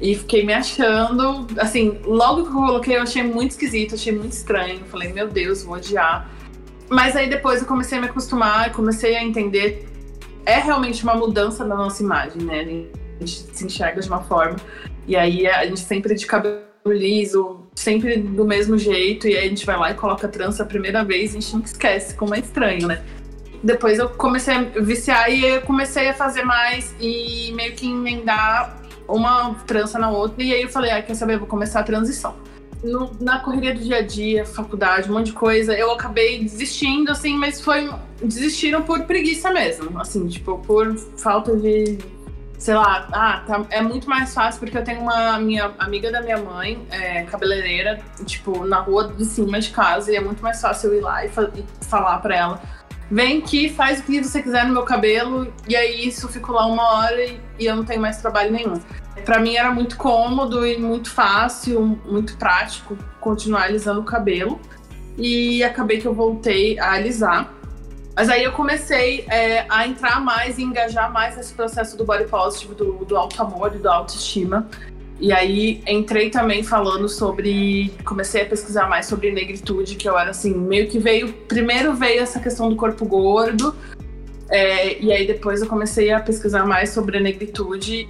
E 0.00 0.16
fiquei 0.16 0.44
me 0.44 0.52
achando. 0.52 1.46
Assim, 1.58 2.00
logo 2.04 2.42
que 2.42 2.48
eu 2.48 2.54
coloquei, 2.54 2.96
eu 2.96 3.02
achei 3.02 3.22
muito 3.22 3.52
esquisito, 3.52 3.94
achei 3.94 4.12
muito 4.12 4.32
estranho. 4.32 4.80
Falei, 4.86 5.12
meu 5.12 5.28
Deus, 5.28 5.62
vou 5.62 5.76
odiar. 5.76 6.28
Mas 6.88 7.16
aí 7.16 7.30
depois 7.30 7.60
eu 7.60 7.66
comecei 7.66 7.98
a 7.98 8.00
me 8.00 8.08
acostumar, 8.08 8.72
comecei 8.72 9.16
a 9.16 9.22
entender. 9.22 9.86
É 10.44 10.58
realmente 10.58 11.04
uma 11.04 11.14
mudança 11.14 11.64
da 11.64 11.76
nossa 11.76 12.02
imagem, 12.02 12.42
né? 12.42 12.60
A 12.60 13.24
gente 13.24 13.46
se 13.52 13.64
enxerga 13.64 14.00
de 14.00 14.08
uma 14.08 14.22
forma. 14.24 14.56
E 15.06 15.16
aí 15.16 15.46
a 15.46 15.64
gente 15.64 15.80
sempre 15.80 16.14
de 16.14 16.26
cabelo 16.26 16.62
liso, 16.86 17.61
sempre 17.74 18.16
do 18.18 18.44
mesmo 18.44 18.76
jeito, 18.78 19.26
e 19.26 19.36
aí 19.36 19.46
a 19.46 19.48
gente 19.48 19.66
vai 19.66 19.76
lá 19.76 19.90
e 19.90 19.94
coloca 19.94 20.28
trança 20.28 20.62
a 20.62 20.66
primeira 20.66 21.04
vez 21.04 21.30
a 21.30 21.34
gente 21.34 21.54
nunca 21.54 21.68
esquece, 21.68 22.14
como 22.14 22.34
é 22.34 22.40
estranho, 22.40 22.86
né? 22.86 23.02
Depois 23.62 23.98
eu 23.98 24.08
comecei 24.08 24.54
a 24.54 24.62
viciar 24.62 25.30
e 25.30 25.44
eu 25.44 25.62
comecei 25.62 26.08
a 26.08 26.14
fazer 26.14 26.42
mais 26.42 26.94
e 27.00 27.52
meio 27.52 27.72
que 27.74 27.88
emendar 27.88 28.82
uma 29.06 29.54
trança 29.66 29.98
na 29.98 30.10
outra. 30.10 30.42
E 30.42 30.52
aí 30.52 30.62
eu 30.62 30.68
falei, 30.68 30.90
ah, 30.90 31.00
quer 31.00 31.14
saber, 31.14 31.34
eu 31.34 31.38
vou 31.38 31.48
começar 31.48 31.80
a 31.80 31.82
transição. 31.84 32.34
No, 32.82 33.12
na 33.20 33.38
correria 33.38 33.72
do 33.72 33.80
dia 33.80 33.98
a 33.98 34.02
dia, 34.02 34.44
faculdade, 34.44 35.08
um 35.08 35.14
monte 35.14 35.26
de 35.26 35.32
coisa, 35.32 35.72
eu 35.78 35.92
acabei 35.92 36.40
desistindo, 36.40 37.12
assim, 37.12 37.36
mas 37.36 37.60
foi. 37.60 37.88
Desistiram 38.20 38.82
por 38.82 39.04
preguiça 39.04 39.52
mesmo, 39.52 40.00
assim, 40.00 40.26
tipo, 40.26 40.58
por 40.58 40.96
falta 41.16 41.56
de 41.56 41.98
sei 42.62 42.74
lá, 42.74 43.08
ah, 43.10 43.42
tá, 43.44 43.66
é 43.70 43.82
muito 43.82 44.08
mais 44.08 44.32
fácil 44.32 44.60
porque 44.60 44.78
eu 44.78 44.84
tenho 44.84 45.00
uma 45.00 45.36
minha 45.40 45.72
amiga 45.80 46.12
da 46.12 46.22
minha 46.22 46.38
mãe, 46.38 46.86
é, 46.92 47.24
cabeleireira, 47.24 47.98
tipo, 48.24 48.64
na 48.64 48.78
rua 48.78 49.08
de 49.08 49.24
cima 49.24 49.58
de 49.58 49.70
casa, 49.70 50.12
e 50.12 50.14
é 50.14 50.20
muito 50.20 50.40
mais 50.40 50.60
fácil 50.60 50.92
eu 50.92 50.98
ir 50.98 51.00
lá 51.00 51.26
e, 51.26 51.28
fa 51.28 51.50
e 51.56 51.64
falar 51.84 52.18
pra 52.18 52.36
ela. 52.36 52.62
Vem 53.10 53.38
aqui, 53.38 53.68
faz 53.68 53.98
o 53.98 54.04
que 54.04 54.22
você 54.22 54.40
quiser 54.40 54.64
no 54.64 54.74
meu 54.74 54.84
cabelo, 54.84 55.52
e 55.68 55.74
aí 55.74 56.06
isso 56.06 56.28
fico 56.28 56.52
lá 56.52 56.64
uma 56.66 56.88
hora 56.98 57.24
e, 57.24 57.40
e 57.58 57.66
eu 57.66 57.74
não 57.74 57.84
tenho 57.84 58.00
mais 58.00 58.18
trabalho 58.18 58.52
nenhum. 58.52 58.80
Para 59.24 59.40
mim 59.40 59.56
era 59.56 59.72
muito 59.72 59.96
cômodo 59.96 60.64
e 60.64 60.78
muito 60.78 61.10
fácil, 61.10 62.00
muito 62.06 62.36
prático 62.36 62.96
continuar 63.20 63.64
alisando 63.64 64.02
o 64.02 64.04
cabelo. 64.04 64.60
E 65.18 65.64
acabei 65.64 66.00
que 66.00 66.06
eu 66.06 66.14
voltei 66.14 66.78
a 66.78 66.92
alisar. 66.92 67.52
Mas 68.14 68.28
aí 68.28 68.44
eu 68.44 68.52
comecei 68.52 69.24
é, 69.28 69.64
a 69.68 69.86
entrar 69.86 70.20
mais 70.20 70.58
e 70.58 70.62
engajar 70.62 71.10
mais 71.10 71.36
nesse 71.36 71.54
processo 71.54 71.96
do 71.96 72.04
body 72.04 72.24
positive, 72.24 72.74
do, 72.74 73.04
do 73.04 73.16
auto-amor 73.16 73.74
e 73.74 73.78
do 73.78 73.88
autoestima. 73.88 74.68
E 75.18 75.32
aí 75.32 75.82
entrei 75.86 76.30
também 76.30 76.62
falando 76.62 77.08
sobre. 77.08 77.94
Comecei 78.04 78.42
a 78.42 78.46
pesquisar 78.46 78.88
mais 78.88 79.06
sobre 79.06 79.30
negritude, 79.30 79.96
que 79.96 80.08
eu 80.08 80.18
era 80.18 80.30
assim, 80.30 80.52
meio 80.52 80.88
que 80.88 80.98
veio. 80.98 81.32
Primeiro 81.32 81.94
veio 81.94 82.20
essa 82.20 82.40
questão 82.40 82.68
do 82.68 82.76
corpo 82.76 83.06
gordo. 83.06 83.74
É, 84.50 85.00
e 85.00 85.12
aí 85.12 85.26
depois 85.26 85.62
eu 85.62 85.68
comecei 85.68 86.10
a 86.10 86.20
pesquisar 86.20 86.66
mais 86.66 86.90
sobre 86.90 87.16
a 87.16 87.20
negritude. 87.20 88.08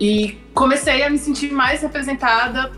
E 0.00 0.36
comecei 0.52 1.02
a 1.02 1.08
me 1.08 1.16
sentir 1.16 1.52
mais 1.52 1.80
representada 1.80 2.70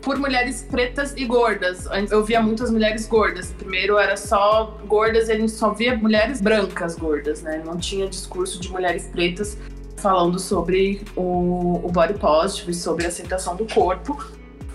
por 0.00 0.18
mulheres 0.18 0.66
pretas 0.68 1.14
e 1.16 1.24
gordas. 1.24 1.86
Antes 1.86 2.12
eu 2.12 2.24
via 2.24 2.40
muitas 2.40 2.70
mulheres 2.70 3.06
gordas. 3.06 3.52
Primeiro 3.52 3.98
era 3.98 4.16
só 4.16 4.78
gordas 4.86 5.28
e 5.28 5.32
a 5.32 5.36
gente 5.36 5.52
só 5.52 5.70
via 5.70 5.96
mulheres 5.96 6.40
brancas 6.40 6.96
gordas, 6.96 7.42
né? 7.42 7.62
Não 7.64 7.76
tinha 7.76 8.08
discurso 8.08 8.60
de 8.60 8.70
mulheres 8.70 9.06
pretas 9.06 9.58
falando 9.96 10.38
sobre 10.38 11.02
o, 11.16 11.80
o 11.84 11.90
body 11.90 12.14
positive, 12.14 12.72
sobre 12.72 13.04
a 13.04 13.08
aceitação 13.08 13.56
do 13.56 13.66
corpo. 13.66 14.24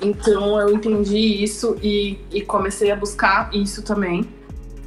Então 0.01 0.59
eu 0.59 0.75
entendi 0.75 1.17
isso 1.17 1.77
e, 1.81 2.19
e 2.31 2.41
comecei 2.41 2.91
a 2.91 2.95
buscar 2.95 3.53
isso 3.53 3.81
também 3.81 4.27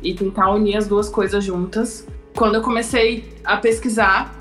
e 0.03 0.15
tentar 0.15 0.51
unir 0.51 0.77
as 0.77 0.87
duas 0.87 1.09
coisas 1.09 1.43
juntas. 1.43 2.07
Quando 2.35 2.57
eu 2.57 2.63
comecei 2.63 3.33
a 3.43 3.57
pesquisar, 3.57 4.37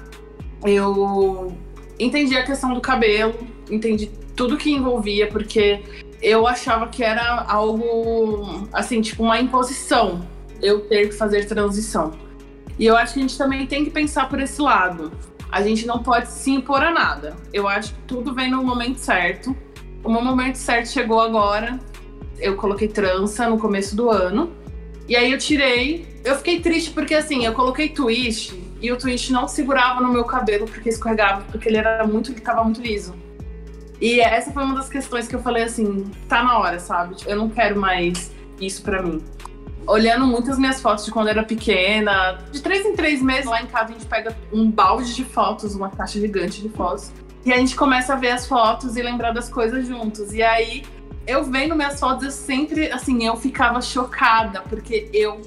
eu 0.66 1.56
entendi 1.98 2.36
a 2.36 2.44
questão 2.44 2.74
do 2.74 2.82
cabelo, 2.82 3.34
entendi 3.72 4.12
tudo 4.36 4.58
que 4.58 4.72
envolvia, 4.72 5.28
porque 5.28 5.82
eu 6.22 6.48
achava 6.48 6.88
que 6.88 7.04
era 7.04 7.46
algo, 7.48 8.68
assim, 8.74 9.02
tipo 9.02 9.24
uma 9.24 9.40
imposição 9.40 10.28
eu 10.62 10.82
ter 10.82 11.10
que 11.10 11.16
fazer 11.16 11.46
transição. 11.46 12.12
E 12.78 12.86
eu 12.86 12.98
acho 12.98 13.14
que 13.14 13.20
a 13.20 13.22
gente 13.22 13.38
também 13.38 13.66
tem 13.66 13.86
que 13.86 13.92
pensar 13.92 14.30
por 14.30 14.40
esse 14.40 14.62
lado. 14.62 15.12
A 15.52 15.62
gente 15.62 15.86
não 15.86 16.02
pode 16.04 16.30
se 16.30 16.52
impor 16.52 16.84
a 16.84 16.92
nada. 16.92 17.36
Eu 17.54 17.68
acho 17.68 17.94
que 17.94 18.02
tudo 18.02 18.34
vem 18.34 18.50
no 18.52 18.64
momento 18.64 18.98
certo. 18.98 19.56
O 20.04 20.10
meu 20.10 20.22
momento 20.22 20.56
certo 20.56 20.90
chegou 20.90 21.22
agora. 21.22 21.80
Eu 22.38 22.56
coloquei 22.58 22.88
trança 22.88 23.48
no 23.48 23.58
começo 23.58 23.96
do 23.96 24.10
ano. 24.10 24.52
E 25.08 25.16
aí 25.16 25.32
eu 25.32 25.38
tirei. 25.38 26.06
Eu 26.24 26.36
fiquei 26.36 26.60
triste 26.60 26.92
porque 26.92 27.14
assim, 27.14 27.46
eu 27.46 27.54
coloquei 27.54 27.90
twist 27.90 28.60
e 28.82 28.92
o 28.92 28.98
twist 28.98 29.32
não 29.32 29.48
segurava 29.48 30.02
no 30.02 30.12
meu 30.12 30.26
cabelo 30.26 30.66
porque 30.66 30.90
escorregava, 30.90 31.44
porque 31.52 31.70
ele 31.70 31.78
era 31.78 32.06
muito, 32.06 32.32
ele 32.32 32.42
muito 32.64 32.82
liso. 32.82 33.16
E 34.06 34.20
essa 34.20 34.52
foi 34.52 34.64
uma 34.64 34.76
das 34.76 34.88
questões 34.88 35.28
que 35.28 35.36
eu 35.36 35.42
falei 35.42 35.64
assim, 35.64 36.04
tá 36.30 36.44
na 36.44 36.60
hora, 36.60 36.78
sabe? 36.78 37.16
Eu 37.26 37.36
não 37.36 37.50
quero 37.50 37.80
mais 37.80 38.32
isso 38.62 38.84
para 38.84 39.02
mim. 39.02 39.20
Olhando 39.88 40.28
muitas 40.28 40.60
minhas 40.60 40.80
fotos 40.80 41.06
de 41.06 41.12
quando 41.12 41.26
eu 41.26 41.32
era 41.32 41.44
pequena, 41.44 42.38
de 42.52 42.62
três 42.62 42.86
em 42.86 42.96
três 42.96 43.20
meses, 43.20 43.46
lá 43.46 43.64
em 43.64 43.66
casa 43.66 43.86
a 43.86 43.94
gente 43.94 44.06
pega 44.06 44.38
um 44.54 44.70
balde 44.70 45.16
de 45.16 45.26
fotos, 45.26 45.74
uma 45.74 45.90
caixa 45.90 46.20
gigante 46.20 46.62
de 46.62 46.70
fotos. 46.70 47.12
E 47.44 47.52
a 47.52 47.58
gente 47.58 47.76
começa 47.76 48.14
a 48.14 48.16
ver 48.16 48.30
as 48.30 48.48
fotos 48.48 48.96
e 48.96 49.02
lembrar 49.02 49.32
das 49.32 49.50
coisas 49.50 49.88
juntos. 49.88 50.32
E 50.34 50.44
aí, 50.44 50.84
eu 51.26 51.44
vendo 51.44 51.76
minhas 51.76 52.00
fotos, 52.00 52.26
eu 52.26 52.32
sempre, 52.32 52.92
assim, 52.92 53.26
eu 53.26 53.36
ficava 53.36 53.82
chocada, 53.82 54.62
porque 54.70 55.10
eu, 55.12 55.42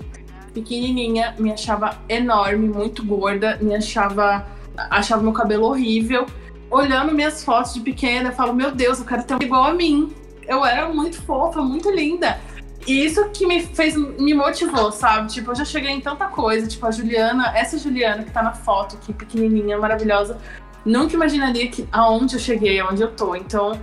pequenininha, 0.53 1.33
me 1.39 1.53
achava 1.53 1.97
enorme, 2.09 2.69
muito 2.69 3.05
gorda, 3.05 3.57
me 3.63 3.77
achava, 3.77 4.49
achava 4.91 5.23
meu 5.23 5.33
cabelo 5.33 5.67
horrível 5.67 6.27
olhando 6.71 7.13
minhas 7.13 7.43
fotos 7.45 7.75
de 7.75 7.81
pequena, 7.81 8.33
falo, 8.33 8.55
meu 8.55 8.71
Deus, 8.71 8.99
eu 8.99 9.05
quero 9.05 9.23
ter 9.25 9.35
um 9.35 9.39
igual 9.41 9.65
a 9.65 9.75
mim. 9.75 10.13
Eu 10.47 10.65
era 10.65 10.89
muito 10.89 11.21
fofa, 11.23 11.61
muito 11.61 11.91
linda. 11.91 12.39
E 12.87 13.05
isso 13.05 13.29
que 13.31 13.47
me 13.47 13.61
fez, 13.63 13.97
me 13.97 14.33
motivou, 14.33 14.91
sabe? 14.91 15.29
Tipo, 15.29 15.51
eu 15.51 15.57
já 15.57 15.65
cheguei 15.65 15.91
em 15.91 16.01
tanta 16.01 16.27
coisa. 16.27 16.67
Tipo, 16.67 16.87
a 16.87 16.91
Juliana, 16.91 17.53
essa 17.57 17.79
Juliana 17.79 18.23
que 18.23 18.31
tá 18.31 18.43
na 18.43 18.53
foto 18.53 18.97
aqui, 18.97 19.13
pequenininha, 19.13 19.79
maravilhosa, 19.79 20.39
nunca 20.85 21.15
imaginaria 21.15 21.69
que 21.69 21.87
aonde 21.93 22.37
eu 22.37 22.41
cheguei, 22.41 22.81
aonde 22.81 23.03
eu 23.03 23.15
tô. 23.15 23.35
Então, 23.35 23.79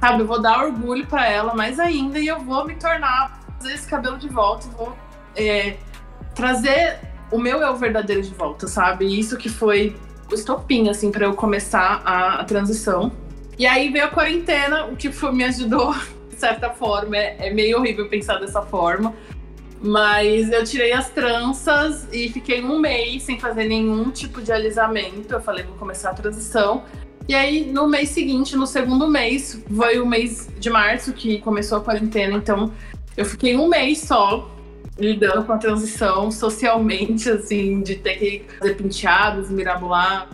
sabe, 0.00 0.22
eu 0.22 0.26
vou 0.26 0.40
dar 0.40 0.64
orgulho 0.64 1.06
para 1.06 1.28
ela 1.28 1.54
mais 1.54 1.80
ainda 1.80 2.18
e 2.18 2.28
eu 2.28 2.38
vou 2.40 2.64
me 2.64 2.76
tornar, 2.76 3.40
fazer 3.58 3.74
esse 3.74 3.88
cabelo 3.88 4.18
de 4.18 4.28
volta, 4.28 4.68
vou 4.68 4.96
é, 5.34 5.76
trazer 6.34 7.00
o 7.32 7.38
meu 7.38 7.58
eu 7.60 7.74
verdadeiro 7.76 8.22
de 8.22 8.32
volta, 8.34 8.68
sabe? 8.68 9.18
Isso 9.18 9.36
que 9.36 9.48
foi 9.48 9.96
o 10.34 10.38
estopim, 10.38 10.88
assim, 10.88 11.10
para 11.10 11.24
eu 11.24 11.34
começar 11.34 12.02
a, 12.04 12.40
a, 12.40 12.44
transição. 12.44 13.12
E 13.58 13.66
aí 13.66 13.88
veio 13.88 14.04
a 14.04 14.08
quarentena, 14.08 14.86
o 14.86 14.96
que 14.96 15.10
foi, 15.10 15.32
me 15.32 15.44
ajudou, 15.44 15.94
de 16.28 16.36
certa 16.36 16.70
forma. 16.70 17.16
É, 17.16 17.48
é 17.48 17.54
meio 17.54 17.78
horrível 17.78 18.08
pensar 18.08 18.38
dessa 18.38 18.60
forma. 18.62 19.14
Mas 19.80 20.50
eu 20.50 20.64
tirei 20.64 20.92
as 20.92 21.10
tranças 21.10 22.08
e 22.12 22.28
fiquei 22.30 22.64
um 22.64 22.78
mês 22.78 23.22
sem 23.22 23.38
fazer 23.38 23.64
nenhum 23.64 24.10
tipo 24.10 24.40
de 24.42 24.50
alisamento. 24.50 25.32
Eu 25.32 25.40
falei, 25.40 25.64
vou 25.64 25.76
começar 25.76 26.10
a 26.10 26.14
transição. 26.14 26.84
E 27.28 27.34
aí, 27.34 27.70
no 27.70 27.88
mês 27.88 28.10
seguinte, 28.10 28.56
no 28.56 28.66
segundo 28.66 29.08
mês, 29.08 29.62
foi 29.74 29.98
o 29.98 30.06
mês 30.06 30.48
de 30.58 30.68
março 30.70 31.12
que 31.12 31.38
começou 31.40 31.78
a 31.78 31.80
quarentena. 31.80 32.36
Então, 32.36 32.72
eu 33.16 33.24
fiquei 33.24 33.56
um 33.56 33.68
mês 33.68 34.00
só 34.00 34.50
lidando 34.98 35.44
com 35.44 35.52
a 35.52 35.58
transição 35.58 36.30
socialmente, 36.30 37.28
assim, 37.28 37.82
de 37.82 37.96
ter 37.96 38.16
que 38.16 38.44
fazer 38.58 38.74
penteados, 38.74 39.50
mirabolar. 39.50 40.28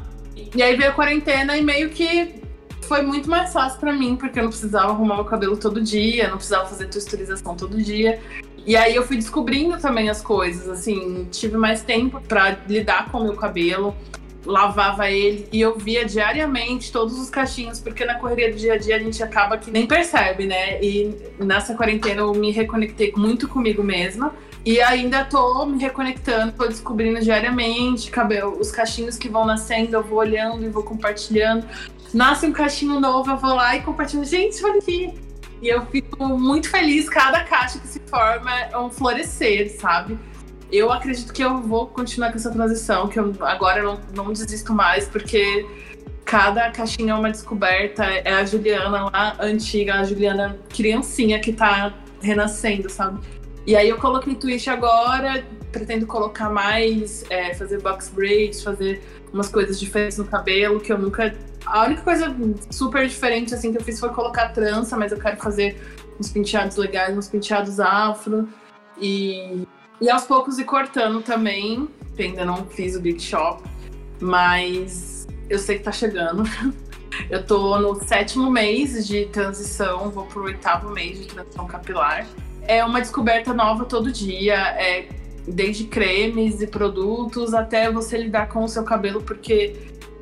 E 0.54 0.62
aí 0.62 0.76
veio 0.76 0.90
a 0.90 0.92
quarentena 0.92 1.56
e 1.56 1.62
meio 1.62 1.90
que 1.90 2.34
foi 2.82 3.02
muito 3.02 3.30
mais 3.30 3.52
fácil 3.52 3.78
para 3.78 3.92
mim, 3.92 4.16
porque 4.16 4.38
eu 4.38 4.42
não 4.42 4.50
precisava 4.50 4.92
arrumar 4.92 5.14
meu 5.14 5.24
cabelo 5.24 5.56
todo 5.56 5.80
dia, 5.80 6.28
não 6.28 6.36
precisava 6.36 6.66
fazer 6.66 6.86
texturização 6.88 7.54
todo 7.54 7.80
dia. 7.80 8.20
E 8.66 8.76
aí 8.76 8.94
eu 8.94 9.06
fui 9.06 9.16
descobrindo 9.16 9.78
também 9.78 10.10
as 10.10 10.20
coisas, 10.20 10.68
assim, 10.68 11.26
tive 11.30 11.56
mais 11.56 11.82
tempo 11.82 12.20
para 12.20 12.58
lidar 12.68 13.10
com 13.10 13.18
o 13.18 13.24
meu 13.24 13.34
cabelo, 13.34 13.96
lavava 14.44 15.10
ele 15.10 15.48
e 15.52 15.60
eu 15.60 15.78
via 15.78 16.04
diariamente 16.04 16.90
todos 16.90 17.18
os 17.18 17.30
cachinhos, 17.30 17.78
porque 17.78 18.04
na 18.04 18.14
correria 18.16 18.50
do 18.50 18.56
dia 18.56 18.74
a 18.74 18.76
dia 18.76 18.96
a 18.96 18.98
gente 18.98 19.22
acaba 19.22 19.56
que 19.56 19.70
nem 19.70 19.86
percebe, 19.86 20.46
né? 20.46 20.82
E 20.82 21.14
nessa 21.38 21.74
quarentena 21.74 22.22
eu 22.22 22.34
me 22.34 22.50
reconectei 22.50 23.12
muito 23.16 23.48
comigo 23.48 23.82
mesma 23.82 24.34
e 24.64 24.80
ainda 24.80 25.24
tô 25.24 25.64
me 25.64 25.80
reconectando, 25.80 26.52
tô 26.52 26.66
descobrindo 26.66 27.20
diariamente 27.20 28.10
cabelo, 28.10 28.58
os 28.60 28.70
cachinhos 28.70 29.16
que 29.16 29.28
vão 29.28 29.46
nascendo, 29.46 29.96
eu 29.96 30.02
vou 30.02 30.18
olhando 30.18 30.64
e 30.64 30.68
vou 30.68 30.82
compartilhando. 30.82 31.66
Nasce 32.12 32.46
um 32.46 32.52
cachinho 32.52 33.00
novo, 33.00 33.30
eu 33.30 33.36
vou 33.36 33.54
lá 33.54 33.74
e 33.76 33.82
compartilho. 33.82 34.24
Gente, 34.24 34.62
olha 34.64 34.78
aqui. 34.78 35.14
E 35.62 35.68
eu 35.68 35.84
fico 35.86 36.26
muito 36.26 36.70
feliz, 36.70 37.08
cada 37.08 37.44
caixa 37.44 37.78
que 37.78 37.86
se 37.86 38.00
forma 38.06 38.50
é 38.50 38.76
um 38.78 38.90
florescer, 38.90 39.78
sabe? 39.78 40.18
Eu 40.72 40.90
acredito 40.90 41.32
que 41.32 41.42
eu 41.42 41.60
vou 41.60 41.86
continuar 41.86 42.30
com 42.30 42.36
essa 42.36 42.50
transição, 42.50 43.08
que 43.08 43.18
eu 43.18 43.34
agora 43.40 43.82
não, 43.82 44.00
não 44.14 44.32
desisto 44.32 44.72
mais, 44.72 45.06
porque 45.06 45.66
cada 46.24 46.70
caixinha 46.70 47.12
é 47.12 47.14
uma 47.14 47.30
descoberta. 47.30 48.04
É 48.04 48.32
a 48.32 48.44
Juliana 48.44 49.10
lá, 49.10 49.36
antiga, 49.40 49.96
a 49.96 50.04
Juliana 50.04 50.58
criancinha 50.68 51.40
que 51.40 51.52
tá 51.52 51.92
renascendo, 52.22 52.88
sabe? 52.88 53.20
E 53.70 53.76
aí 53.76 53.88
eu 53.88 53.98
coloquei 53.98 54.34
twist 54.34 54.68
agora, 54.68 55.46
pretendo 55.70 56.04
colocar 56.04 56.50
mais, 56.50 57.24
é, 57.30 57.54
fazer 57.54 57.80
box 57.80 58.08
braids, 58.08 58.64
fazer 58.64 59.00
umas 59.32 59.48
coisas 59.48 59.78
diferentes 59.78 60.18
no 60.18 60.24
cabelo, 60.24 60.80
que 60.80 60.92
eu 60.92 60.98
nunca. 60.98 61.32
A 61.64 61.84
única 61.84 62.02
coisa 62.02 62.34
super 62.68 63.06
diferente 63.06 63.54
assim 63.54 63.70
que 63.70 63.78
eu 63.78 63.84
fiz 63.84 64.00
foi 64.00 64.08
colocar 64.08 64.48
trança, 64.48 64.96
mas 64.96 65.12
eu 65.12 65.18
quero 65.20 65.36
fazer 65.36 65.80
uns 66.18 66.30
penteados 66.30 66.76
legais, 66.76 67.16
uns 67.16 67.28
penteados 67.28 67.78
afro. 67.78 68.48
E, 69.00 69.64
e 70.00 70.10
aos 70.10 70.24
poucos 70.24 70.58
ir 70.58 70.64
cortando 70.64 71.22
também. 71.22 71.88
Ainda 72.18 72.44
não 72.44 72.66
fiz 72.66 72.96
o 72.96 73.00
Big 73.00 73.22
Shop, 73.22 73.62
mas 74.20 75.28
eu 75.48 75.60
sei 75.60 75.78
que 75.78 75.84
tá 75.84 75.92
chegando. 75.92 76.42
Eu 77.28 77.44
tô 77.44 77.78
no 77.78 78.02
sétimo 78.04 78.50
mês 78.50 79.06
de 79.06 79.26
transição, 79.26 80.10
vou 80.10 80.26
pro 80.26 80.44
oitavo 80.44 80.90
mês 80.90 81.20
de 81.20 81.26
transição 81.26 81.66
capilar 81.66 82.26
é 82.70 82.84
uma 82.84 83.00
descoberta 83.00 83.52
nova 83.52 83.84
todo 83.84 84.12
dia. 84.12 84.54
É, 84.54 85.08
desde 85.46 85.84
cremes 85.84 86.60
e 86.60 86.66
produtos 86.66 87.54
até 87.54 87.90
você 87.90 88.16
lidar 88.16 88.48
com 88.48 88.62
o 88.62 88.68
seu 88.68 88.84
cabelo, 88.84 89.20
porque 89.22 89.74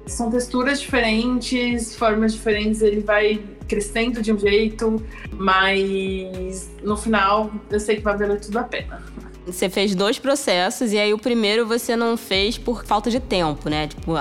são 0.07 0.31
texturas 0.31 0.81
diferentes, 0.81 1.95
formas 1.95 2.33
diferentes, 2.33 2.81
ele 2.81 3.01
vai 3.01 3.43
crescendo 3.67 4.23
de 4.23 4.33
um 4.33 4.39
jeito, 4.39 5.05
mas 5.33 6.71
no 6.83 6.97
final 6.97 7.51
eu 7.71 7.79
sei 7.79 7.97
que 7.97 8.03
vai 8.03 8.17
valer 8.17 8.41
tudo 8.41 8.59
a 8.59 8.63
pena. 8.63 9.03
Você 9.45 9.69
fez 9.69 9.95
dois 9.95 10.19
processos 10.19 10.93
e 10.93 10.99
aí 10.99 11.13
o 11.13 11.19
primeiro 11.19 11.67
você 11.67 11.95
não 11.97 12.17
fez 12.17 12.57
por 12.57 12.85
falta 12.85 13.11
de 13.11 13.21
tempo, 13.21 13.69
né? 13.69 13.89
Tipo, 13.89 14.13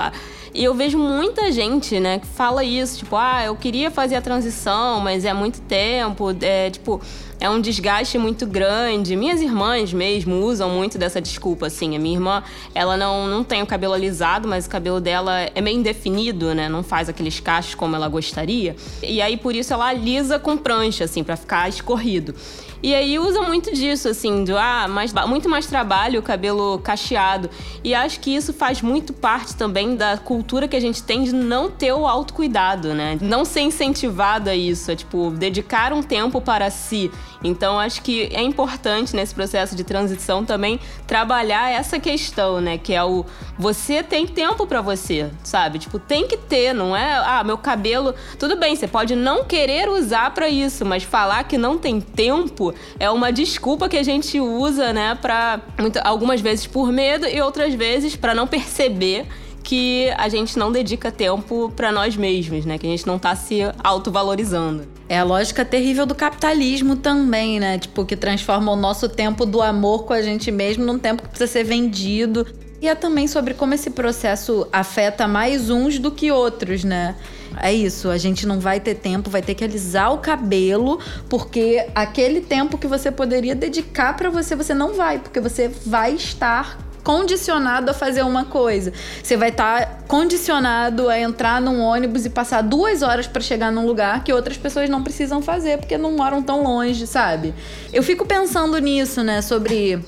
e 0.58 0.64
eu 0.64 0.74
vejo 0.74 0.98
muita 0.98 1.52
gente, 1.52 2.00
né, 2.00 2.18
que 2.18 2.26
fala 2.26 2.64
isso, 2.64 2.98
tipo, 2.98 3.14
ah, 3.14 3.44
eu 3.44 3.54
queria 3.54 3.92
fazer 3.92 4.16
a 4.16 4.20
transição, 4.20 4.98
mas 4.98 5.24
é 5.24 5.32
muito 5.32 5.60
tempo, 5.60 6.34
é 6.40 6.68
tipo, 6.68 7.00
é 7.40 7.48
um 7.48 7.60
desgaste 7.60 8.18
muito 8.18 8.44
grande. 8.46 9.14
Minhas 9.14 9.40
irmãs 9.40 9.92
mesmo 9.92 10.40
usam 10.40 10.68
muito 10.70 10.98
dessa 10.98 11.20
desculpa, 11.20 11.68
assim. 11.68 11.94
A 11.94 11.98
minha 11.98 12.16
irmã, 12.16 12.42
ela 12.74 12.96
não, 12.96 13.28
não 13.28 13.44
tem 13.44 13.62
o 13.62 13.66
cabelo 13.66 13.94
alisado, 13.94 14.48
mas 14.48 14.66
o 14.66 14.68
cabelo 14.68 15.00
dela 15.00 15.42
é 15.54 15.60
meio 15.60 15.78
indefinido, 15.78 16.52
né? 16.54 16.68
Não 16.68 16.82
faz 16.82 17.08
aqueles 17.08 17.38
cachos 17.38 17.76
como 17.76 17.94
ela 17.94 18.08
gostaria. 18.08 18.74
E 19.02 19.22
aí, 19.22 19.36
por 19.36 19.54
isso, 19.54 19.72
ela 19.72 19.86
alisa 19.86 20.38
com 20.38 20.56
prancha, 20.56 21.04
assim, 21.04 21.22
para 21.22 21.36
ficar 21.36 21.68
escorrido. 21.68 22.34
E 22.80 22.94
aí 22.94 23.18
usa 23.18 23.42
muito 23.42 23.72
disso, 23.72 24.08
assim, 24.08 24.44
do 24.44 24.56
ah, 24.56 24.86
mais, 24.88 25.12
muito 25.26 25.48
mais 25.48 25.66
trabalho 25.66 26.20
o 26.20 26.22
cabelo 26.22 26.78
cacheado. 26.78 27.50
E 27.82 27.92
acho 27.92 28.20
que 28.20 28.34
isso 28.34 28.52
faz 28.52 28.80
muito 28.80 29.12
parte 29.12 29.56
também 29.56 29.96
da 29.96 30.16
cultura 30.16 30.47
cultura 30.48 30.66
que 30.66 30.76
a 30.76 30.80
gente 30.80 31.02
tem 31.02 31.24
de 31.24 31.32
não 31.34 31.70
ter 31.70 31.92
o 31.92 32.06
autocuidado, 32.06 32.94
né? 32.94 33.18
Não 33.20 33.44
ser 33.44 33.60
incentivado 33.60 34.48
a 34.48 34.56
isso, 34.56 34.90
é 34.90 34.96
tipo, 34.96 35.30
dedicar 35.30 35.92
um 35.92 36.02
tempo 36.02 36.40
para 36.40 36.70
si. 36.70 37.10
Então, 37.44 37.78
acho 37.78 38.00
que 38.00 38.30
é 38.32 38.40
importante 38.40 39.14
nesse 39.14 39.34
processo 39.34 39.76
de 39.76 39.84
transição 39.84 40.46
também 40.46 40.80
trabalhar 41.06 41.70
essa 41.70 42.00
questão, 42.00 42.62
né? 42.62 42.78
Que 42.78 42.94
é 42.94 43.04
o 43.04 43.26
você 43.58 44.02
tem 44.02 44.26
tempo 44.26 44.66
para 44.66 44.80
você, 44.80 45.30
sabe? 45.44 45.78
Tipo, 45.78 45.98
tem 45.98 46.26
que 46.26 46.38
ter, 46.38 46.72
não 46.72 46.96
é? 46.96 47.12
Ah, 47.26 47.44
meu 47.44 47.58
cabelo. 47.58 48.14
Tudo 48.38 48.56
bem, 48.56 48.74
você 48.74 48.88
pode 48.88 49.14
não 49.14 49.44
querer 49.44 49.90
usar 49.90 50.30
para 50.30 50.48
isso, 50.48 50.82
mas 50.82 51.02
falar 51.02 51.44
que 51.44 51.58
não 51.58 51.76
tem 51.76 52.00
tempo 52.00 52.72
é 52.98 53.10
uma 53.10 53.30
desculpa 53.30 53.86
que 53.86 53.98
a 53.98 54.02
gente 54.02 54.40
usa, 54.40 54.94
né? 54.94 55.14
Pra, 55.20 55.60
algumas 56.04 56.40
vezes 56.40 56.66
por 56.66 56.90
medo 56.90 57.26
e 57.26 57.38
outras 57.42 57.74
vezes 57.74 58.16
para 58.16 58.34
não 58.34 58.46
perceber 58.46 59.26
que 59.68 60.10
a 60.16 60.30
gente 60.30 60.58
não 60.58 60.72
dedica 60.72 61.12
tempo 61.12 61.70
para 61.76 61.92
nós 61.92 62.16
mesmos, 62.16 62.64
né? 62.64 62.78
Que 62.78 62.86
a 62.86 62.90
gente 62.90 63.06
não 63.06 63.18
tá 63.18 63.36
se 63.36 63.58
autovalorizando. 63.84 64.88
É 65.06 65.18
a 65.18 65.24
lógica 65.24 65.62
terrível 65.62 66.06
do 66.06 66.14
capitalismo 66.14 66.96
também, 66.96 67.60
né? 67.60 67.78
Tipo, 67.78 68.06
que 68.06 68.16
transforma 68.16 68.72
o 68.72 68.76
nosso 68.76 69.10
tempo 69.10 69.44
do 69.44 69.60
amor 69.60 70.04
com 70.04 70.14
a 70.14 70.22
gente 70.22 70.50
mesmo 70.50 70.86
num 70.86 70.98
tempo 70.98 71.22
que 71.22 71.28
precisa 71.28 71.52
ser 71.52 71.64
vendido. 71.64 72.46
E 72.80 72.88
é 72.88 72.94
também 72.94 73.28
sobre 73.28 73.52
como 73.52 73.74
esse 73.74 73.90
processo 73.90 74.66
afeta 74.72 75.28
mais 75.28 75.68
uns 75.68 75.98
do 75.98 76.10
que 76.10 76.32
outros, 76.32 76.82
né? 76.82 77.14
É 77.60 77.70
isso, 77.70 78.08
a 78.08 78.16
gente 78.16 78.46
não 78.46 78.58
vai 78.58 78.80
ter 78.80 78.94
tempo, 78.94 79.28
vai 79.28 79.42
ter 79.42 79.54
que 79.54 79.64
alisar 79.64 80.14
o 80.14 80.18
cabelo, 80.18 80.98
porque 81.28 81.86
aquele 81.94 82.40
tempo 82.40 82.78
que 82.78 82.86
você 82.86 83.10
poderia 83.10 83.54
dedicar 83.54 84.16
para 84.16 84.30
você, 84.30 84.56
você 84.56 84.72
não 84.72 84.94
vai, 84.94 85.18
porque 85.18 85.40
você 85.40 85.68
vai 85.68 86.14
estar 86.14 86.87
condicionado 87.08 87.90
a 87.90 87.94
fazer 87.94 88.22
uma 88.22 88.44
coisa. 88.44 88.92
Você 89.22 89.34
vai 89.34 89.48
estar 89.48 89.80
tá 89.80 89.98
condicionado 90.06 91.08
a 91.08 91.18
entrar 91.18 91.58
num 91.58 91.80
ônibus 91.80 92.26
e 92.26 92.28
passar 92.28 92.60
duas 92.60 93.00
horas 93.00 93.26
para 93.26 93.40
chegar 93.40 93.72
num 93.72 93.86
lugar 93.86 94.22
que 94.22 94.30
outras 94.30 94.58
pessoas 94.58 94.90
não 94.90 95.02
precisam 95.02 95.40
fazer 95.40 95.78
porque 95.78 95.96
não 95.96 96.12
moram 96.12 96.42
tão 96.42 96.62
longe, 96.62 97.06
sabe? 97.06 97.54
Eu 97.94 98.02
fico 98.02 98.26
pensando 98.26 98.76
nisso, 98.76 99.24
né? 99.24 99.40
Sobre 99.40 99.98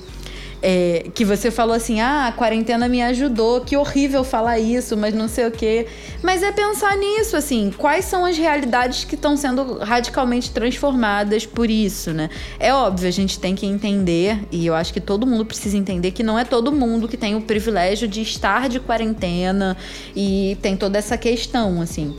é, 0.61 1.05
que 1.13 1.25
você 1.25 1.49
falou 1.49 1.75
assim: 1.75 1.99
ah, 1.99 2.27
a 2.27 2.31
quarentena 2.31 2.87
me 2.87 3.01
ajudou, 3.01 3.61
que 3.61 3.75
horrível 3.75 4.23
falar 4.23 4.59
isso, 4.59 4.95
mas 4.95 5.13
não 5.13 5.27
sei 5.27 5.47
o 5.47 5.51
quê. 5.51 5.87
Mas 6.21 6.43
é 6.43 6.51
pensar 6.51 6.95
nisso, 6.97 7.35
assim, 7.35 7.73
quais 7.77 8.05
são 8.05 8.25
as 8.25 8.37
realidades 8.37 9.03
que 9.03 9.15
estão 9.15 9.35
sendo 9.35 9.79
radicalmente 9.79 10.51
transformadas 10.51 11.45
por 11.45 11.69
isso, 11.69 12.11
né? 12.11 12.29
É 12.59 12.73
óbvio, 12.73 13.07
a 13.07 13.11
gente 13.11 13.39
tem 13.39 13.55
que 13.55 13.65
entender, 13.65 14.39
e 14.51 14.65
eu 14.65 14.75
acho 14.75 14.93
que 14.93 15.01
todo 15.01 15.25
mundo 15.25 15.45
precisa 15.45 15.77
entender 15.77 16.11
que 16.11 16.23
não 16.23 16.37
é 16.37 16.45
todo 16.45 16.71
mundo 16.71 17.07
que 17.07 17.17
tem 17.17 17.35
o 17.35 17.41
privilégio 17.41 18.07
de 18.07 18.21
estar 18.21 18.69
de 18.69 18.79
quarentena 18.79 19.75
e 20.15 20.57
tem 20.61 20.77
toda 20.77 20.97
essa 20.97 21.17
questão, 21.17 21.81
assim. 21.81 22.15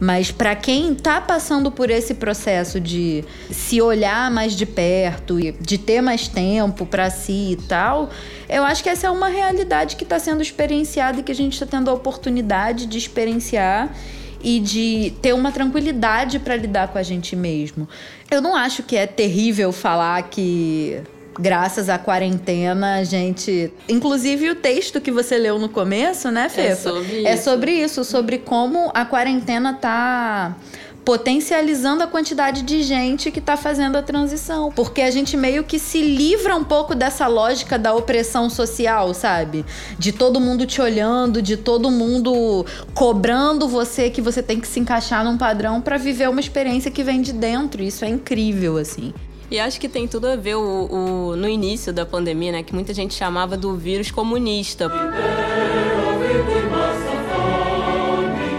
Mas 0.00 0.30
para 0.30 0.56
quem 0.56 0.92
está 0.92 1.20
passando 1.20 1.70
por 1.70 1.88
esse 1.88 2.14
processo 2.14 2.80
de 2.80 3.24
se 3.50 3.80
olhar 3.80 4.30
mais 4.30 4.54
de 4.54 4.66
perto 4.66 5.38
e 5.38 5.52
de 5.52 5.78
ter 5.78 6.00
mais 6.00 6.26
tempo 6.26 6.84
para 6.84 7.08
si 7.10 7.52
e 7.52 7.56
tal, 7.68 8.10
eu 8.48 8.64
acho 8.64 8.82
que 8.82 8.88
essa 8.88 9.06
é 9.06 9.10
uma 9.10 9.28
realidade 9.28 9.96
que 9.96 10.04
está 10.04 10.18
sendo 10.18 10.42
experienciada 10.42 11.20
e 11.20 11.22
que 11.22 11.32
a 11.32 11.34
gente 11.34 11.52
está 11.52 11.66
tendo 11.66 11.90
a 11.90 11.94
oportunidade 11.94 12.86
de 12.86 12.98
experienciar 12.98 13.94
e 14.42 14.60
de 14.60 15.14
ter 15.22 15.32
uma 15.32 15.50
tranquilidade 15.50 16.38
para 16.38 16.54
lidar 16.54 16.88
com 16.88 16.98
a 16.98 17.02
gente 17.02 17.34
mesmo. 17.34 17.88
Eu 18.30 18.42
não 18.42 18.54
acho 18.54 18.82
que 18.82 18.94
é 18.94 19.06
terrível 19.06 19.72
falar 19.72 20.22
que 20.24 21.00
graças 21.38 21.88
à 21.88 21.98
quarentena, 21.98 22.96
a 22.96 23.04
gente. 23.04 23.72
Inclusive 23.88 24.50
o 24.50 24.54
texto 24.54 25.00
que 25.00 25.10
você 25.10 25.38
leu 25.38 25.58
no 25.58 25.68
começo, 25.68 26.30
né, 26.30 26.48
Fê? 26.48 26.68
É 26.68 26.76
sobre 26.76 27.24
é 27.24 27.34
isso. 27.34 27.44
Sobre 27.44 27.72
isso, 27.72 28.04
sobre 28.04 28.38
como 28.38 28.90
a 28.94 29.04
quarentena 29.04 29.74
tá 29.74 30.56
potencializando 31.04 32.02
a 32.02 32.06
quantidade 32.06 32.62
de 32.62 32.82
gente 32.82 33.30
que 33.30 33.38
está 33.38 33.56
fazendo 33.56 33.96
a 33.96 34.02
transição. 34.02 34.72
Porque 34.72 35.02
a 35.02 35.10
gente 35.10 35.36
meio 35.36 35.62
que 35.62 35.78
se 35.78 36.00
livra 36.00 36.56
um 36.56 36.64
pouco 36.64 36.94
dessa 36.94 37.26
lógica 37.26 37.78
da 37.78 37.94
opressão 37.94 38.48
social, 38.48 39.12
sabe? 39.12 39.64
De 39.98 40.12
todo 40.12 40.40
mundo 40.40 40.64
te 40.64 40.80
olhando, 40.80 41.42
de 41.42 41.56
todo 41.56 41.90
mundo 41.90 42.64
cobrando 42.94 43.68
você 43.68 44.08
que 44.08 44.22
você 44.22 44.42
tem 44.42 44.58
que 44.58 44.66
se 44.66 44.80
encaixar 44.80 45.22
num 45.24 45.36
padrão 45.36 45.80
para 45.80 45.98
viver 45.98 46.28
uma 46.30 46.40
experiência 46.40 46.90
que 46.90 47.02
vem 47.02 47.20
de 47.20 47.32
dentro. 47.32 47.82
Isso 47.82 48.04
é 48.04 48.08
incrível, 48.08 48.78
assim. 48.78 49.12
E 49.50 49.60
acho 49.60 49.78
que 49.78 49.88
tem 49.88 50.08
tudo 50.08 50.26
a 50.26 50.36
ver 50.36 50.56
o, 50.56 50.60
o, 50.60 51.36
no 51.36 51.48
início 51.48 51.92
da 51.92 52.06
pandemia, 52.06 52.52
né? 52.52 52.62
Que 52.62 52.74
muita 52.74 52.94
gente 52.94 53.14
chamava 53.14 53.56
do 53.56 53.76
vírus 53.76 54.10
comunista. 54.10 54.90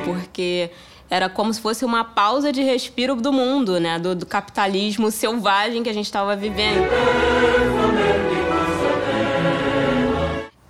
Porque 0.06 0.69
era 1.10 1.28
como 1.28 1.54
se 1.54 1.60
fosse 1.60 1.84
uma 1.84 2.04
pausa 2.04 2.52
de 2.52 2.62
respiro 2.62 3.15
do 3.15 3.34
mundo, 3.34 3.80
né? 3.80 3.98
Do, 3.98 4.15
do 4.15 4.26
capitalismo 4.26 5.10
selvagem 5.10 5.82
que 5.82 5.89
a 5.89 5.93
gente 5.93 6.06
estava 6.06 6.36
vivendo. 6.36 6.88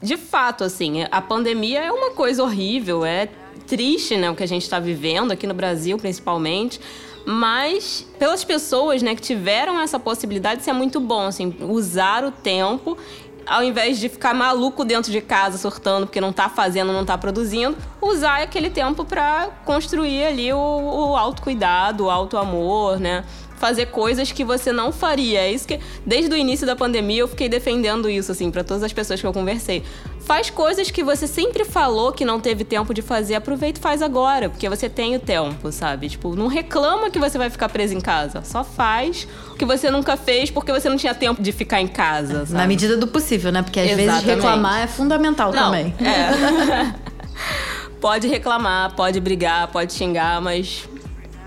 De 0.01 0.17
fato, 0.17 0.63
assim, 0.63 1.03
a 1.11 1.21
pandemia 1.21 1.83
é 1.83 1.91
uma 1.91 2.11
coisa 2.11 2.43
horrível, 2.43 3.03
é 3.03 3.27
triste, 3.67 4.15
né? 4.15 4.29
O 4.29 4.35
que 4.35 4.43
a 4.43 4.47
gente 4.47 4.61
está 4.61 4.79
vivendo 4.79 5.31
aqui 5.31 5.45
no 5.45 5.53
Brasil, 5.53 5.97
principalmente 5.97 6.79
mas 7.25 8.05
pelas 8.19 8.43
pessoas, 8.43 9.01
né, 9.01 9.15
que 9.15 9.21
tiveram 9.21 9.79
essa 9.79 9.99
possibilidade, 9.99 10.61
isso 10.61 10.69
é 10.69 10.73
muito 10.73 10.99
bom, 10.99 11.21
assim, 11.21 11.55
usar 11.61 12.23
o 12.23 12.31
tempo 12.31 12.97
ao 13.45 13.63
invés 13.63 13.99
de 13.99 14.09
ficar 14.09 14.33
maluco 14.33 14.83
dentro 14.83 15.11
de 15.11 15.21
casa 15.21 15.57
surtando 15.57 16.07
porque 16.07 16.19
não 16.19 16.33
tá 16.33 16.49
fazendo, 16.49 16.91
não 16.91 17.05
tá 17.05 17.17
produzindo, 17.17 17.77
usar 18.01 18.41
aquele 18.41 18.69
tempo 18.69 19.05
para 19.05 19.49
construir 19.63 20.25
ali 20.25 20.51
o, 20.51 20.57
o 20.57 21.15
autocuidado, 21.15 22.05
o 22.05 22.09
autoamor, 22.09 22.99
né? 22.99 23.23
Fazer 23.57 23.87
coisas 23.87 24.31
que 24.31 24.43
você 24.43 24.71
não 24.71 24.91
faria. 24.91 25.39
É 25.39 25.51
isso 25.51 25.67
que 25.67 25.79
desde 26.05 26.33
o 26.33 26.37
início 26.37 26.65
da 26.65 26.75
pandemia 26.75 27.21
eu 27.21 27.27
fiquei 27.27 27.49
defendendo 27.49 28.09
isso 28.09 28.31
assim 28.31 28.51
para 28.51 28.63
todas 28.63 28.83
as 28.83 28.93
pessoas 28.93 29.19
que 29.19 29.27
eu 29.27 29.33
conversei. 29.33 29.83
Faz 30.19 30.49
coisas 30.49 30.89
que 30.89 31.03
você 31.03 31.27
sempre 31.27 31.63
falou 31.63 32.11
que 32.11 32.25
não 32.25 32.39
teve 32.39 32.63
tempo 32.63 32.93
de 32.93 33.03
fazer, 33.03 33.35
aproveita 33.35 33.79
e 33.79 33.81
faz 33.81 34.01
agora, 34.01 34.49
porque 34.49 34.67
você 34.67 34.89
tem 34.89 35.15
o 35.15 35.19
tempo, 35.19 35.71
sabe? 35.71 36.09
Tipo, 36.09 36.35
não 36.35 36.47
reclama 36.47 37.11
que 37.11 37.19
você 37.19 37.37
vai 37.37 37.49
ficar 37.49 37.69
preso 37.69 37.93
em 37.93 38.01
casa, 38.01 38.41
só 38.43 38.63
faz 38.63 39.27
o 39.51 39.55
que 39.55 39.65
você 39.65 39.91
nunca 39.91 40.17
fez 40.17 40.49
porque 40.49 40.71
você 40.71 40.89
não 40.89 40.97
tinha 40.97 41.13
tempo 41.13 41.43
de 41.43 41.51
ficar 41.51 41.79
em 41.79 41.87
casa, 41.87 42.39
sabe? 42.39 42.53
Na 42.53 42.65
medida 42.65 42.97
do 42.97 43.07
possível, 43.07 43.51
né? 43.51 43.61
Porque 43.61 43.79
às 43.79 43.91
Exatamente. 43.91 44.25
vezes 44.25 44.43
reclamar 44.43 44.81
é 44.81 44.87
fundamental 44.87 45.53
não, 45.53 45.65
também. 45.65 45.93
É. 45.99 46.95
pode 48.01 48.27
reclamar, 48.27 48.95
pode 48.95 49.19
brigar, 49.19 49.67
pode 49.67 49.93
xingar, 49.93 50.41
mas 50.41 50.89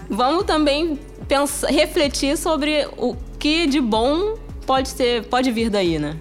vamos 0.09 0.44
também 0.44 0.99
pensar, 1.29 1.69
refletir 1.69 2.37
sobre 2.37 2.88
o 2.97 3.14
que 3.38 3.67
de 3.67 3.81
bom 3.81 4.37
pode 4.67 4.88
ser, 4.88 5.25
pode 5.25 5.53
vir 5.53 5.71
daí, 5.71 5.99
né? 5.99 6.17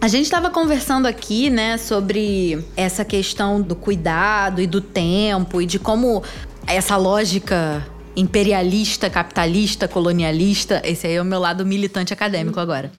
A 0.00 0.08
gente 0.08 0.24
estava 0.24 0.50
conversando 0.50 1.06
aqui, 1.06 1.48
né, 1.48 1.78
sobre 1.78 2.62
essa 2.76 3.04
questão 3.04 3.62
do 3.62 3.76
cuidado 3.76 4.60
e 4.60 4.66
do 4.66 4.80
tempo 4.80 5.62
e 5.62 5.66
de 5.66 5.78
como 5.78 6.24
essa 6.66 6.96
lógica 6.96 7.86
imperialista, 8.16 9.08
capitalista, 9.08 9.86
colonialista, 9.86 10.82
esse 10.84 11.06
aí 11.06 11.14
é 11.14 11.22
o 11.22 11.24
meu 11.24 11.38
lado 11.38 11.64
militante 11.64 12.12
acadêmico 12.12 12.58
agora. 12.58 12.90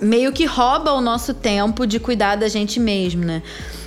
Meio 0.00 0.32
que 0.32 0.44
rouba 0.44 0.92
o 0.92 1.00
nosso 1.00 1.34
tempo 1.34 1.86
de 1.86 2.00
cuidar 2.00 2.36
da 2.36 2.48
gente 2.48 2.78
mesmo, 2.80 3.24
né? 3.24 3.42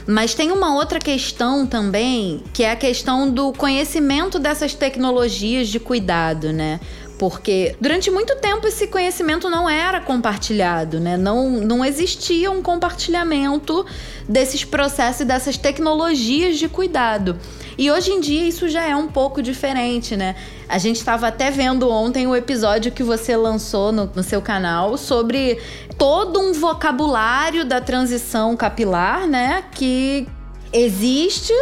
Mas 0.08 0.34
tem 0.34 0.52
uma 0.52 0.76
outra 0.76 1.00
questão 1.00 1.66
também, 1.66 2.44
que 2.54 2.64
é 2.64 2.72
a 2.72 2.76
questão 2.76 3.30
do 3.30 3.52
conhecimento 3.52 4.38
dessas 4.38 4.74
tecnologias 4.74 5.68
de 5.68 5.80
cuidado, 5.80 6.54
né? 6.54 6.80
Porque 7.18 7.76
durante 7.80 8.12
muito 8.12 8.36
tempo 8.38 8.68
esse 8.68 8.88
conhecimento 8.88 9.50
não 9.50 9.70
era 9.70 10.02
compartilhado, 10.02 11.00
né? 11.00 11.16
Não, 11.18 11.50
não 11.50 11.84
existia 11.84 12.52
um 12.52 12.62
compartilhamento 12.62 13.86
desses 14.28 14.64
processos 14.66 15.22
e 15.22 15.26
dessas 15.26 15.58
tecnologias 15.58 16.58
de 16.58 16.68
cuidado. 16.68 17.38
E 17.78 17.92
hoje 17.92 18.12
em 18.12 18.20
dia 18.20 18.48
isso 18.48 18.68
já 18.68 18.84
é 18.84 18.96
um 18.96 19.08
pouco 19.08 19.42
diferente, 19.42 20.16
né? 20.16 20.36
A 20.68 20.78
gente 20.78 20.98
estava 20.98 21.28
até 21.28 21.52
vendo 21.52 21.90
ontem 21.90 22.28
o 22.28 22.36
episódio 22.36 22.92
que 22.92 23.04
você 23.04 23.36
lançou 23.36 23.92
no, 23.92 24.10
no 24.14 24.24
seu 24.24 24.42
canal 24.42 24.98
sobre 24.98 25.60
todo 25.98 26.40
um 26.40 26.54
vocabulário 26.54 27.66
da 27.66 27.80
transição 27.80 28.56
capilar, 28.56 29.28
né? 29.28 29.64
Que 29.72 30.28
existe 30.74 31.54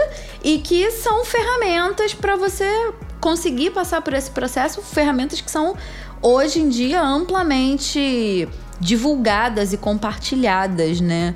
e 0.43 0.57
que 0.57 0.89
são 0.91 1.23
ferramentas 1.23 2.13
para 2.13 2.35
você 2.35 2.65
conseguir 3.23 3.69
passar 3.69 4.01
por 4.01 4.13
esse 4.13 4.29
processo, 4.29 4.81
ferramentas 4.81 5.39
que 5.39 5.49
são 5.49 5.77
hoje 6.21 6.59
em 6.59 6.67
dia 6.67 7.01
amplamente 7.01 8.49
divulgadas 8.81 9.71
e 9.71 9.77
compartilhadas, 9.77 10.99
né? 10.99 11.33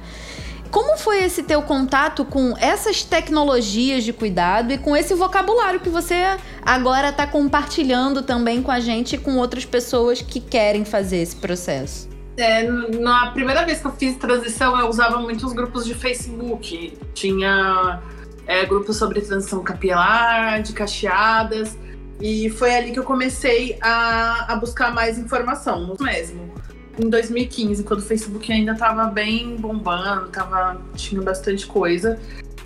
Como 0.69 0.97
foi 0.97 1.23
esse 1.23 1.43
teu 1.43 1.61
contato 1.61 2.25
com 2.25 2.57
essas 2.57 3.03
tecnologias 3.03 4.03
de 4.03 4.11
cuidado 4.11 4.73
e 4.73 4.77
com 4.77 4.97
esse 4.97 5.13
vocabulário 5.13 5.79
que 5.79 5.87
você 5.87 6.37
agora 6.61 7.07
está 7.07 7.25
compartilhando 7.25 8.21
também 8.21 8.61
com 8.61 8.69
a 8.69 8.81
gente 8.81 9.15
e 9.15 9.17
com 9.17 9.37
outras 9.37 9.63
pessoas 9.63 10.21
que 10.21 10.41
querem 10.41 10.83
fazer 10.83 11.19
esse 11.19 11.37
processo? 11.37 12.09
É, 12.35 12.69
na 12.99 13.31
primeira 13.31 13.65
vez 13.65 13.79
que 13.79 13.87
eu 13.87 13.93
fiz 13.93 14.17
transição, 14.17 14.77
eu 14.77 14.89
usava 14.89 15.19
muitos 15.19 15.53
grupos 15.53 15.85
de 15.85 15.93
Facebook. 15.93 16.97
Tinha 17.13 18.01
é, 18.47 18.65
grupo 18.65 18.93
sobre 18.93 19.21
transição 19.21 19.61
capilar, 19.63 20.61
de 20.61 20.73
cacheadas. 20.73 21.77
E 22.19 22.49
foi 22.49 22.73
ali 22.73 22.91
que 22.91 22.99
eu 22.99 23.03
comecei 23.03 23.77
a, 23.81 24.53
a 24.53 24.55
buscar 24.55 24.91
mais 24.93 25.19
informação 25.19 25.95
mesmo. 25.99 26.51
Em 26.97 27.09
2015, 27.09 27.83
quando 27.83 27.99
o 27.99 28.03
Facebook 28.03 28.51
ainda 28.51 28.71
estava 28.71 29.05
bem 29.05 29.55
bombando, 29.57 30.29
tava, 30.29 30.81
tinha 30.95 31.21
bastante 31.21 31.67
coisa 31.67 32.19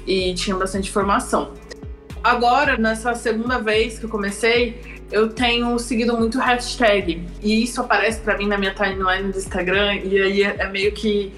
e 0.07 0.33
tinha 0.35 0.55
bastante 0.55 0.89
informação. 0.89 1.53
Agora, 2.23 2.77
nessa 2.77 3.13
segunda 3.13 3.57
vez 3.59 3.99
que 3.99 4.05
eu 4.05 4.09
comecei, 4.09 4.79
eu 5.11 5.29
tenho 5.29 5.77
seguido 5.79 6.15
muito 6.17 6.39
hashtag. 6.39 7.27
E 7.41 7.63
isso 7.63 7.81
aparece 7.81 8.21
para 8.21 8.37
mim 8.37 8.47
na 8.47 8.57
minha 8.57 8.73
timeline 8.73 9.31
do 9.31 9.37
Instagram. 9.37 9.95
E 9.95 10.21
aí 10.21 10.43
é, 10.43 10.55
é 10.59 10.69
meio 10.69 10.93
que. 10.93 11.33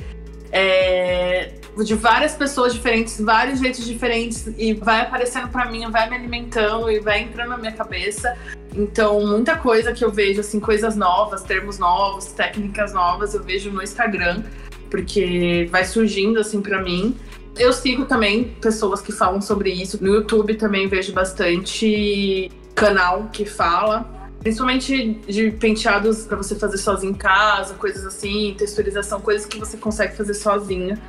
É, 0.52 1.54
de 1.82 1.96
várias 1.96 2.34
pessoas 2.34 2.74
diferentes, 2.74 3.20
vários 3.20 3.60
jeitos 3.60 3.86
diferentes, 3.86 4.48
e 4.58 4.74
vai 4.74 5.02
aparecendo 5.02 5.48
para 5.48 5.66
mim, 5.66 5.90
vai 5.90 6.10
me 6.10 6.16
alimentando 6.16 6.92
e 6.92 7.00
vai 7.00 7.22
entrando 7.22 7.50
na 7.50 7.58
minha 7.58 7.72
cabeça. 7.72 8.36
Então, 8.76 9.26
muita 9.26 9.58
coisa 9.58 9.92
que 9.94 10.04
eu 10.04 10.12
vejo, 10.12 10.42
assim, 10.42 10.60
coisas 10.60 10.96
novas, 10.96 11.44
termos 11.44 11.80
novos, 11.80 12.26
técnicas 12.26 12.94
novas, 12.94 13.34
eu 13.34 13.44
vejo 13.44 13.72
no 13.72 13.82
Instagram, 13.82 14.44
porque 14.90 15.68
vai 15.72 15.86
surgindo, 15.86 16.40
assim, 16.40 16.62
para 16.62 16.82
mim. 16.82 17.16
Eu 17.58 17.72
sigo 17.72 18.06
também 18.06 18.56
pessoas 18.60 19.02
que 19.02 19.12
falam 19.12 19.42
sobre 19.42 19.72
isso. 19.72 20.04
No 20.04 20.14
YouTube 20.14 20.56
também 20.56 20.88
vejo 20.88 21.14
bastante 21.14 22.52
canal 22.76 23.30
que 23.32 23.46
fala. 23.46 24.12
Principalmente 24.40 25.22
de 25.28 25.52
penteados 25.52 26.26
para 26.26 26.36
você 26.36 26.56
fazer 26.56 26.78
sozinho 26.78 27.12
em 27.12 27.16
casa, 27.16 27.76
coisas 27.76 28.06
assim, 28.06 28.54
texturização, 28.58 29.22
coisas 29.22 29.46
que 29.46 29.58
você 29.58 29.78
consegue 29.78 30.18
fazer 30.18 30.34
sozinha 30.34 31.00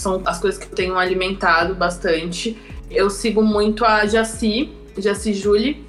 são 0.00 0.22
as 0.24 0.38
coisas 0.38 0.58
que 0.58 0.66
eu 0.66 0.74
tenho 0.74 0.98
alimentado 0.98 1.74
bastante. 1.74 2.56
Eu 2.90 3.10
sigo 3.10 3.42
muito 3.42 3.84
a 3.84 4.06
Jaci, 4.06 4.72
Jaci 4.96 5.34
Julie, 5.34 5.84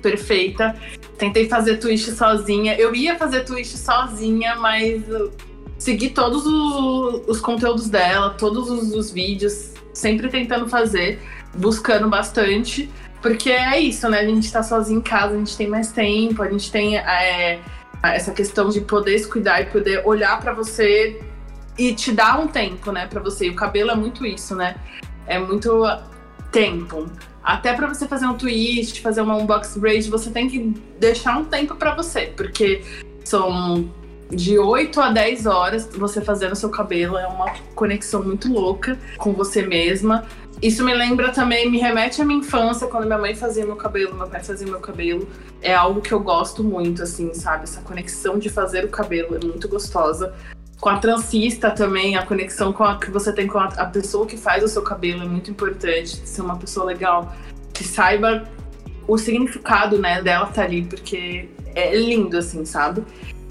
perfeita. 0.00 0.74
Tentei 1.18 1.48
fazer 1.48 1.76
twist 1.76 2.12
sozinha. 2.12 2.74
Eu 2.76 2.94
ia 2.94 3.16
fazer 3.16 3.44
twist 3.44 3.76
sozinha, 3.76 4.56
mas 4.56 5.02
segui 5.76 6.10
todos 6.10 6.46
os, 6.46 7.28
os 7.28 7.40
conteúdos 7.40 7.88
dela, 7.88 8.30
todos 8.30 8.70
os, 8.70 8.94
os, 8.94 9.10
vídeos, 9.10 9.72
sempre 9.92 10.28
tentando 10.28 10.68
fazer, 10.68 11.20
buscando 11.54 12.08
bastante. 12.08 12.88
Porque 13.20 13.50
é 13.50 13.78
isso, 13.78 14.08
né? 14.08 14.20
A 14.20 14.24
gente 14.24 14.50
tá 14.50 14.62
sozinho 14.62 14.98
em 14.98 15.02
casa, 15.02 15.34
a 15.34 15.38
gente 15.38 15.56
tem 15.56 15.68
mais 15.68 15.92
tempo, 15.92 16.42
a 16.42 16.50
gente 16.50 16.72
tem 16.72 16.96
é, 16.96 17.60
essa 18.02 18.32
questão 18.32 18.68
de 18.68 18.80
poder 18.80 19.18
se 19.18 19.28
cuidar 19.28 19.60
e 19.60 19.66
poder 19.66 20.02
olhar 20.04 20.40
para 20.40 20.52
você 20.52 21.20
e 21.78 21.94
te 21.94 22.12
dá 22.12 22.38
um 22.38 22.46
tempo, 22.46 22.92
né, 22.92 23.06
para 23.06 23.20
você. 23.20 23.46
E 23.46 23.50
o 23.50 23.54
cabelo 23.54 23.90
é 23.90 23.94
muito 23.94 24.24
isso, 24.26 24.54
né? 24.54 24.76
É 25.26 25.38
muito 25.38 25.84
tempo. 26.50 27.06
Até 27.42 27.72
para 27.72 27.88
você 27.88 28.06
fazer 28.06 28.26
um 28.26 28.34
twist, 28.34 29.00
fazer 29.00 29.20
uma 29.20 29.36
unbox 29.36 29.76
braid, 29.76 30.08
você 30.08 30.30
tem 30.30 30.48
que 30.48 30.74
deixar 31.00 31.38
um 31.38 31.44
tempo 31.44 31.74
para 31.74 31.94
você, 31.94 32.32
porque 32.36 32.84
são 33.24 33.90
de 34.30 34.58
8 34.58 35.00
a 35.00 35.10
10 35.10 35.46
horas 35.46 35.86
você 35.92 36.20
fazendo 36.20 36.54
seu 36.54 36.70
cabelo, 36.70 37.18
é 37.18 37.26
uma 37.26 37.52
conexão 37.74 38.22
muito 38.22 38.50
louca 38.50 38.98
com 39.18 39.32
você 39.32 39.62
mesma. 39.62 40.24
Isso 40.62 40.84
me 40.84 40.94
lembra 40.94 41.32
também, 41.32 41.68
me 41.68 41.78
remete 41.78 42.22
à 42.22 42.24
minha 42.24 42.38
infância, 42.38 42.86
quando 42.86 43.06
minha 43.06 43.18
mãe 43.18 43.34
fazia 43.34 43.66
meu 43.66 43.74
cabelo, 43.74 44.14
meu 44.14 44.28
pai 44.28 44.42
fazia 44.44 44.66
meu 44.66 44.78
cabelo. 44.78 45.28
É 45.60 45.74
algo 45.74 46.00
que 46.00 46.12
eu 46.12 46.20
gosto 46.20 46.62
muito, 46.62 47.02
assim, 47.02 47.34
sabe? 47.34 47.64
Essa 47.64 47.80
conexão 47.80 48.38
de 48.38 48.48
fazer 48.48 48.84
o 48.84 48.88
cabelo 48.88 49.36
é 49.36 49.44
muito 49.44 49.68
gostosa 49.68 50.32
com 50.82 50.88
a 50.88 50.98
transista 50.98 51.70
também, 51.70 52.16
a 52.16 52.26
conexão 52.26 52.72
com 52.72 52.82
a, 52.82 52.98
que 52.98 53.08
você 53.08 53.32
tem 53.32 53.46
com 53.46 53.56
a, 53.56 53.66
a, 53.66 53.86
pessoa 53.86 54.26
que 54.26 54.36
faz 54.36 54.64
o 54.64 54.68
seu 54.68 54.82
cabelo 54.82 55.22
é 55.22 55.26
muito 55.26 55.48
importante. 55.48 56.20
Ser 56.26 56.42
uma 56.42 56.56
pessoa 56.56 56.84
legal, 56.84 57.32
que 57.72 57.84
saiba 57.84 58.50
o 59.06 59.16
significado 59.16 59.96
né, 59.96 60.20
dela 60.20 60.42
estar 60.42 60.54
tá 60.56 60.62
ali, 60.64 60.82
porque 60.82 61.48
é 61.76 61.94
lindo, 61.94 62.36
assim, 62.36 62.64
sabe? 62.64 63.04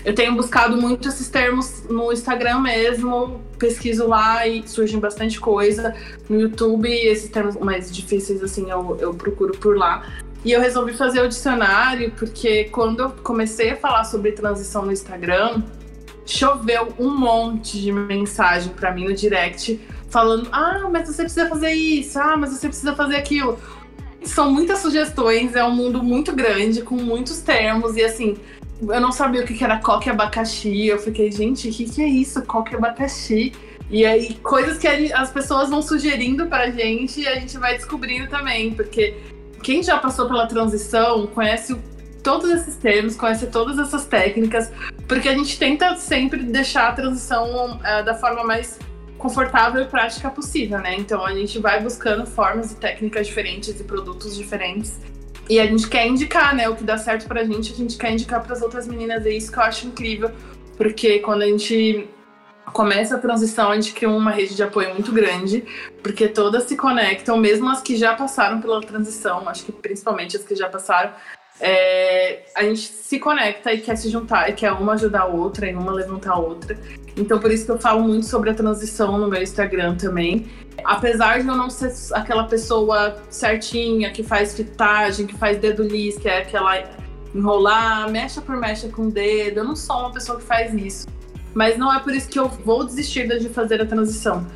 Eu 0.03 0.13
tenho 0.13 0.35
buscado 0.35 0.75
muito 0.75 1.07
esses 1.07 1.29
termos 1.29 1.83
no 1.89 2.11
Instagram 2.11 2.59
mesmo, 2.59 3.39
pesquiso 3.57 4.09
lá 4.09 4.45
e 4.45 4.67
surge 4.67 4.97
bastante 4.97 5.39
coisa. 5.39 5.95
No 6.27 6.37
YouTube, 6.37 6.89
esses 6.91 7.29
termos 7.29 7.55
mais 7.55 7.89
difíceis, 7.95 8.43
assim, 8.43 8.69
eu, 8.69 8.97
eu 8.99 9.13
procuro 9.13 9.53
por 9.57 9.77
lá. 9.77 10.05
E 10.43 10.51
eu 10.51 10.59
resolvi 10.59 10.91
fazer 10.91 11.21
o 11.21 11.29
dicionário, 11.29 12.11
porque 12.11 12.65
quando 12.65 13.03
eu 13.03 13.09
comecei 13.23 13.69
a 13.69 13.77
falar 13.77 14.03
sobre 14.03 14.33
transição 14.33 14.85
no 14.85 14.91
Instagram, 14.91 15.63
choveu 16.31 16.93
um 16.97 17.17
monte 17.17 17.79
de 17.79 17.91
mensagem 17.91 18.71
para 18.73 18.91
mim 18.91 19.05
no 19.05 19.13
direct 19.13 19.79
falando: 20.09 20.49
"Ah, 20.51 20.87
mas 20.91 21.07
você 21.07 21.23
precisa 21.23 21.47
fazer 21.47 21.71
isso. 21.71 22.19
Ah, 22.19 22.35
mas 22.37 22.51
você 22.51 22.67
precisa 22.67 22.95
fazer 22.95 23.15
aquilo". 23.15 23.59
São 24.23 24.51
muitas 24.51 24.79
sugestões, 24.79 25.55
é 25.55 25.63
um 25.63 25.71
mundo 25.71 26.03
muito 26.03 26.33
grande 26.35 26.81
com 26.81 26.95
muitos 26.95 27.39
termos 27.39 27.95
e 27.95 28.03
assim, 28.03 28.37
eu 28.81 29.01
não 29.01 29.11
sabia 29.11 29.41
o 29.41 29.45
que 29.45 29.63
era 29.63 29.79
coque 29.79 30.09
abacaxi. 30.09 30.87
Eu 30.87 30.99
fiquei, 30.99 31.31
gente, 31.31 31.69
o 31.69 31.71
que, 31.71 31.85
que 31.89 32.01
é 32.01 32.07
isso? 32.07 32.41
Coque 32.43 32.75
abacaxi. 32.75 33.51
E 33.89 34.05
aí, 34.05 34.35
coisas 34.35 34.77
que 34.77 34.87
as 34.87 35.31
pessoas 35.31 35.69
vão 35.69 35.81
sugerindo 35.81 36.47
pra 36.47 36.69
gente 36.69 37.21
e 37.21 37.27
a 37.27 37.35
gente 37.35 37.57
vai 37.57 37.75
descobrindo 37.75 38.29
também, 38.29 38.73
porque 38.73 39.17
quem 39.61 39.83
já 39.83 39.97
passou 39.97 40.27
pela 40.27 40.47
transição 40.47 41.27
conhece 41.27 41.75
todos 42.23 42.49
esses 42.51 42.75
termos, 42.75 43.15
conhece 43.15 43.47
todas 43.47 43.77
essas 43.79 44.05
técnicas, 44.05 44.71
porque 45.07 45.27
a 45.29 45.35
gente 45.35 45.57
tenta 45.57 45.95
sempre 45.95 46.43
deixar 46.43 46.89
a 46.89 46.91
transição 46.93 47.77
uh, 47.77 48.03
da 48.03 48.15
forma 48.15 48.43
mais 48.43 48.79
confortável 49.17 49.83
e 49.83 49.85
prática 49.85 50.29
possível, 50.29 50.79
né? 50.79 50.95
Então 50.97 51.23
a 51.23 51.33
gente 51.33 51.59
vai 51.59 51.79
buscando 51.79 52.25
formas 52.25 52.71
e 52.71 52.75
técnicas 52.75 53.27
diferentes 53.27 53.79
e 53.79 53.83
produtos 53.83 54.35
diferentes. 54.35 54.99
E 55.49 55.59
a 55.59 55.65
gente 55.65 55.87
quer 55.87 56.07
indicar, 56.07 56.55
né? 56.55 56.67
O 56.69 56.75
que 56.75 56.83
dá 56.83 56.97
certo 56.97 57.27
pra 57.27 57.43
gente, 57.43 57.71
a 57.71 57.75
gente 57.75 57.97
quer 57.97 58.11
indicar 58.11 58.41
para 58.41 58.53
as 58.53 58.61
outras 58.61 58.87
meninas. 58.87 59.25
É 59.25 59.29
isso 59.29 59.51
que 59.51 59.59
eu 59.59 59.63
acho 59.63 59.87
incrível, 59.87 60.31
porque 60.77 61.19
quando 61.19 61.43
a 61.43 61.45
gente 61.45 62.07
começa 62.73 63.15
a 63.15 63.19
transição, 63.19 63.71
a 63.71 63.75
gente 63.75 63.93
cria 63.93 64.09
uma 64.09 64.31
rede 64.31 64.55
de 64.55 64.63
apoio 64.63 64.93
muito 64.93 65.11
grande, 65.11 65.63
porque 66.01 66.27
todas 66.27 66.63
se 66.63 66.75
conectam, 66.75 67.37
mesmo 67.37 67.69
as 67.69 67.81
que 67.81 67.95
já 67.97 68.15
passaram 68.15 68.61
pela 68.61 68.81
transição, 68.81 69.47
acho 69.49 69.65
que 69.65 69.71
principalmente 69.71 70.37
as 70.37 70.43
que 70.43 70.55
já 70.55 70.69
passaram, 70.69 71.11
é, 71.59 72.43
a 72.55 72.63
gente 72.63 72.81
se 72.81 73.19
conecta 73.19 73.71
e 73.73 73.81
quer 73.81 73.95
se 73.95 74.09
juntar, 74.09 74.49
e 74.49 74.53
quer 74.53 74.71
uma 74.71 74.93
ajudar 74.93 75.21
a 75.21 75.25
outra 75.25 75.69
e 75.69 75.75
uma 75.75 75.91
levantar 75.91 76.31
a 76.31 76.39
outra. 76.39 76.77
Então, 77.15 77.39
por 77.39 77.51
isso 77.51 77.65
que 77.65 77.71
eu 77.71 77.79
falo 77.79 78.01
muito 78.01 78.25
sobre 78.25 78.49
a 78.49 78.53
transição 78.53 79.17
no 79.17 79.27
meu 79.27 79.41
Instagram 79.41 79.95
também. 79.95 80.47
Apesar 80.83 81.41
de 81.41 81.47
eu 81.47 81.55
não 81.55 81.69
ser 81.69 81.93
aquela 82.13 82.45
pessoa 82.45 83.17
certinha 83.29 84.11
que 84.11 84.23
faz 84.23 84.55
fitagem, 84.55 85.27
que 85.27 85.37
faz 85.37 85.57
dedo 85.59 85.83
liso, 85.83 86.19
que 86.19 86.29
é 86.29 86.39
aquela 86.39 86.83
enrolar, 87.35 88.09
mecha 88.09 88.41
por 88.41 88.57
mecha 88.57 88.87
com 88.87 89.03
o 89.03 89.11
dedo, 89.11 89.59
eu 89.59 89.63
não 89.63 89.75
sou 89.75 89.97
uma 89.99 90.11
pessoa 90.11 90.39
que 90.39 90.45
faz 90.45 90.73
isso. 90.73 91.07
Mas 91.53 91.77
não 91.77 91.93
é 91.93 91.99
por 91.99 92.13
isso 92.13 92.29
que 92.29 92.39
eu 92.39 92.47
vou 92.47 92.85
desistir 92.85 93.27
de 93.27 93.49
fazer 93.49 93.81
a 93.81 93.85
transição. 93.85 94.47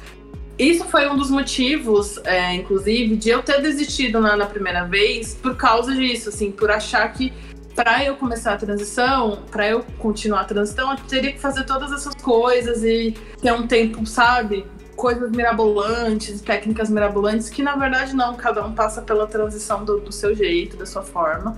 Isso 0.58 0.86
foi 0.86 1.10
um 1.10 1.18
dos 1.18 1.30
motivos, 1.30 2.18
é, 2.24 2.56
inclusive, 2.56 3.18
de 3.18 3.30
eu 3.30 3.44
ter 3.44 3.62
desistido 3.62 4.22
na, 4.22 4.38
na, 4.38 4.46
primeira 4.46 4.86
vez 4.86 5.36
por 5.36 5.58
causa 5.58 5.94
disso, 5.94 6.30
assim, 6.30 6.50
por 6.50 6.72
achar 6.72 7.12
que 7.12 7.34
para 7.76 8.06
eu 8.06 8.16
começar 8.16 8.54
a 8.54 8.58
transição, 8.58 9.44
para 9.52 9.68
eu 9.68 9.84
continuar 10.00 10.42
a 10.42 10.46
transição, 10.46 10.92
eu 10.92 10.98
teria 10.98 11.34
que 11.34 11.40
fazer 11.40 11.66
todas 11.66 11.92
essas 11.92 12.16
coisas 12.16 12.84
e 12.86 13.14
ter 13.42 13.52
um 13.52 13.68
tempo, 13.68 14.06
sabe? 14.06 14.66
Coisas 14.96 15.30
mirabolantes, 15.30 16.40
técnicas 16.40 16.90
mirabolantes, 16.90 17.50
que 17.50 17.62
na 17.62 17.76
verdade 17.76 18.16
não, 18.16 18.34
cada 18.36 18.66
um 18.66 18.74
passa 18.74 19.02
pela 19.02 19.28
transição 19.28 19.84
do, 19.84 20.00
do 20.00 20.12
seu 20.14 20.34
jeito, 20.34 20.78
da 20.78 20.86
sua 20.86 21.04
forma. 21.04 21.58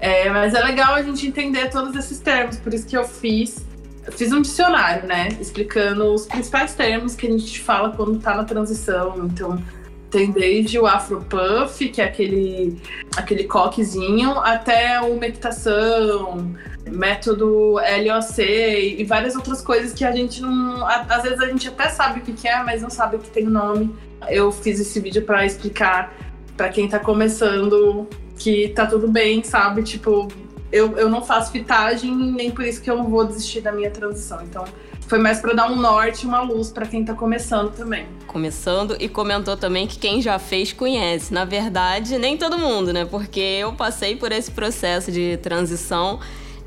É, 0.00 0.28
mas 0.30 0.52
é 0.52 0.60
legal 0.64 0.96
a 0.96 1.02
gente 1.02 1.28
entender 1.28 1.70
todos 1.70 1.94
esses 1.94 2.18
termos, 2.18 2.56
por 2.56 2.74
isso 2.74 2.84
que 2.88 2.96
eu 2.96 3.04
fiz 3.04 3.64
fiz 4.10 4.32
um 4.32 4.42
dicionário, 4.42 5.06
né? 5.06 5.28
Explicando 5.40 6.12
os 6.12 6.26
principais 6.26 6.74
termos 6.74 7.14
que 7.14 7.26
a 7.26 7.30
gente 7.30 7.60
fala 7.60 7.90
quando 7.90 8.18
tá 8.18 8.34
na 8.34 8.44
transição. 8.44 9.26
Então, 9.26 9.62
tem 10.10 10.30
desde 10.30 10.78
o 10.78 10.86
Afropuff, 10.86 11.88
que 11.88 12.00
é 12.00 12.04
aquele, 12.04 12.76
aquele 13.16 13.44
coquezinho, 13.44 14.38
até 14.40 15.00
o 15.00 15.18
meditação, 15.18 16.54
método 16.86 17.76
LOC 17.76 18.38
e 18.38 19.02
várias 19.04 19.34
outras 19.34 19.62
coisas 19.62 19.92
que 19.94 20.04
a 20.04 20.12
gente 20.12 20.42
não. 20.42 20.86
Às 20.86 21.22
vezes 21.22 21.40
a 21.40 21.46
gente 21.46 21.68
até 21.68 21.88
sabe 21.88 22.20
o 22.20 22.22
que 22.22 22.46
é, 22.46 22.62
mas 22.62 22.82
não 22.82 22.90
sabe 22.90 23.18
que 23.18 23.30
tem 23.30 23.44
nome. 23.44 23.94
Eu 24.28 24.52
fiz 24.52 24.78
esse 24.78 25.00
vídeo 25.00 25.22
para 25.22 25.46
explicar 25.46 26.14
para 26.56 26.68
quem 26.68 26.86
tá 26.88 26.98
começando 26.98 28.06
que 28.38 28.68
tá 28.68 28.86
tudo 28.86 29.08
bem, 29.08 29.42
sabe? 29.42 29.82
Tipo, 29.82 30.28
eu, 30.72 30.96
eu 30.96 31.08
não 31.08 31.22
faço 31.22 31.52
fitagem, 31.52 32.14
nem 32.16 32.50
por 32.50 32.64
isso 32.64 32.80
que 32.80 32.90
eu 32.90 32.96
não 32.96 33.08
vou 33.08 33.24
desistir 33.24 33.60
da 33.60 33.70
minha 33.70 33.90
transição. 33.90 34.42
Então, 34.42 34.64
foi 35.06 35.18
mais 35.18 35.40
para 35.40 35.52
dar 35.52 35.70
um 35.70 35.76
norte, 35.76 36.24
uma 36.24 36.40
luz 36.40 36.70
para 36.70 36.86
quem 36.86 37.04
tá 37.04 37.12
começando 37.12 37.70
também. 37.76 38.06
Começando 38.26 38.96
e 38.98 39.08
comentou 39.08 39.56
também 39.56 39.86
que 39.86 39.98
quem 39.98 40.22
já 40.22 40.38
fez 40.38 40.72
conhece. 40.72 41.34
Na 41.34 41.44
verdade, 41.44 42.16
nem 42.16 42.38
todo 42.38 42.56
mundo, 42.56 42.92
né? 42.92 43.04
Porque 43.04 43.40
eu 43.40 43.74
passei 43.74 44.16
por 44.16 44.32
esse 44.32 44.50
processo 44.50 45.12
de 45.12 45.36
transição. 45.36 46.18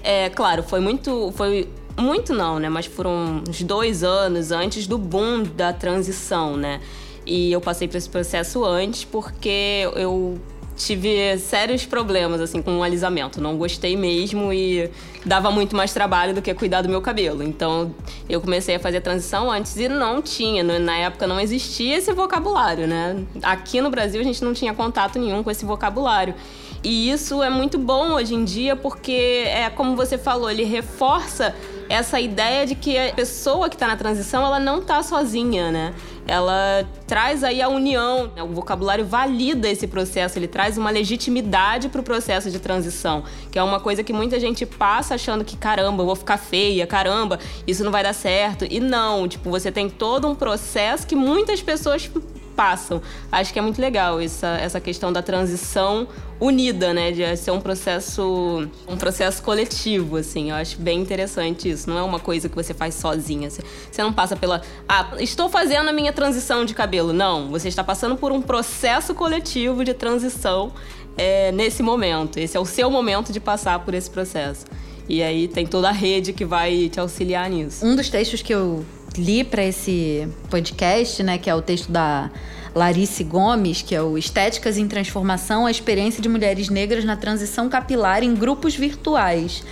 É, 0.03 0.29
claro, 0.29 0.61
foi 0.61 0.79
muito, 0.79 1.33
foi 1.35 1.67
muito 1.97 2.33
não, 2.33 2.59
né? 2.59 2.69
Mas 2.69 2.85
foram 2.85 3.41
uns 3.49 3.63
dois 3.63 4.03
anos 4.03 4.51
antes 4.51 4.85
do 4.85 4.99
boom 4.99 5.41
da 5.41 5.73
transição, 5.73 6.55
né? 6.55 6.81
E 7.25 7.51
eu 7.51 7.59
passei 7.59 7.87
por 7.87 7.97
esse 7.97 8.09
processo 8.09 8.63
antes 8.63 9.03
porque 9.03 9.89
eu 9.95 10.37
tive 10.75 11.37
sérios 11.37 11.85
problemas 11.85 12.41
assim 12.41 12.61
com 12.61 12.79
o 12.79 12.83
alisamento. 12.83 13.41
Não 13.41 13.57
gostei 13.57 13.95
mesmo 13.95 14.51
e 14.51 14.89
dava 15.25 15.49
muito 15.51 15.75
mais 15.75 15.93
trabalho 15.93 16.33
do 16.33 16.41
que 16.41 16.53
cuidar 16.53 16.81
do 16.81 16.89
meu 16.89 17.01
cabelo. 17.01 17.43
Então 17.43 17.93
eu 18.27 18.41
comecei 18.41 18.75
a 18.75 18.79
fazer 18.79 18.97
a 18.97 19.01
transição 19.01 19.49
antes 19.49 19.75
e 19.77 19.87
não 19.87 20.21
tinha, 20.21 20.63
na 20.63 20.97
época 20.97 21.25
não 21.25 21.39
existia 21.39 21.97
esse 21.97 22.11
vocabulário, 22.13 22.87
né? 22.87 23.23
Aqui 23.41 23.81
no 23.81 23.89
Brasil 23.89 24.19
a 24.19 24.23
gente 24.23 24.43
não 24.43 24.53
tinha 24.53 24.73
contato 24.73 25.17
nenhum 25.17 25.43
com 25.43 25.51
esse 25.51 25.65
vocabulário. 25.65 26.35
E 26.83 27.09
isso 27.09 27.41
é 27.41 27.49
muito 27.49 27.79
bom 27.79 28.11
hoje 28.11 28.35
em 28.35 28.43
dia 28.43 28.75
porque 28.75 29.43
é 29.47 29.69
como 29.71 29.95
você 29.95 30.19
falou, 30.19 30.51
ele 30.51 30.63
reforça 30.63 31.55
essa 31.89 32.19
ideia 32.19 32.65
de 32.65 32.75
que 32.75 32.97
a 32.97 33.13
pessoa 33.13 33.69
que 33.69 33.75
está 33.75 33.87
na 33.87 33.95
transição 33.95 34.45
ela 34.45 34.59
não 34.59 34.79
está 34.79 35.01
sozinha, 35.01 35.71
né? 35.71 35.93
Ela 36.27 36.87
traz 37.07 37.43
aí 37.43 37.61
a 37.61 37.69
união, 37.69 38.31
né? 38.35 38.41
o 38.41 38.47
vocabulário 38.47 39.05
valida 39.05 39.69
esse 39.69 39.87
processo, 39.87 40.39
ele 40.39 40.47
traz 40.47 40.77
uma 40.77 40.89
legitimidade 40.89 41.89
para 41.89 42.01
o 42.01 42.03
processo 42.03 42.49
de 42.49 42.59
transição, 42.59 43.23
que 43.51 43.59
é 43.59 43.63
uma 43.63 43.79
coisa 43.79 44.03
que 44.03 44.11
muita 44.11 44.39
gente 44.39 44.65
passa 44.65 45.15
achando 45.15 45.43
que 45.45 45.55
caramba, 45.55 46.01
eu 46.01 46.07
vou 46.07 46.15
ficar 46.15 46.37
feia, 46.37 46.87
caramba, 46.87 47.39
isso 47.67 47.83
não 47.83 47.91
vai 47.91 48.03
dar 48.03 48.13
certo. 48.13 48.65
E 48.69 48.79
não, 48.79 49.27
tipo, 49.27 49.49
você 49.49 49.71
tem 49.71 49.89
todo 49.89 50.27
um 50.27 50.35
processo 50.35 51.05
que 51.05 51.15
muitas 51.15 51.61
pessoas 51.61 52.09
passam. 52.55 53.01
Acho 53.31 53.51
que 53.51 53.59
é 53.59 53.61
muito 53.61 53.79
legal 53.79 54.19
essa, 54.19 54.47
essa 54.57 54.79
questão 54.79 55.11
da 55.11 55.21
transição 55.21 56.07
unida, 56.39 56.93
né? 56.93 57.11
De 57.11 57.35
ser 57.37 57.51
um 57.51 57.59
processo, 57.59 58.67
um 58.87 58.97
processo 58.97 59.41
coletivo, 59.41 60.17
assim. 60.17 60.49
Eu 60.49 60.55
acho 60.55 60.79
bem 60.79 60.99
interessante 60.99 61.69
isso. 61.69 61.89
Não 61.89 61.97
é 61.97 62.03
uma 62.03 62.19
coisa 62.19 62.49
que 62.49 62.55
você 62.55 62.73
faz 62.73 62.95
sozinha. 62.95 63.49
Você 63.49 63.63
não 64.03 64.13
passa 64.13 64.35
pela. 64.35 64.61
Ah, 64.87 65.13
estou 65.19 65.49
fazendo 65.49 65.89
a 65.89 65.93
minha 65.93 66.13
transição 66.13 66.65
de 66.65 66.73
cabelo. 66.73 67.13
Não. 67.13 67.49
Você 67.49 67.67
está 67.67 67.83
passando 67.83 68.15
por 68.15 68.31
um 68.31 68.41
processo 68.41 69.13
coletivo 69.13 69.83
de 69.83 69.93
transição 69.93 70.71
é, 71.17 71.51
nesse 71.51 71.81
momento. 71.81 72.37
Esse 72.37 72.57
é 72.57 72.59
o 72.59 72.65
seu 72.65 72.89
momento 72.89 73.31
de 73.31 73.39
passar 73.39 73.79
por 73.79 73.93
esse 73.93 74.09
processo. 74.09 74.65
E 75.07 75.21
aí 75.21 75.47
tem 75.47 75.65
toda 75.65 75.89
a 75.89 75.91
rede 75.91 76.33
que 76.33 76.43
vai 76.43 76.89
te 76.89 76.99
auxiliar 76.99 77.49
nisso. 77.49 77.85
Um 77.85 77.95
dos 77.95 78.09
textos 78.09 78.41
que 78.41 78.53
eu 78.53 78.83
li 79.17 79.43
para 79.43 79.63
esse 79.63 80.27
podcast, 80.49 81.21
né, 81.23 81.37
que 81.37 81.49
é 81.49 81.55
o 81.55 81.61
texto 81.61 81.91
da 81.91 82.29
Larice 82.75 83.23
Gomes, 83.23 83.81
que 83.81 83.95
é 83.95 84.01
o 84.01 84.17
Estéticas 84.17 84.77
em 84.77 84.85
Transformação, 84.85 85.65
a 85.65 85.71
experiência 85.71 86.21
de 86.21 86.27
mulheres 86.27 86.69
negras 86.69 87.05
na 87.05 87.15
transição 87.15 87.69
capilar 87.69 88.21
em 88.21 88.35
grupos 88.35 88.75
virtuais. 88.75 89.63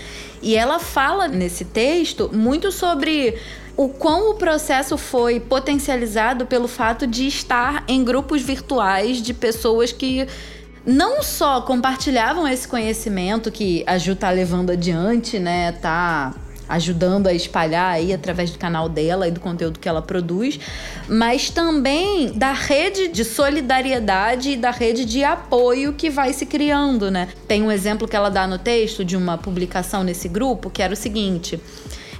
E 0.41 0.55
ela 0.55 0.79
fala 0.79 1.27
nesse 1.27 1.65
texto 1.65 2.29
muito 2.33 2.71
sobre 2.71 3.37
o 3.75 3.89
quão 3.89 4.31
o 4.31 4.35
processo 4.35 4.97
foi 4.97 5.39
potencializado 5.39 6.45
pelo 6.45 6.67
fato 6.67 7.05
de 7.05 7.27
estar 7.27 7.83
em 7.89 8.05
grupos 8.05 8.41
virtuais 8.41 9.21
de 9.21 9.33
pessoas 9.33 9.91
que 9.91 10.25
não 10.85 11.21
só 11.21 11.61
compartilhavam 11.61 12.47
esse 12.47 12.67
conhecimento 12.67 13.51
que 13.51 13.83
a 13.85 13.97
Ju 13.97 14.15
tá 14.15 14.29
levando 14.29 14.69
adiante, 14.69 15.39
né, 15.39 15.71
tá 15.73 16.33
ajudando 16.73 17.27
a 17.27 17.33
espalhar 17.33 17.93
aí 17.93 18.13
através 18.13 18.51
do 18.51 18.57
canal 18.57 18.89
dela 18.89 19.27
e 19.27 19.31
do 19.31 19.39
conteúdo 19.39 19.79
que 19.79 19.87
ela 19.87 20.01
produz, 20.01 20.59
mas 21.07 21.49
também 21.49 22.31
da 22.33 22.51
rede 22.51 23.07
de 23.07 23.23
solidariedade 23.23 24.51
e 24.51 24.57
da 24.57 24.71
rede 24.71 25.05
de 25.05 25.23
apoio 25.23 25.93
que 25.93 26.09
vai 26.09 26.33
se 26.33 26.45
criando, 26.45 27.09
né? 27.09 27.29
Tem 27.47 27.63
um 27.63 27.71
exemplo 27.71 28.07
que 28.07 28.15
ela 28.15 28.29
dá 28.29 28.47
no 28.47 28.57
texto 28.57 29.03
de 29.03 29.15
uma 29.15 29.37
publicação 29.37 30.03
nesse 30.03 30.27
grupo 30.27 30.69
que 30.69 30.81
era 30.81 30.93
o 30.93 30.97
seguinte: 30.97 31.59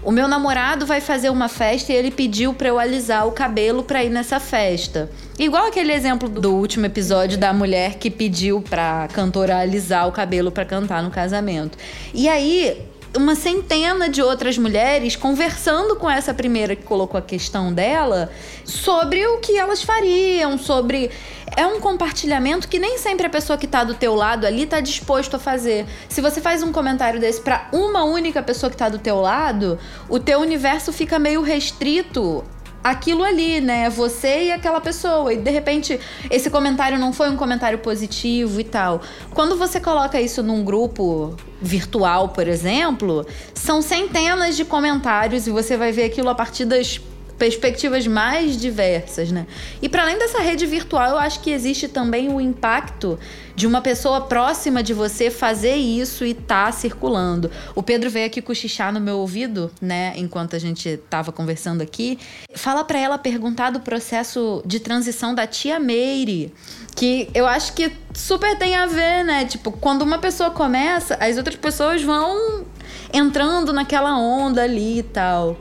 o 0.03 0.11
meu 0.11 0.27
namorado 0.27 0.85
vai 0.85 0.99
fazer 0.99 1.29
uma 1.29 1.47
festa 1.47 1.93
e 1.93 1.95
ele 1.95 2.11
pediu 2.11 2.53
para 2.53 2.67
eu 2.67 2.77
alisar 2.77 3.25
o 3.25 3.31
cabelo 3.31 3.83
para 3.83 4.03
ir 4.03 4.09
nessa 4.09 4.37
festa. 4.37 5.09
Igual 5.39 5.67
aquele 5.67 5.93
exemplo 5.93 6.27
do 6.27 6.53
último 6.53 6.85
episódio 6.85 7.37
da 7.37 7.53
mulher 7.53 7.95
que 7.95 8.11
pediu 8.11 8.61
pra 8.61 9.07
cantora 9.13 9.57
alisar 9.57 10.07
o 10.07 10.11
cabelo 10.11 10.51
para 10.51 10.65
cantar 10.65 11.01
no 11.01 11.09
casamento. 11.09 11.77
E 12.13 12.27
aí, 12.27 12.85
uma 13.15 13.35
centena 13.35 14.09
de 14.09 14.21
outras 14.21 14.57
mulheres 14.57 15.15
conversando 15.15 15.95
com 15.95 16.09
essa 16.09 16.33
primeira 16.33 16.75
que 16.75 16.83
colocou 16.83 17.17
a 17.17 17.21
questão 17.21 17.71
dela 17.71 18.31
sobre 18.65 19.25
o 19.27 19.37
que 19.37 19.57
elas 19.57 19.83
fariam, 19.83 20.57
sobre 20.57 21.11
é 21.55 21.67
um 21.67 21.79
compartilhamento 21.79 22.67
que 22.67 22.79
nem 22.79 22.97
sempre 22.97 23.27
a 23.27 23.29
pessoa 23.29 23.57
que 23.57 23.65
está 23.65 23.83
do 23.83 23.93
teu 23.93 24.15
lado 24.15 24.45
ali 24.45 24.63
está 24.63 24.79
disposto 24.79 25.35
a 25.35 25.39
fazer. 25.39 25.85
Se 26.09 26.21
você 26.21 26.41
faz 26.41 26.63
um 26.63 26.71
comentário 26.71 27.19
desse 27.19 27.41
para 27.41 27.67
uma 27.71 28.03
única 28.03 28.41
pessoa 28.41 28.69
que 28.69 28.75
está 28.75 28.89
do 28.89 28.97
teu 28.97 29.21
lado, 29.21 29.77
o 30.09 30.19
teu 30.19 30.39
universo 30.39 30.91
fica 30.91 31.19
meio 31.19 31.41
restrito 31.41 32.43
aquilo 32.83 33.23
ali, 33.23 33.61
né? 33.61 33.89
Você 33.89 34.45
e 34.45 34.51
aquela 34.51 34.81
pessoa. 34.81 35.33
E 35.33 35.37
de 35.37 35.49
repente, 35.49 35.99
esse 36.29 36.49
comentário 36.49 36.99
não 36.99 37.13
foi 37.13 37.29
um 37.29 37.37
comentário 37.37 37.79
positivo 37.79 38.59
e 38.59 38.63
tal. 38.63 39.01
Quando 39.33 39.55
você 39.55 39.79
coloca 39.79 40.19
isso 40.19 40.43
num 40.43 40.63
grupo 40.63 41.35
virtual, 41.61 42.29
por 42.29 42.47
exemplo, 42.47 43.25
são 43.53 43.81
centenas 43.81 44.57
de 44.57 44.65
comentários 44.65 45.47
e 45.47 45.51
você 45.51 45.77
vai 45.77 45.91
ver 45.91 46.03
aquilo 46.03 46.29
a 46.29 46.35
partir 46.35 46.65
das 46.65 46.99
perspectivas 47.37 48.05
mais 48.07 48.57
diversas, 48.57 49.31
né? 49.31 49.45
E 49.81 49.89
para 49.89 50.03
além 50.03 50.17
dessa 50.17 50.39
rede 50.39 50.65
virtual, 50.65 51.11
eu 51.11 51.17
acho 51.17 51.39
que 51.41 51.51
existe 51.51 51.87
também 51.87 52.33
o 52.33 52.39
impacto 52.39 53.19
de 53.55 53.67
uma 53.67 53.81
pessoa 53.81 54.21
próxima 54.21 54.81
de 54.81 54.93
você 54.93 55.29
fazer 55.29 55.75
isso 55.75 56.25
e 56.25 56.33
tá 56.33 56.71
circulando. 56.71 57.51
O 57.75 57.83
Pedro 57.83 58.09
veio 58.09 58.25
aqui 58.25 58.41
cochichar 58.41 58.91
no 58.91 58.99
meu 58.99 59.19
ouvido, 59.19 59.71
né, 59.81 60.13
enquanto 60.15 60.55
a 60.55 60.59
gente 60.59 60.97
tava 61.09 61.31
conversando 61.31 61.81
aqui. 61.81 62.17
Fala 62.55 62.83
para 62.83 62.99
ela 62.99 63.17
perguntar 63.17 63.71
do 63.71 63.79
processo 63.79 64.63
de 64.65 64.79
transição 64.79 65.35
da 65.35 65.45
tia 65.45 65.79
Meire, 65.79 66.53
que 66.95 67.29
eu 67.33 67.45
acho 67.45 67.73
que 67.73 67.91
super 68.13 68.57
tem 68.57 68.75
a 68.75 68.85
ver, 68.85 69.23
né? 69.23 69.45
Tipo, 69.45 69.71
quando 69.71 70.03
uma 70.03 70.17
pessoa 70.17 70.51
começa, 70.51 71.15
as 71.19 71.37
outras 71.37 71.55
pessoas 71.55 72.01
vão 72.01 72.65
entrando 73.11 73.71
naquela 73.73 74.17
onda 74.17 74.63
ali 74.63 74.99
e 74.99 75.03
tal. 75.03 75.57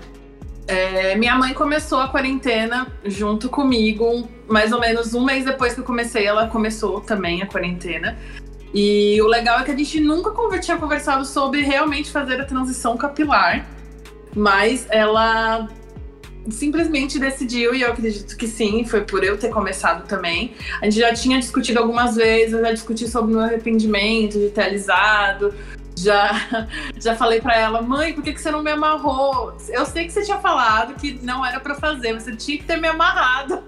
É, 0.67 1.17
minha 1.17 1.35
mãe 1.37 1.53
começou 1.53 1.99
a 1.99 2.09
quarentena 2.09 2.87
junto 3.05 3.49
comigo, 3.49 4.29
mais 4.49 4.73
ou 4.73 4.81
menos 4.81 5.13
um 5.13 5.25
mês 5.25 5.45
depois 5.45 5.75
que 5.75 5.81
eu 5.81 5.85
comecei, 5.85 6.25
ela 6.25 6.47
começou 6.47 7.01
também 7.01 7.43
a 7.43 7.47
quarentena. 7.47 8.17
E 8.73 9.21
o 9.21 9.27
legal 9.27 9.61
é 9.61 9.65
que 9.65 9.71
a 9.71 9.77
gente 9.77 10.01
nunca 10.01 10.33
tinha 10.59 10.77
conversado 10.77 11.25
sobre 11.27 11.63
realmente 11.63 12.11
fazer 12.11 12.41
a 12.41 12.45
transição 12.45 12.97
capilar, 12.97 13.67
mas 14.35 14.87
ela 14.89 15.69
simplesmente 16.49 17.19
decidiu, 17.19 17.75
e 17.75 17.83
eu 17.83 17.93
acredito 17.93 18.37
que 18.37 18.49
sim, 18.49 18.85
foi 18.85 19.03
por 19.03 19.23
eu 19.23 19.37
ter 19.37 19.51
começado 19.51 20.07
também. 20.07 20.55
A 20.81 20.87
gente 20.87 20.99
já 20.99 21.13
tinha 21.13 21.39
discutido 21.39 21.79
algumas 21.79 22.17
vezes, 22.17 22.53
eu 22.53 22.61
já 22.61 22.73
discuti 22.73 23.07
sobre 23.09 23.33
o 23.33 23.37
meu 23.37 23.45
arrependimento 23.45 24.39
de 24.39 24.49
ter 24.49 24.63
alisado, 24.63 25.55
já, 25.97 26.69
já 26.99 27.15
falei 27.15 27.41
para 27.41 27.57
ela, 27.57 27.83
mãe, 27.83 28.13
por 28.13 28.23
que, 28.23 28.33
que 28.33 28.41
você 28.41 28.51
não 28.51 28.63
me 28.63 28.71
amarrou? 28.71 29.57
Eu 29.69 29.85
sei 29.85 30.07
que 30.07 30.13
você 30.13 30.25
tinha 30.25 30.39
falado 30.39 30.95
que 30.95 31.19
não 31.23 31.45
era 31.45 31.61
para 31.61 31.75
fazer, 31.75 32.15
você 32.15 32.35
tinha 32.35 32.59
que 32.59 32.65
ter 32.65 32.77
me 32.77 32.89
amarrado. 32.89 33.63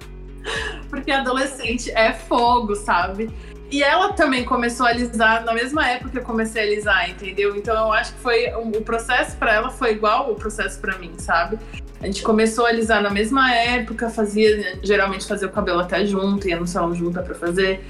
Porque 0.91 1.11
adolescente 1.11 1.91
é 1.91 2.13
fogo, 2.13 2.75
sabe? 2.75 3.31
E 3.71 3.83
ela 3.83 4.13
também 4.13 4.45
começou 4.45 4.87
a 4.87 4.91
alisar 4.91 5.45
na 5.45 5.53
mesma 5.53 5.89
época 5.89 6.11
que 6.11 6.19
eu 6.19 6.23
comecei 6.23 6.63
a 6.63 6.67
alisar, 6.67 7.11
entendeu? 7.11 7.57
Então 7.57 7.75
eu 7.75 7.93
acho 7.93 8.13
que 8.15 8.21
foi 8.21 8.47
o 8.55 8.81
processo 8.83 9.37
para 9.37 9.55
ela 9.55 9.71
foi 9.71 9.93
igual 9.93 10.31
o 10.31 10.35
processo 10.35 10.79
para 10.81 10.97
mim, 10.99 11.13
sabe? 11.19 11.59
A 12.01 12.07
gente 12.07 12.23
começou 12.23 12.67
a 12.67 12.69
alisar 12.69 13.03
na 13.03 13.11
mesma 13.11 13.53
época, 13.53 14.11
fazia 14.11 14.79
geralmente 14.83 15.27
fazia 15.27 15.49
o 15.49 15.51
cabelo 15.51 15.81
até 15.81 16.05
junto, 16.05 16.47
ia 16.47 16.61
no 16.61 16.67
salão 16.67 16.95
junto 16.95 17.21
para 17.23 17.35
fazer. 17.35 17.83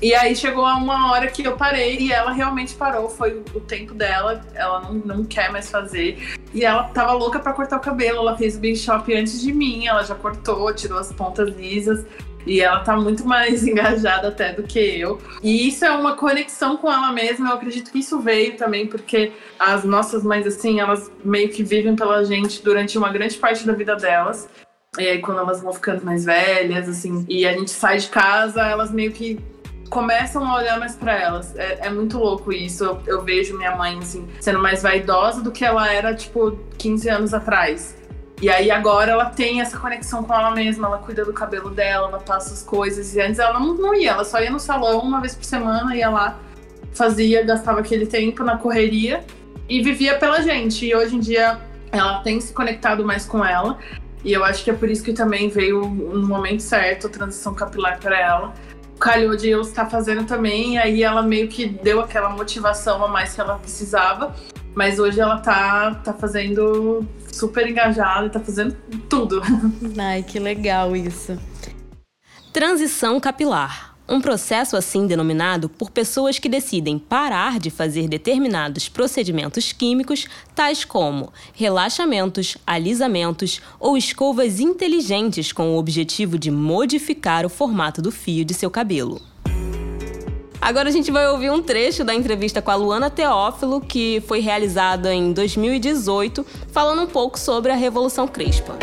E 0.00 0.14
aí 0.14 0.36
chegou 0.36 0.64
a 0.64 0.76
uma 0.76 1.10
hora 1.10 1.26
que 1.26 1.42
eu 1.42 1.56
parei 1.56 1.98
e 1.98 2.12
ela 2.12 2.30
realmente 2.30 2.74
parou, 2.74 3.08
foi 3.08 3.42
o 3.52 3.60
tempo 3.60 3.92
dela, 3.94 4.40
ela 4.54 4.80
não, 4.80 4.94
não 4.94 5.24
quer 5.24 5.50
mais 5.50 5.68
fazer. 5.68 6.36
E 6.54 6.64
ela 6.64 6.84
tava 6.84 7.12
louca 7.12 7.40
para 7.40 7.52
cortar 7.52 7.78
o 7.78 7.80
cabelo, 7.80 8.18
ela 8.18 8.36
fez 8.36 8.56
o 8.56 8.60
Big 8.60 8.76
Shop 8.76 9.12
antes 9.12 9.40
de 9.40 9.52
mim, 9.52 9.88
ela 9.88 10.04
já 10.04 10.14
cortou, 10.14 10.72
tirou 10.72 10.98
as 10.98 11.12
pontas 11.12 11.48
lisas. 11.56 12.04
E 12.46 12.60
ela 12.60 12.80
tá 12.80 12.96
muito 12.96 13.26
mais 13.26 13.66
engajada 13.66 14.28
até 14.28 14.52
do 14.52 14.62
que 14.62 14.78
eu. 14.78 15.20
E 15.42 15.68
isso 15.68 15.84
é 15.84 15.90
uma 15.90 16.16
conexão 16.16 16.76
com 16.76 16.90
ela 16.90 17.12
mesma. 17.12 17.50
Eu 17.50 17.54
acredito 17.54 17.90
que 17.90 17.98
isso 17.98 18.20
veio 18.20 18.56
também 18.56 18.86
porque 18.86 19.32
as 19.58 19.84
nossas 19.84 20.22
mães, 20.22 20.46
assim, 20.46 20.80
elas 20.80 21.10
meio 21.22 21.50
que 21.50 21.62
vivem 21.62 21.94
pela 21.94 22.24
gente 22.24 22.62
durante 22.62 22.96
uma 22.96 23.10
grande 23.10 23.36
parte 23.36 23.66
da 23.66 23.74
vida 23.74 23.96
delas. 23.96 24.48
E 24.98 25.06
aí, 25.06 25.20
quando 25.20 25.40
elas 25.40 25.60
vão 25.60 25.72
ficando 25.72 26.04
mais 26.04 26.24
velhas, 26.24 26.88
assim, 26.88 27.26
e 27.28 27.46
a 27.46 27.52
gente 27.52 27.70
sai 27.70 27.98
de 27.98 28.08
casa, 28.08 28.62
elas 28.62 28.90
meio 28.90 29.12
que 29.12 29.38
começam 29.88 30.44
a 30.44 30.56
olhar 30.56 30.78
mais 30.78 30.94
para 30.94 31.18
elas. 31.18 31.56
É, 31.56 31.86
é, 31.86 31.90
muito 31.90 32.18
louco 32.18 32.52
isso. 32.52 32.84
Eu, 32.84 33.02
eu, 33.06 33.22
vejo 33.22 33.56
minha 33.56 33.74
mãe, 33.74 33.98
assim, 33.98 34.28
sendo 34.40 34.58
mais 34.58 34.82
vaidosa 34.82 35.42
do 35.42 35.50
que 35.50 35.64
ela 35.64 35.90
era, 35.92 36.14
tipo, 36.14 36.58
15 36.76 37.08
anos 37.08 37.34
atrás. 37.34 37.96
E 38.40 38.48
aí 38.48 38.70
agora 38.70 39.10
ela 39.12 39.26
tem 39.26 39.60
essa 39.60 39.76
conexão 39.76 40.22
com 40.22 40.32
ela 40.32 40.52
mesma, 40.52 40.86
ela 40.86 40.98
cuida 40.98 41.24
do 41.24 41.32
cabelo 41.32 41.70
dela, 41.70 42.08
ela 42.08 42.20
passa 42.20 42.54
as 42.54 42.62
coisas. 42.62 43.14
E 43.14 43.20
antes 43.20 43.38
ela 43.38 43.58
não, 43.58 43.74
não 43.74 43.94
ia, 43.94 44.12
ela 44.12 44.24
só 44.24 44.40
ia 44.40 44.50
no 44.50 44.60
salão 44.60 45.00
uma 45.00 45.20
vez 45.20 45.34
por 45.34 45.44
semana, 45.44 45.96
ia 45.96 46.08
lá, 46.08 46.38
fazia, 46.92 47.44
gastava 47.44 47.80
aquele 47.80 48.06
tempo 48.06 48.44
na 48.44 48.56
correria 48.56 49.24
e 49.68 49.82
vivia 49.82 50.16
pela 50.18 50.40
gente. 50.40 50.86
E 50.86 50.94
hoje 50.94 51.16
em 51.16 51.20
dia 51.20 51.58
ela 51.90 52.20
tem 52.20 52.40
se 52.40 52.52
conectado 52.52 53.04
mais 53.04 53.26
com 53.26 53.44
ela. 53.44 53.78
E 54.24 54.32
eu 54.32 54.44
acho 54.44 54.62
que 54.64 54.70
é 54.70 54.74
por 54.74 54.88
isso 54.88 55.02
que 55.02 55.12
também 55.12 55.48
veio 55.48 55.80
no 55.80 56.26
momento 56.26 56.60
certo 56.60 57.06
a 57.06 57.10
transição 57.10 57.54
capilar 57.54 57.98
para 57.98 58.18
ela. 58.18 58.54
Calhou 58.98 59.36
de 59.36 59.48
eu 59.48 59.60
estar 59.60 59.86
fazendo 59.86 60.24
também, 60.24 60.74
e 60.74 60.78
aí 60.78 61.02
ela 61.02 61.22
meio 61.22 61.48
que 61.48 61.66
deu 61.66 62.00
aquela 62.00 62.30
motivação 62.30 63.04
a 63.04 63.08
mais 63.08 63.34
que 63.34 63.40
ela 63.40 63.58
precisava. 63.58 64.34
Mas 64.74 64.98
hoje 64.98 65.20
ela 65.20 65.38
tá, 65.38 65.94
tá 66.04 66.12
fazendo 66.12 67.06
super 67.32 67.68
engajada, 67.68 68.28
tá 68.28 68.40
fazendo 68.40 68.76
tudo. 69.08 69.40
Ai, 69.98 70.22
que 70.22 70.38
legal 70.38 70.94
isso. 70.94 71.38
Transição 72.52 73.20
capilar 73.20 73.87
um 74.08 74.20
processo 74.20 74.76
assim 74.76 75.06
denominado 75.06 75.68
por 75.68 75.90
pessoas 75.90 76.38
que 76.38 76.48
decidem 76.48 76.98
parar 76.98 77.58
de 77.58 77.70
fazer 77.70 78.08
determinados 78.08 78.88
procedimentos 78.88 79.72
químicos, 79.72 80.26
tais 80.54 80.84
como 80.84 81.30
relaxamentos, 81.52 82.56
alisamentos 82.66 83.60
ou 83.78 83.96
escovas 83.96 84.60
inteligentes 84.60 85.52
com 85.52 85.74
o 85.74 85.78
objetivo 85.78 86.38
de 86.38 86.50
modificar 86.50 87.44
o 87.44 87.50
formato 87.50 88.00
do 88.00 88.10
fio 88.10 88.44
de 88.44 88.54
seu 88.54 88.70
cabelo. 88.70 89.20
Agora 90.60 90.88
a 90.88 90.92
gente 90.92 91.10
vai 91.10 91.28
ouvir 91.28 91.50
um 91.50 91.62
trecho 91.62 92.04
da 92.04 92.14
entrevista 92.14 92.60
com 92.60 92.70
a 92.70 92.74
Luana 92.74 93.08
Teófilo, 93.08 93.80
que 93.80 94.22
foi 94.26 94.40
realizada 94.40 95.14
em 95.14 95.32
2018, 95.32 96.44
falando 96.72 97.02
um 97.02 97.06
pouco 97.06 97.38
sobre 97.38 97.70
a 97.70 97.76
Revolução 97.76 98.26
Crespa. 98.26 98.76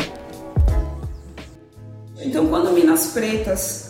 Então, 2.18 2.48
quando 2.48 2.72
Minas 2.72 3.08
Pretas 3.08 3.85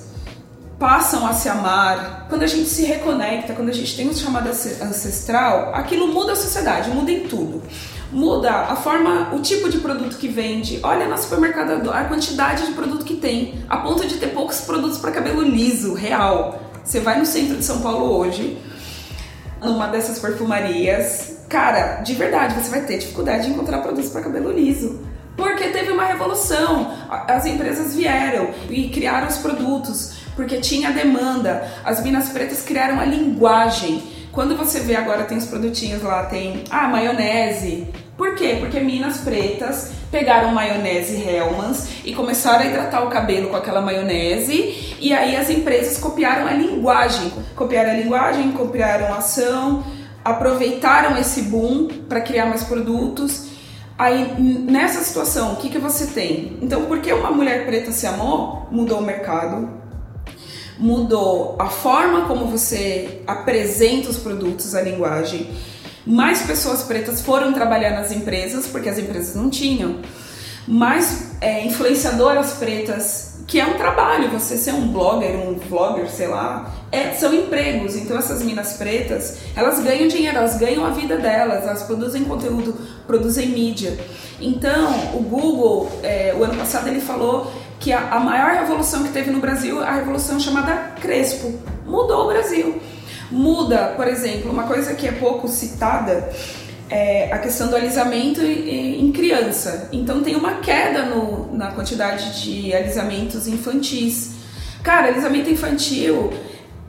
passam 0.78 1.26
a 1.26 1.34
se 1.34 1.47
amar, 1.47 2.26
quando 2.28 2.43
a 2.43 2.47
gente 2.47 2.67
se 2.67 2.84
reconecta, 2.84 3.53
quando 3.53 3.69
a 3.69 3.73
gente 3.73 3.95
tem 3.95 4.09
um 4.09 4.13
chamado 4.13 4.49
ancestral, 4.49 5.73
aquilo 5.73 6.07
muda 6.07 6.34
a 6.34 6.36
sociedade, 6.36 6.89
muda 6.89 7.11
em 7.11 7.28
tudo. 7.28 7.63
Muda 8.11 8.51
a 8.51 8.76
forma, 8.76 9.34
o 9.34 9.39
tipo 9.39 9.69
de 9.69 9.80
produto 9.80 10.17
que 10.17 10.28
vende. 10.28 10.80
Olha 10.84 11.07
no 11.07 11.17
supermercado 11.17 11.89
a 11.91 12.03
quantidade 12.05 12.65
de 12.65 12.73
produto 12.73 13.03
que 13.03 13.15
tem, 13.15 13.63
a 13.67 13.78
ponto 13.78 14.07
de 14.07 14.17
ter 14.17 14.28
poucos 14.28 14.61
produtos 14.61 14.97
para 14.97 15.11
cabelo 15.11 15.41
liso, 15.41 15.93
real. 15.93 16.61
Você 16.84 16.99
vai 16.99 17.19
no 17.19 17.26
centro 17.26 17.57
de 17.57 17.65
São 17.65 17.82
Paulo 17.82 18.17
hoje, 18.17 18.57
numa 19.61 19.88
dessas 19.88 20.19
perfumarias, 20.19 21.39
cara, 21.49 22.01
de 22.01 22.13
verdade, 22.13 22.53
você 22.53 22.69
vai 22.69 22.82
ter 22.82 22.99
dificuldade 22.99 23.45
de 23.45 23.51
encontrar 23.51 23.80
produtos 23.80 24.11
para 24.11 24.21
cabelo 24.21 24.51
liso. 24.51 24.99
Porque 25.36 25.69
teve 25.69 25.91
uma 25.91 26.05
revolução. 26.05 26.93
As 27.09 27.45
empresas 27.45 27.93
vieram 27.95 28.51
e 28.69 28.89
criaram 28.89 29.28
os 29.28 29.38
produtos 29.38 30.14
porque 30.36 30.57
tinha 30.57 30.91
demanda. 30.91 31.67
As 31.83 32.03
minas 32.03 32.29
pretas 32.29 32.61
criaram 32.61 32.99
a 32.99 33.05
linguagem. 33.05 34.03
Quando 34.31 34.57
você 34.57 34.81
vê 34.81 34.95
agora 34.95 35.23
tem 35.23 35.38
os 35.38 35.45
produtinhos 35.45 36.03
lá, 36.03 36.25
tem 36.25 36.63
ah, 36.69 36.88
maionese. 36.88 37.88
Por 38.17 38.36
quê? 38.36 38.57
Porque 38.59 38.79
minas 38.79 39.17
pretas 39.17 39.91
pegaram 40.09 40.53
maionese 40.53 41.21
Hellmann's 41.21 41.88
e 42.05 42.13
começaram 42.13 42.61
a 42.61 42.65
hidratar 42.67 43.03
o 43.03 43.09
cabelo 43.09 43.49
com 43.49 43.57
aquela 43.57 43.81
maionese 43.81 44.95
e 44.99 45.13
aí 45.13 45.36
as 45.36 45.49
empresas 45.49 45.97
copiaram 45.97 46.47
a 46.47 46.53
linguagem, 46.53 47.31
copiaram 47.55 47.91
a 47.91 47.93
linguagem, 47.93 48.51
copiaram 48.53 49.13
a 49.13 49.17
ação, 49.17 49.83
aproveitaram 50.23 51.17
esse 51.17 51.43
boom 51.43 51.88
para 52.07 52.21
criar 52.21 52.45
mais 52.45 52.63
produtos. 52.63 53.47
Aí, 53.97 54.33
nessa 54.39 55.01
situação, 55.01 55.53
o 55.53 55.55
que, 55.57 55.69
que 55.69 55.77
você 55.77 56.07
tem? 56.07 56.57
Então, 56.61 56.86
porque 56.86 57.13
uma 57.13 57.31
mulher 57.31 57.65
preta 57.65 57.91
se 57.91 58.05
amou, 58.05 58.67
mudou 58.71 58.99
o 58.99 59.05
mercado, 59.05 59.69
mudou 60.78 61.55
a 61.59 61.67
forma 61.67 62.26
como 62.26 62.47
você 62.47 63.21
apresenta 63.26 64.09
os 64.09 64.17
produtos, 64.17 64.76
a 64.76 64.82
linguagem. 64.82 65.49
Mais 66.05 66.41
pessoas 66.43 66.84
pretas 66.84 67.21
foram 67.21 67.53
trabalhar 67.53 67.91
nas 67.91 68.11
empresas, 68.11 68.67
porque 68.67 68.89
as 68.89 68.99
empresas 68.99 69.36
não 69.36 69.49
tinham. 69.49 69.99
Mais 70.67 71.32
é, 71.41 71.65
influenciadoras 71.65 72.53
pretas, 72.53 73.36
que 73.47 73.59
é 73.59 73.65
um 73.65 73.76
trabalho, 73.76 74.30
você 74.30 74.57
ser 74.57 74.73
um 74.73 74.88
blogger, 74.88 75.36
um 75.36 75.55
vlogger, 75.55 76.09
sei 76.09 76.28
lá, 76.28 76.73
é, 76.91 77.11
são 77.13 77.34
empregos. 77.34 77.95
Então 77.95 78.17
essas 78.17 78.41
minas 78.43 78.73
pretas, 78.73 79.38
elas 79.55 79.80
ganham 79.84 80.07
dinheiro, 80.07 80.38
elas 80.38 80.57
ganham 80.57 80.86
a 80.86 80.89
vida 80.89 81.17
delas, 81.17 81.63
elas 81.63 81.84
produzem 81.84 82.23
conteúdo, 82.23 82.76
produzem 83.05 83.49
mídia. 83.49 83.97
Então 84.39 85.13
o 85.13 85.19
Google, 85.21 85.91
é, 86.03 86.36
o 86.38 86.43
ano 86.43 86.55
passado 86.55 86.88
ele 86.88 87.01
falou 87.01 87.51
que 87.86 87.93
a, 87.93 88.15
a 88.15 88.19
maior 88.19 88.61
revolução 88.61 89.03
que 89.03 89.09
teve 89.09 89.29
no 89.29 89.39
Brasil, 89.39 89.79
a 89.79 89.91
revolução 89.91 90.39
chamada 90.39 90.95
Crespo, 90.99 91.53
mudou 91.86 92.23
o 92.23 92.27
Brasil. 92.29 92.81
Muda, 93.29 93.93
por 93.95 94.07
exemplo, 94.07 94.51
uma 94.51 94.63
coisa 94.63 94.95
que 94.95 95.07
é 95.07 95.11
pouco 95.11 95.47
citada 95.47 96.27
é 96.89 97.31
a 97.31 97.38
questão 97.38 97.67
do 97.67 97.75
alisamento 97.75 98.41
em 98.41 99.11
criança. 99.11 99.88
Então 99.91 100.23
tem 100.23 100.36
uma 100.36 100.55
queda 100.61 101.03
no, 101.03 101.55
na 101.55 101.73
quantidade 101.73 102.41
de 102.41 102.73
alisamentos 102.73 103.47
infantis. 103.47 104.31
Cara, 104.81 105.09
alisamento 105.09 105.51
infantil 105.51 106.33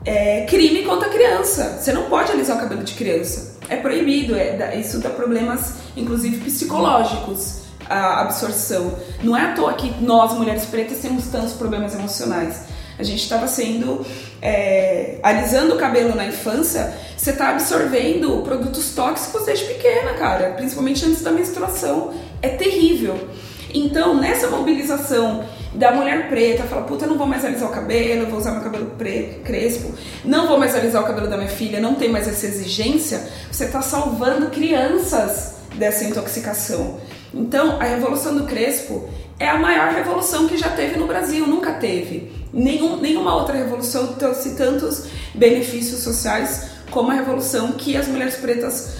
é 0.03 0.47
crime 0.47 0.81
contra 0.81 1.09
criança. 1.09 1.77
Você 1.79 1.93
não 1.93 2.09
pode 2.09 2.31
alisar 2.31 2.57
o 2.57 2.59
cabelo 2.59 2.83
de 2.83 2.95
criança. 2.95 3.59
É 3.69 3.75
proibido. 3.75 4.35
É, 4.35 4.75
isso 4.79 4.97
dá 4.97 5.11
problemas, 5.11 5.75
inclusive 5.95 6.37
psicológicos 6.37 7.66
a 7.89 8.21
absorção. 8.21 8.93
Não 9.23 9.35
é 9.35 9.51
à 9.51 9.53
toa 9.53 9.73
que 9.73 9.93
nós, 10.03 10.33
mulheres 10.33 10.65
pretas, 10.65 10.99
temos 10.99 11.27
tantos 11.27 11.53
problemas 11.53 11.93
emocionais. 11.93 12.65
A 12.97 13.03
gente 13.03 13.21
estava 13.21 13.47
sendo. 13.47 14.05
É, 14.41 15.19
alisando 15.23 15.75
o 15.75 15.77
cabelo 15.77 16.15
na 16.15 16.27
infância, 16.27 16.93
você 17.15 17.31
está 17.31 17.49
absorvendo 17.49 18.41
produtos 18.43 18.93
tóxicos 18.93 19.45
desde 19.45 19.65
pequena, 19.65 20.13
cara, 20.13 20.51
principalmente 20.51 21.03
antes 21.05 21.21
da 21.21 21.31
menstruação. 21.31 22.13
É 22.41 22.49
terrível. 22.49 23.27
Então, 23.73 24.15
nessa 24.15 24.47
mobilização 24.47 25.43
da 25.73 25.91
mulher 25.91 26.29
preta, 26.29 26.63
fala, 26.63 26.83
puta, 26.83 27.05
eu 27.05 27.09
não 27.09 27.17
vou 27.17 27.27
mais 27.27 27.43
alisar 27.43 27.69
o 27.69 27.71
cabelo, 27.71 28.27
vou 28.27 28.39
usar 28.39 28.51
meu 28.51 28.61
cabelo 28.61 28.91
preto, 28.97 29.41
crespo, 29.43 29.93
não 30.23 30.47
vou 30.47 30.57
mais 30.57 30.75
alisar 30.75 31.03
o 31.03 31.05
cabelo 31.05 31.27
da 31.27 31.37
minha 31.37 31.49
filha, 31.49 31.79
não 31.79 31.95
tem 31.95 32.09
mais 32.09 32.27
essa 32.27 32.45
exigência, 32.45 33.27
você 33.51 33.65
está 33.65 33.81
salvando 33.81 34.49
crianças 34.49 35.55
dessa 35.75 36.05
intoxicação. 36.05 36.99
Então, 37.33 37.79
a 37.79 37.83
Revolução 37.83 38.35
do 38.35 38.45
Crespo 38.45 39.09
é 39.39 39.47
a 39.47 39.59
maior 39.59 39.93
revolução 39.93 40.47
que 40.47 40.57
já 40.57 40.69
teve 40.69 40.97
no 40.97 41.05
Brasil, 41.05 41.45
nunca 41.45 41.73
teve. 41.73 42.31
Nenhum, 42.51 42.97
nenhuma 42.97 43.35
outra 43.35 43.55
revolução 43.55 44.13
trouxe 44.13 44.55
tantos 44.55 45.05
benefícios 45.35 46.01
sociais 46.01 46.71
como 46.89 47.11
a 47.11 47.13
revolução 47.13 47.73
que 47.73 47.95
as 47.95 48.07
mulheres 48.07 48.37
pretas 48.37 48.95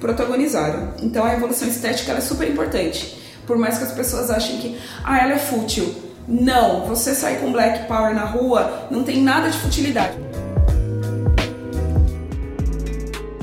protagonizaram. 0.00 0.94
Então, 1.02 1.24
a 1.24 1.28
revolução 1.28 1.68
estética 1.68 2.12
é 2.12 2.20
super 2.20 2.48
importante. 2.48 3.20
Por 3.46 3.58
mais 3.58 3.76
que 3.76 3.84
as 3.84 3.92
pessoas 3.92 4.30
achem 4.30 4.58
que 4.58 4.78
ah, 5.04 5.22
ela 5.22 5.32
é 5.32 5.38
fútil. 5.38 5.94
Não, 6.26 6.86
você 6.86 7.14
sair 7.14 7.40
com 7.40 7.52
black 7.52 7.86
power 7.86 8.14
na 8.14 8.24
rua 8.24 8.86
não 8.90 9.02
tem 9.02 9.20
nada 9.20 9.50
de 9.50 9.58
futilidade. 9.58 10.16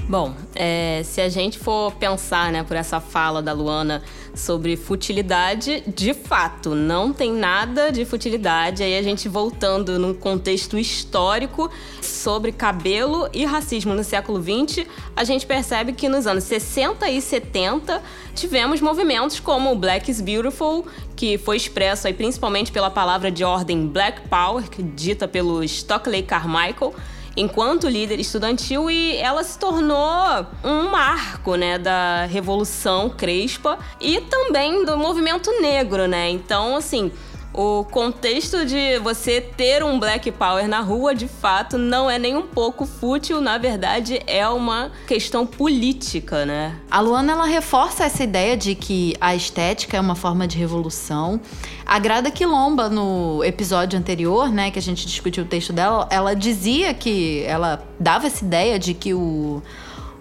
Bom, 0.07 0.33
é, 0.61 1.03
se 1.05 1.21
a 1.21 1.29
gente 1.29 1.57
for 1.57 1.93
pensar 1.93 2.51
né, 2.51 2.63
por 2.63 2.75
essa 2.75 2.99
fala 2.99 3.41
da 3.41 3.53
Luana 3.53 4.03
sobre 4.35 4.75
futilidade, 4.75 5.81
de 5.87 6.13
fato, 6.13 6.75
não 6.75 7.13
tem 7.13 7.31
nada 7.31 7.93
de 7.93 8.03
futilidade. 8.03 8.83
Aí 8.83 8.97
a 8.97 9.01
gente 9.01 9.29
voltando 9.29 9.97
num 9.97 10.13
contexto 10.13 10.77
histórico 10.77 11.71
sobre 12.01 12.51
cabelo 12.51 13.29
e 13.31 13.45
racismo 13.45 13.93
no 13.93 14.03
século 14.03 14.43
XX, 14.43 14.85
a 15.15 15.23
gente 15.23 15.45
percebe 15.45 15.93
que 15.93 16.09
nos 16.09 16.27
anos 16.27 16.43
60 16.43 17.09
e 17.09 17.21
70 17.21 18.03
tivemos 18.35 18.81
movimentos 18.81 19.39
como 19.39 19.71
o 19.71 19.75
Black 19.77 20.11
is 20.11 20.19
Beautiful, 20.19 20.85
que 21.15 21.37
foi 21.37 21.55
expresso 21.55 22.05
aí 22.05 22.13
principalmente 22.13 22.69
pela 22.69 22.91
palavra 22.91 23.31
de 23.31 23.45
ordem 23.45 23.87
Black 23.87 24.27
Power, 24.27 24.65
dita 24.93 25.25
pelo 25.25 25.63
Stockley 25.63 26.21
Carmichael 26.21 26.93
enquanto 27.39 27.87
líder 27.87 28.19
estudantil 28.19 28.91
e 28.91 29.15
ela 29.17 29.43
se 29.43 29.57
tornou 29.57 30.45
um 30.63 30.89
marco, 30.89 31.55
né, 31.55 31.77
da 31.77 32.25
Revolução 32.25 33.09
Crespa 33.09 33.79
e 33.99 34.19
também 34.21 34.83
do 34.85 34.97
movimento 34.97 35.49
negro, 35.61 36.07
né? 36.07 36.29
Então, 36.29 36.75
assim, 36.75 37.11
o 37.53 37.83
contexto 37.85 38.65
de 38.65 38.99
você 38.99 39.41
ter 39.41 39.83
um 39.83 39.99
Black 39.99 40.31
Power 40.31 40.67
na 40.67 40.81
rua, 40.81 41.15
de 41.15 41.27
fato, 41.27 41.77
não 41.77 42.09
é 42.09 42.19
nem 42.19 42.35
um 42.35 42.43
pouco 42.43 42.85
fútil, 42.85 43.41
na 43.41 43.57
verdade 43.57 44.21
é 44.27 44.47
uma 44.47 44.91
questão 45.07 45.45
política, 45.45 46.45
né? 46.45 46.75
A 46.91 46.99
Luana 46.99 47.31
ela 47.31 47.45
reforça 47.45 48.03
essa 48.03 48.23
ideia 48.23 48.55
de 48.55 48.75
que 48.75 49.15
a 49.19 49.35
estética 49.35 49.97
é 49.97 49.99
uma 49.99 50.15
forma 50.15 50.47
de 50.47 50.57
revolução. 50.57 51.41
A 51.89 51.97
Grada 51.97 52.29
Quilomba, 52.29 52.87
no 52.87 53.43
episódio 53.43 53.97
anterior, 53.97 54.51
né, 54.51 54.69
que 54.69 54.77
a 54.77 54.81
gente 54.81 55.07
discutiu 55.07 55.43
o 55.43 55.47
texto 55.47 55.73
dela, 55.73 56.07
ela 56.11 56.35
dizia 56.35 56.93
que 56.93 57.41
ela 57.47 57.83
dava 57.99 58.27
essa 58.27 58.45
ideia 58.45 58.77
de 58.77 58.93
que 58.93 59.11
o 59.11 59.59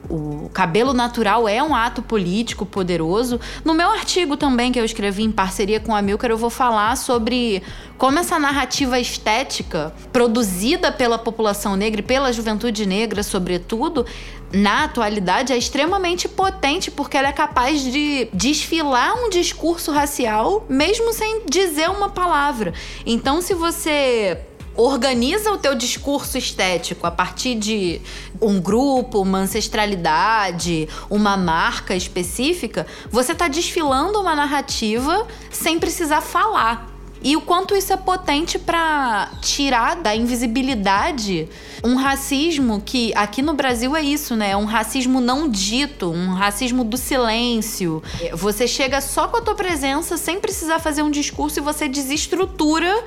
o 0.09 0.49
cabelo 0.55 0.95
natural 0.95 1.47
é 1.47 1.63
um 1.63 1.75
ato 1.75 2.01
político 2.01 2.65
poderoso. 2.65 3.39
No 3.63 3.75
meu 3.75 3.91
artigo 3.91 4.37
também, 4.37 4.73
que 4.73 4.81
eu 4.81 4.85
escrevi 4.85 5.23
em 5.23 5.31
parceria 5.31 5.79
com 5.81 5.95
a 5.95 6.01
Milker, 6.01 6.31
eu 6.31 6.39
vou 6.39 6.49
falar 6.49 6.97
sobre 6.97 7.63
como 7.99 8.19
essa 8.19 8.39
narrativa 8.39 8.99
estética, 8.99 9.93
produzida 10.13 10.91
pela 10.91 11.19
população 11.19 11.77
negra 11.77 12.01
e 12.01 12.05
pela 12.05 12.33
juventude 12.33 12.87
negra, 12.87 13.23
sobretudo, 13.23 14.07
na 14.53 14.85
atualidade 14.85 15.53
é 15.53 15.57
extremamente 15.57 16.29
potente 16.29 16.91
porque 16.91 17.17
ela 17.17 17.29
é 17.29 17.33
capaz 17.33 17.83
de 17.83 18.29
desfilar 18.33 19.15
um 19.15 19.29
discurso 19.29 19.93
racial 19.93 20.65
mesmo 20.69 21.13
sem 21.13 21.43
dizer 21.47 21.91
uma 21.91 22.09
palavra. 22.09 22.73
Então, 23.05 23.43
se 23.43 23.55
você 23.55 24.39
organiza 24.75 25.51
o 25.51 25.59
teu 25.59 25.75
discurso 25.75 26.39
estético 26.39 27.05
a 27.05 27.11
partir 27.11 27.57
de 27.57 28.01
um 28.41 28.61
grupo, 28.61 29.21
uma 29.21 29.39
ancestralidade, 29.39 30.89
uma 31.11 31.37
marca 31.37 31.97
específica, 31.97 32.87
você 33.11 33.33
está 33.33 33.49
desfilando 33.49 34.21
uma 34.21 34.37
narrativa 34.37 35.27
sem 35.51 35.81
precisar 35.81 36.21
falar. 36.21 36.98
E 37.23 37.37
o 37.37 37.41
quanto 37.41 37.75
isso 37.75 37.93
é 37.93 37.97
potente 37.97 38.59
para 38.59 39.31
tirar 39.41 39.97
da 39.97 40.15
invisibilidade 40.15 41.49
um 41.83 41.97
racismo 41.97 42.81
que 42.85 43.13
aqui 43.15 43.43
no 43.43 43.55
Brasil 43.55 43.95
é 43.97 44.03
isso, 44.03 44.37
né? 44.37 44.51
É 44.51 44.57
um 44.57 44.65
racismo 44.65 45.21
não 45.21 45.49
dito, 45.49 46.11
um 46.11 46.33
racismo 46.35 46.85
do 46.85 46.97
silêncio. 46.97 48.03
Você 48.33 48.67
chega 48.67 49.01
só 49.01 49.29
com 49.29 49.37
a 49.37 49.41
tua 49.41 49.55
presença 49.55 50.17
sem 50.17 50.41
precisar 50.41 50.79
fazer 50.79 51.03
um 51.03 51.11
discurso 51.11 51.59
e 51.59 51.63
você 51.63 51.89
desestrutura 51.89 53.05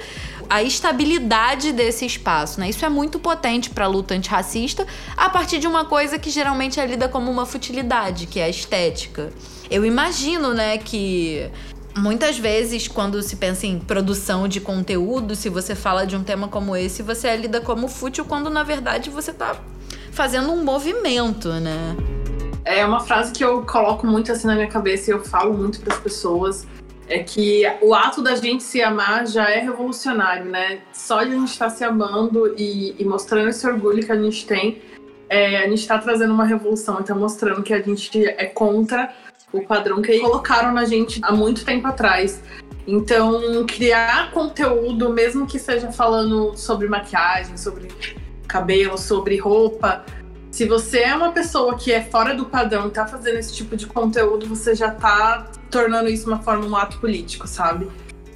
a 0.49 0.61
estabilidade 0.61 1.71
desse 1.71 2.05
espaço, 2.05 2.59
né? 2.59 2.69
Isso 2.69 2.85
é 2.85 2.89
muito 2.89 3.17
potente 3.17 3.69
para 3.69 3.85
a 3.85 3.87
luta 3.87 4.13
antirracista 4.13 4.85
a 5.15 5.29
partir 5.29 5.59
de 5.59 5.67
uma 5.67 5.85
coisa 5.85 6.19
que 6.19 6.29
geralmente 6.29 6.77
é 6.79 6.85
lida 6.85 7.07
como 7.07 7.31
uma 7.31 7.45
futilidade, 7.45 8.27
que 8.27 8.39
é 8.39 8.43
a 8.43 8.49
estética. 8.49 9.31
Eu 9.69 9.85
imagino, 9.85 10.53
né, 10.53 10.77
que 10.77 11.49
Muitas 11.97 12.37
vezes, 12.37 12.87
quando 12.87 13.21
se 13.21 13.35
pensa 13.35 13.67
em 13.67 13.79
produção 13.79 14.47
de 14.47 14.61
conteúdo, 14.61 15.35
se 15.35 15.49
você 15.49 15.75
fala 15.75 16.05
de 16.05 16.15
um 16.15 16.23
tema 16.23 16.47
como 16.47 16.75
esse, 16.75 17.03
você 17.03 17.27
é 17.27 17.35
lida 17.35 17.59
como 17.59 17.87
fútil, 17.87 18.25
quando 18.25 18.49
na 18.49 18.63
verdade 18.63 19.09
você 19.09 19.31
está 19.31 19.55
fazendo 20.11 20.51
um 20.51 20.63
movimento, 20.63 21.49
né? 21.49 21.95
É 22.63 22.85
uma 22.85 22.99
frase 22.99 23.31
que 23.33 23.43
eu 23.43 23.65
coloco 23.65 24.07
muito 24.07 24.31
assim 24.31 24.47
na 24.47 24.55
minha 24.55 24.67
cabeça 24.67 25.09
e 25.09 25.13
eu 25.13 25.23
falo 25.23 25.53
muito 25.53 25.81
para 25.81 25.93
as 25.93 25.99
pessoas 25.99 26.65
é 27.11 27.19
que 27.19 27.63
o 27.81 27.93
ato 27.93 28.21
da 28.21 28.35
gente 28.35 28.63
se 28.63 28.81
amar 28.81 29.27
já 29.27 29.49
é 29.49 29.59
revolucionário, 29.59 30.45
né? 30.45 30.79
Só 30.93 31.23
de 31.23 31.31
a 31.31 31.35
gente 31.35 31.51
estar 31.51 31.65
tá 31.65 31.71
se 31.71 31.83
amando 31.83 32.55
e, 32.57 32.95
e, 32.97 33.03
mostrando 33.03 33.49
esse 33.49 33.67
orgulho 33.67 34.05
que 34.05 34.11
a 34.11 34.15
gente 34.15 34.47
tem, 34.47 34.81
é, 35.27 35.57
a 35.57 35.67
gente 35.67 35.79
está 35.79 35.97
trazendo 35.97 36.33
uma 36.33 36.45
revolução, 36.45 36.99
então 37.01 37.19
mostrando 37.19 37.61
que 37.63 37.73
a 37.73 37.81
gente 37.81 38.25
é 38.25 38.45
contra 38.45 39.13
o 39.51 39.61
padrão 39.65 40.01
que 40.01 40.19
colocaram 40.19 40.73
na 40.73 40.85
gente 40.85 41.19
há 41.23 41.31
muito 41.31 41.65
tempo 41.65 41.87
atrás. 41.87 42.41
Então, 42.87 43.65
criar 43.67 44.31
conteúdo, 44.31 45.09
mesmo 45.09 45.45
que 45.45 45.59
seja 45.59 45.91
falando 45.91 46.55
sobre 46.55 46.87
maquiagem, 46.87 47.57
sobre 47.57 47.89
cabelo, 48.47 48.97
sobre 48.97 49.37
roupa, 49.37 50.03
se 50.51 50.65
você 50.65 50.99
é 50.99 51.15
uma 51.15 51.31
pessoa 51.31 51.77
que 51.77 51.93
é 51.93 52.03
fora 52.03 52.35
do 52.35 52.45
padrão 52.45 52.87
e 52.87 52.91
tá 52.91 53.07
fazendo 53.07 53.37
esse 53.37 53.53
tipo 53.53 53.77
de 53.77 53.87
conteúdo, 53.87 54.45
você 54.45 54.75
já 54.75 54.91
tá 54.91 55.49
tornando 55.69 56.09
isso 56.09 56.27
uma 56.27 56.41
forma, 56.41 56.65
um 56.65 56.75
ato 56.75 56.99
político, 56.99 57.47
sabe? 57.47 57.87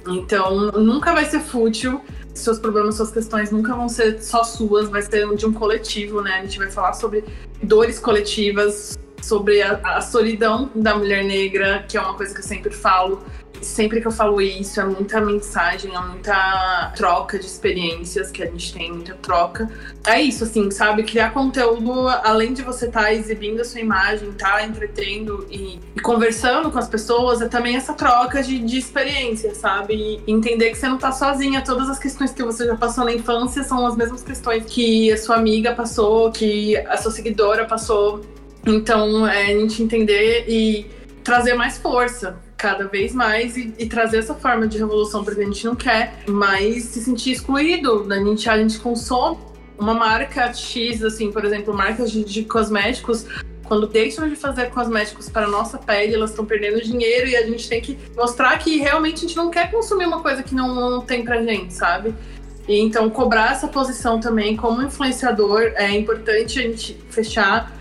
Então, 0.08 0.70
nunca 0.72 1.12
vai 1.12 1.26
ser 1.26 1.40
fútil. 1.40 2.00
Seus 2.32 2.58
problemas, 2.58 2.94
suas 2.96 3.10
questões 3.10 3.50
nunca 3.50 3.74
vão 3.74 3.88
ser 3.88 4.22
só 4.22 4.44
suas, 4.44 4.88
vai 4.88 5.02
ser 5.02 5.26
de 5.36 5.44
um 5.44 5.52
coletivo, 5.52 6.22
né? 6.22 6.38
A 6.38 6.42
gente 6.42 6.58
vai 6.58 6.70
falar 6.70 6.94
sobre 6.94 7.22
dores 7.62 7.98
coletivas, 7.98 8.96
sobre 9.26 9.62
a, 9.62 9.80
a 9.82 10.00
solidão 10.00 10.70
da 10.74 10.96
mulher 10.96 11.24
negra, 11.24 11.84
que 11.88 11.96
é 11.96 12.00
uma 12.00 12.14
coisa 12.14 12.32
que 12.32 12.40
eu 12.40 12.44
sempre 12.44 12.72
falo 12.72 13.22
sempre 13.60 14.00
que 14.00 14.06
eu 14.06 14.12
falo 14.12 14.40
isso, 14.40 14.80
é 14.80 14.84
muita 14.84 15.20
mensagem, 15.20 15.94
é 15.94 16.00
muita 16.00 16.92
troca 16.96 17.38
de 17.38 17.46
experiências 17.46 18.30
que 18.30 18.42
a 18.42 18.46
gente 18.46 18.72
tem, 18.72 18.92
muita 18.92 19.14
troca. 19.14 19.68
É 20.06 20.20
isso, 20.20 20.44
assim, 20.44 20.70
sabe? 20.70 21.02
Criar 21.02 21.30
conteúdo, 21.30 22.08
além 22.08 22.52
de 22.52 22.62
você 22.62 22.86
estar 22.86 23.04
tá 23.04 23.12
exibindo 23.12 23.60
a 23.60 23.64
sua 23.64 23.80
imagem, 23.80 24.32
tá 24.32 24.64
entretendo 24.64 25.46
e, 25.50 25.80
e, 25.94 26.00
conversando 26.00 26.70
com 26.70 26.78
as 26.78 26.88
pessoas, 26.88 27.40
é 27.40 27.48
também 27.48 27.76
essa 27.76 27.94
troca 27.94 28.42
de, 28.42 28.58
de 28.58 28.78
experiência, 28.78 29.54
sabe? 29.54 29.94
E 29.94 30.32
entender 30.32 30.70
que 30.70 30.76
você 30.76 30.88
não 30.88 30.98
tá 30.98 31.12
sozinha. 31.12 31.62
Todas 31.62 31.88
as 31.88 31.98
questões 31.98 32.32
que 32.32 32.42
você 32.42 32.66
já 32.66 32.76
passou 32.76 33.04
na 33.04 33.12
infância 33.12 33.62
são 33.62 33.86
as 33.86 33.96
mesmas 33.96 34.22
questões 34.22 34.64
que 34.66 35.12
a 35.12 35.16
sua 35.16 35.36
amiga 35.36 35.74
passou, 35.74 36.30
que 36.30 36.76
a 36.76 36.96
sua 36.96 37.10
seguidora 37.10 37.64
passou. 37.64 38.20
Então, 38.66 39.26
é 39.26 39.44
a 39.44 39.58
gente 39.58 39.82
entender 39.82 40.44
e 40.48 40.86
trazer 41.22 41.54
mais 41.54 41.78
força, 41.78 42.38
cada 42.56 42.86
vez 42.88 43.14
mais 43.14 43.56
e, 43.56 43.72
e, 43.78 43.86
trazer 43.86 44.18
essa 44.18 44.34
forma 44.34 44.66
de 44.66 44.78
revolução, 44.78 45.22
porque 45.22 45.40
a 45.40 45.44
gente 45.44 45.64
não 45.64 45.76
quer 45.76 46.18
mais 46.26 46.84
se 46.84 47.00
sentir 47.00 47.32
excluído. 47.32 48.06
A 48.10 48.16
gente, 48.16 48.48
a 48.48 48.58
gente 48.58 48.78
consome 48.78 49.38
uma 49.78 49.94
marca 49.94 50.52
X, 50.52 51.02
assim, 51.02 51.30
por 51.30 51.44
exemplo, 51.44 51.74
marcas 51.74 52.10
de, 52.10 52.24
de 52.24 52.44
cosméticos, 52.44 53.26
quando 53.64 53.86
deixam 53.86 54.28
de 54.28 54.36
fazer 54.36 54.70
cosméticos 54.70 55.28
para 55.28 55.46
a 55.46 55.48
nossa 55.48 55.76
pele, 55.76 56.14
elas 56.14 56.30
estão 56.30 56.46
perdendo 56.46 56.80
dinheiro 56.80 57.28
e 57.28 57.36
a 57.36 57.44
gente 57.44 57.68
tem 57.68 57.80
que 57.80 57.98
mostrar 58.16 58.56
que 58.58 58.78
realmente 58.78 59.16
a 59.16 59.28
gente 59.28 59.36
não 59.36 59.50
quer 59.50 59.70
consumir 59.70 60.06
uma 60.06 60.22
coisa 60.22 60.42
que 60.42 60.54
não, 60.54 60.74
não 60.74 61.00
tem 61.00 61.24
pra 61.24 61.42
gente, 61.42 61.74
sabe? 61.74 62.14
E 62.68 62.80
então 62.80 63.10
cobrar 63.10 63.52
essa 63.52 63.68
posição 63.68 64.18
também 64.18 64.56
como 64.56 64.82
influenciador 64.82 65.72
é 65.74 65.90
importante 65.90 66.58
a 66.58 66.62
gente 66.62 66.96
fechar 67.10 67.72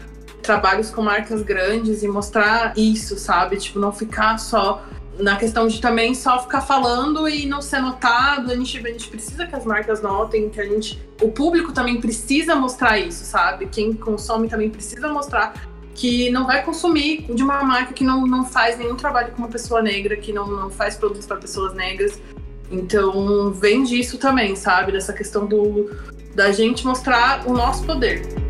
trabalhos 0.46 0.90
com 0.90 1.02
marcas 1.02 1.42
grandes 1.42 2.04
e 2.04 2.08
mostrar 2.08 2.74
isso, 2.78 3.18
sabe? 3.18 3.58
Tipo, 3.58 3.80
não 3.80 3.92
ficar 3.92 4.38
só 4.38 4.84
na 5.18 5.38
questão 5.38 5.68
de 5.68 5.80
também 5.80 6.14
só 6.14 6.42
ficar 6.42 6.62
falando 6.62 7.28
e 7.28 7.46
não 7.46 7.62
ser 7.62 7.80
notado. 7.80 8.52
A 8.52 8.56
gente, 8.56 8.78
a 8.78 8.92
gente 8.92 9.08
precisa 9.08 9.46
que 9.46 9.56
as 9.56 9.66
marcas 9.66 10.02
notem, 10.02 10.50
que 10.50 10.60
a 10.60 10.66
gente. 10.66 11.02
O 11.22 11.32
público 11.32 11.72
também 11.72 12.00
precisa 12.00 12.56
mostrar 12.56 13.00
isso, 13.00 13.24
sabe? 13.26 13.68
Quem 13.68 13.94
consome 13.94 14.48
também 14.48 14.70
precisa 14.70 15.08
mostrar 15.08 15.54
que 15.94 16.30
não 16.30 16.46
vai 16.46 16.62
consumir 16.64 17.26
de 17.34 17.42
uma 17.42 17.64
marca 17.64 17.94
que 17.94 18.04
não, 18.04 18.28
não 18.28 18.46
faz 18.46 18.78
nenhum 18.78 18.96
trabalho 18.96 19.32
com 19.32 19.38
uma 19.38 19.48
pessoa 19.48 19.82
negra, 19.82 20.18
que 20.18 20.34
não, 20.34 20.46
não 20.46 20.70
faz 20.70 20.98
produtos 20.98 21.26
para 21.26 21.38
pessoas 21.38 21.74
negras. 21.74 22.22
Então, 22.70 23.52
vem 23.52 23.84
disso 23.84 24.18
também, 24.18 24.56
sabe? 24.56 24.92
Dessa 24.92 25.14
questão 25.14 25.46
do 25.46 25.90
da 26.36 26.52
gente 26.52 26.86
mostrar 26.86 27.48
o 27.48 27.54
nosso 27.54 27.86
poder. 27.86 28.45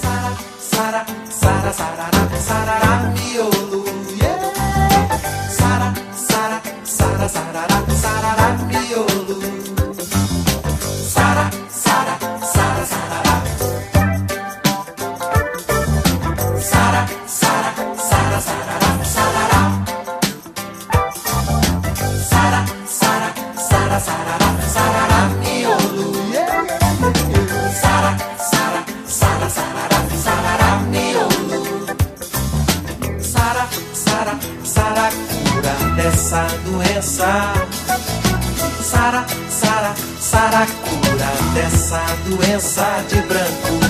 Sara, 0.00 1.04
Sara, 1.30 1.72
Sarará, 1.72 2.22
Sarará, 2.38 3.12
miolo, 3.14 3.84
yeah. 4.20 5.50
Sara, 5.50 5.94
Sara, 6.14 6.60
Sara, 6.84 7.28
Sarará, 7.28 7.84
Sarará, 8.02 8.48
miolo. 8.68 9.53
Dessa 36.14 36.46
doença. 36.64 37.52
Sara, 38.80 39.26
Sara, 39.48 39.94
Sara, 40.20 40.66
cura 40.84 41.32
dessa 41.54 42.00
doença 42.28 43.04
de 43.08 43.20
branco, 43.22 43.80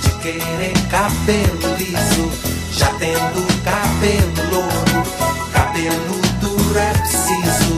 de 0.00 0.10
querer 0.22 0.72
cabelo 0.90 1.76
liso, 1.76 2.32
já 2.72 2.88
tendo 2.98 3.46
cabelo 3.62 4.50
louco, 4.50 5.10
cabelo 5.52 6.20
duro 6.40 6.78
é 6.78 6.92
preciso, 6.94 7.76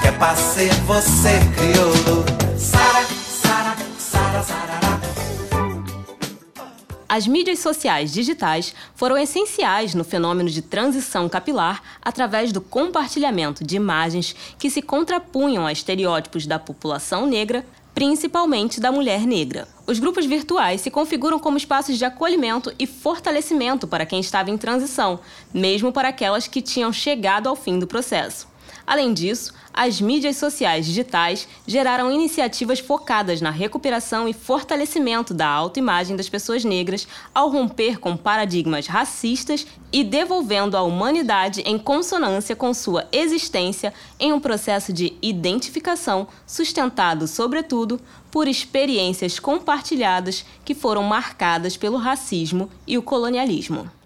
que 0.00 0.08
é 0.08 0.12
pra 0.12 0.36
ser 0.36 0.72
você 0.86 1.40
crioulo. 1.56 2.21
As 7.14 7.26
mídias 7.26 7.58
sociais 7.58 8.10
digitais 8.10 8.74
foram 8.94 9.18
essenciais 9.18 9.94
no 9.94 10.02
fenômeno 10.02 10.48
de 10.48 10.62
transição 10.62 11.28
capilar 11.28 11.82
através 12.00 12.52
do 12.52 12.60
compartilhamento 12.62 13.62
de 13.62 13.76
imagens 13.76 14.34
que 14.58 14.70
se 14.70 14.80
contrapunham 14.80 15.66
a 15.66 15.72
estereótipos 15.72 16.46
da 16.46 16.58
população 16.58 17.26
negra, 17.26 17.66
principalmente 17.94 18.80
da 18.80 18.90
mulher 18.90 19.26
negra. 19.26 19.68
Os 19.86 19.98
grupos 19.98 20.24
virtuais 20.24 20.80
se 20.80 20.90
configuram 20.90 21.38
como 21.38 21.58
espaços 21.58 21.98
de 21.98 22.04
acolhimento 22.06 22.72
e 22.78 22.86
fortalecimento 22.86 23.86
para 23.86 24.06
quem 24.06 24.18
estava 24.18 24.50
em 24.50 24.56
transição, 24.56 25.20
mesmo 25.52 25.92
para 25.92 26.08
aquelas 26.08 26.48
que 26.48 26.62
tinham 26.62 26.90
chegado 26.94 27.46
ao 27.46 27.54
fim 27.54 27.78
do 27.78 27.86
processo. 27.86 28.51
Além 28.86 29.14
disso, 29.14 29.52
as 29.72 30.00
mídias 30.00 30.36
sociais 30.36 30.84
digitais 30.84 31.48
geraram 31.66 32.10
iniciativas 32.10 32.80
focadas 32.80 33.40
na 33.40 33.50
recuperação 33.50 34.28
e 34.28 34.32
fortalecimento 34.32 35.32
da 35.32 35.46
autoimagem 35.46 36.16
das 36.16 36.28
pessoas 36.28 36.64
negras 36.64 37.06
ao 37.34 37.48
romper 37.48 37.98
com 37.98 38.16
paradigmas 38.16 38.86
racistas 38.86 39.66
e 39.92 40.02
devolvendo 40.02 40.76
a 40.76 40.82
humanidade 40.82 41.62
em 41.62 41.78
consonância 41.78 42.56
com 42.56 42.74
sua 42.74 43.06
existência 43.12 43.94
em 44.18 44.32
um 44.32 44.40
processo 44.40 44.92
de 44.92 45.16
identificação 45.22 46.26
sustentado, 46.46 47.26
sobretudo, 47.26 48.00
por 48.30 48.48
experiências 48.48 49.38
compartilhadas 49.38 50.44
que 50.64 50.74
foram 50.74 51.02
marcadas 51.02 51.76
pelo 51.76 51.98
racismo 51.98 52.68
e 52.86 52.98
o 52.98 53.02
colonialismo. 53.02 54.01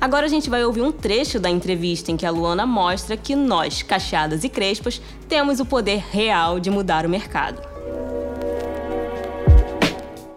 Agora 0.00 0.26
a 0.26 0.28
gente 0.28 0.48
vai 0.48 0.64
ouvir 0.64 0.80
um 0.80 0.92
trecho 0.92 1.40
da 1.40 1.50
entrevista 1.50 2.12
em 2.12 2.16
que 2.16 2.24
a 2.24 2.30
Luana 2.30 2.64
mostra 2.64 3.16
que 3.16 3.34
nós, 3.34 3.82
cacheadas 3.82 4.44
e 4.44 4.48
crespas, 4.48 5.02
temos 5.28 5.58
o 5.58 5.66
poder 5.66 6.04
real 6.12 6.60
de 6.60 6.70
mudar 6.70 7.04
o 7.04 7.08
mercado. 7.08 7.60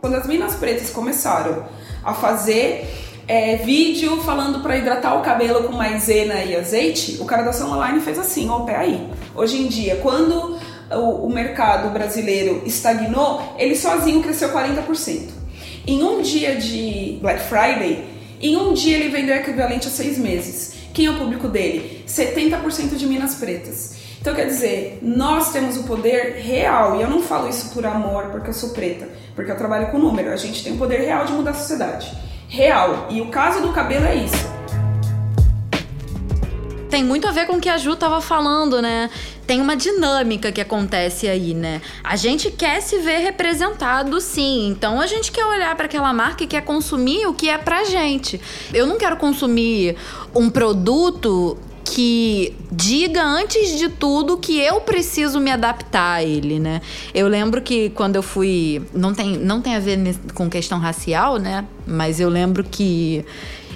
Quando 0.01 0.15
as 0.15 0.25
minas 0.25 0.55
pretas 0.55 0.89
começaram 0.89 1.65
a 2.03 2.11
fazer 2.11 2.89
é, 3.27 3.57
vídeo 3.57 4.17
falando 4.23 4.63
para 4.63 4.77
hidratar 4.77 5.13
o 5.13 5.21
cabelo 5.21 5.65
com 5.65 5.73
maisena 5.73 6.43
e 6.43 6.55
azeite, 6.55 7.17
o 7.21 7.25
cara 7.25 7.43
da 7.43 7.53
São 7.53 7.71
Online 7.71 8.01
fez 8.01 8.17
assim, 8.17 8.49
ó, 8.49 8.61
pé 8.61 8.77
aí. 8.77 9.07
Hoje 9.35 9.61
em 9.61 9.67
dia, 9.67 9.97
quando 9.97 10.57
o, 10.91 11.27
o 11.27 11.31
mercado 11.31 11.91
brasileiro 11.91 12.63
estagnou, 12.65 13.53
ele 13.59 13.75
sozinho 13.75 14.23
cresceu 14.23 14.49
40%. 14.49 15.29
Em 15.85 16.03
um 16.03 16.19
dia 16.23 16.55
de 16.55 17.19
Black 17.21 17.41
Friday, 17.43 18.10
em 18.41 18.57
um 18.57 18.73
dia 18.73 18.97
ele 18.97 19.09
vendeu 19.09 19.35
equivalente 19.35 19.87
a 19.87 19.91
seis 19.91 20.17
meses. 20.17 20.73
Quem 20.93 21.05
é 21.05 21.11
o 21.11 21.17
público 21.17 21.47
dele? 21.47 22.03
70% 22.07 22.95
de 22.95 23.05
Minas 23.05 23.35
Pretas. 23.35 23.95
Então 24.19 24.35
quer 24.35 24.45
dizer, 24.45 24.99
nós 25.01 25.51
temos 25.51 25.77
o 25.77 25.83
poder 25.83 26.35
real, 26.41 26.97
e 26.97 27.01
eu 27.01 27.09
não 27.09 27.21
falo 27.21 27.49
isso 27.49 27.69
por 27.73 27.85
amor, 27.85 28.25
porque 28.25 28.49
eu 28.49 28.53
sou 28.53 28.69
preta, 28.69 29.09
porque 29.35 29.51
eu 29.51 29.57
trabalho 29.57 29.89
com 29.89 29.97
número, 29.97 30.31
a 30.31 30.35
gente 30.35 30.63
tem 30.63 30.73
o 30.73 30.77
poder 30.77 30.99
real 30.99 31.25
de 31.25 31.33
mudar 31.33 31.51
a 31.51 31.55
sociedade. 31.55 32.11
Real. 32.47 33.07
E 33.09 33.19
o 33.19 33.27
caso 33.27 33.61
do 33.61 33.73
cabelo 33.73 34.05
é 34.05 34.15
isso 34.15 34.60
tem 36.91 37.05
muito 37.05 37.25
a 37.25 37.31
ver 37.31 37.47
com 37.47 37.53
o 37.53 37.61
que 37.61 37.69
a 37.69 37.77
Ju 37.77 37.95
tava 37.95 38.19
falando, 38.19 38.81
né? 38.81 39.09
Tem 39.47 39.61
uma 39.61 39.77
dinâmica 39.77 40.51
que 40.51 40.59
acontece 40.59 41.27
aí, 41.27 41.53
né? 41.53 41.81
A 42.03 42.17
gente 42.17 42.51
quer 42.51 42.81
se 42.81 42.97
ver 42.97 43.19
representado, 43.19 44.19
sim. 44.19 44.67
Então 44.67 44.99
a 44.99 45.07
gente 45.07 45.31
quer 45.31 45.45
olhar 45.45 45.73
para 45.75 45.85
aquela 45.85 46.13
marca 46.13 46.43
e 46.43 46.47
quer 46.47 46.61
consumir 46.61 47.25
o 47.25 47.33
que 47.33 47.49
é 47.49 47.57
pra 47.57 47.85
gente. 47.85 48.39
Eu 48.73 48.85
não 48.85 48.97
quero 48.97 49.15
consumir 49.15 49.95
um 50.35 50.49
produto 50.49 51.57
que 51.85 52.55
diga 52.71 53.23
antes 53.23 53.77
de 53.77 53.89
tudo 53.89 54.37
que 54.37 54.59
eu 54.59 54.81
preciso 54.81 55.39
me 55.39 55.49
adaptar 55.49 56.15
a 56.15 56.23
ele, 56.23 56.59
né? 56.59 56.81
Eu 57.13 57.27
lembro 57.27 57.61
que 57.61 57.89
quando 57.91 58.17
eu 58.17 58.23
fui, 58.23 58.81
não 58.93 59.13
tem, 59.13 59.37
não 59.37 59.61
tem 59.61 59.75
a 59.75 59.79
ver 59.79 59.97
com 60.33 60.49
questão 60.49 60.77
racial, 60.77 61.37
né? 61.37 61.65
Mas 61.87 62.19
eu 62.19 62.29
lembro 62.29 62.63
que 62.63 63.25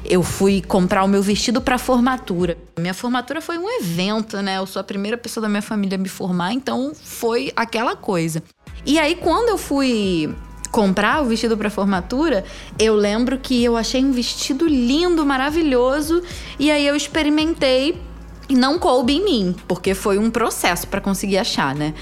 eu 0.10 0.24
fui 0.24 0.62
comprar 0.62 1.03
o 1.03 1.08
meu 1.08 1.22
vestido 1.22 1.62
para 1.62 1.78
formatura. 1.78 2.58
Minha 2.78 2.93
formatura 2.93 3.41
foi 3.41 3.58
um 3.58 3.70
evento, 3.80 4.41
né? 4.41 4.58
Eu 4.58 4.66
sou 4.66 4.80
a 4.80 4.84
primeira 4.84 5.18
pessoa 5.18 5.41
da 5.41 5.49
minha 5.49 5.62
família 5.62 5.95
a 5.95 5.99
me 5.99 6.10
formar, 6.10 6.53
então 6.53 6.91
foi 6.93 7.51
aquela 7.56 7.95
coisa. 7.95 8.43
E 8.86 8.99
aí 8.99 9.16
quando 9.16 9.49
eu 9.49 9.58
fui 9.58 10.34
comprar 10.72 11.22
o 11.22 11.26
vestido 11.26 11.58
para 11.58 11.70
formatura, 11.70 12.43
eu 12.78 12.95
lembro 12.95 13.38
que 13.38 13.64
eu 13.64 13.78
achei 13.78 14.03
um 14.03 14.12
vestido 14.12 14.68
lindo, 14.68 15.26
maravilhoso, 15.26 16.22
e 16.60 16.70
aí 16.70 16.86
eu 16.86 16.95
experimentei 16.95 17.97
e 18.49 18.56
não 18.56 18.78
coube 18.78 19.14
em 19.14 19.24
mim, 19.24 19.56
porque 19.68 19.93
foi 19.93 20.18
um 20.18 20.30
processo 20.30 20.88
para 20.88 21.01
conseguir 21.01 21.38
achar, 21.38 21.74
né? 21.74 21.93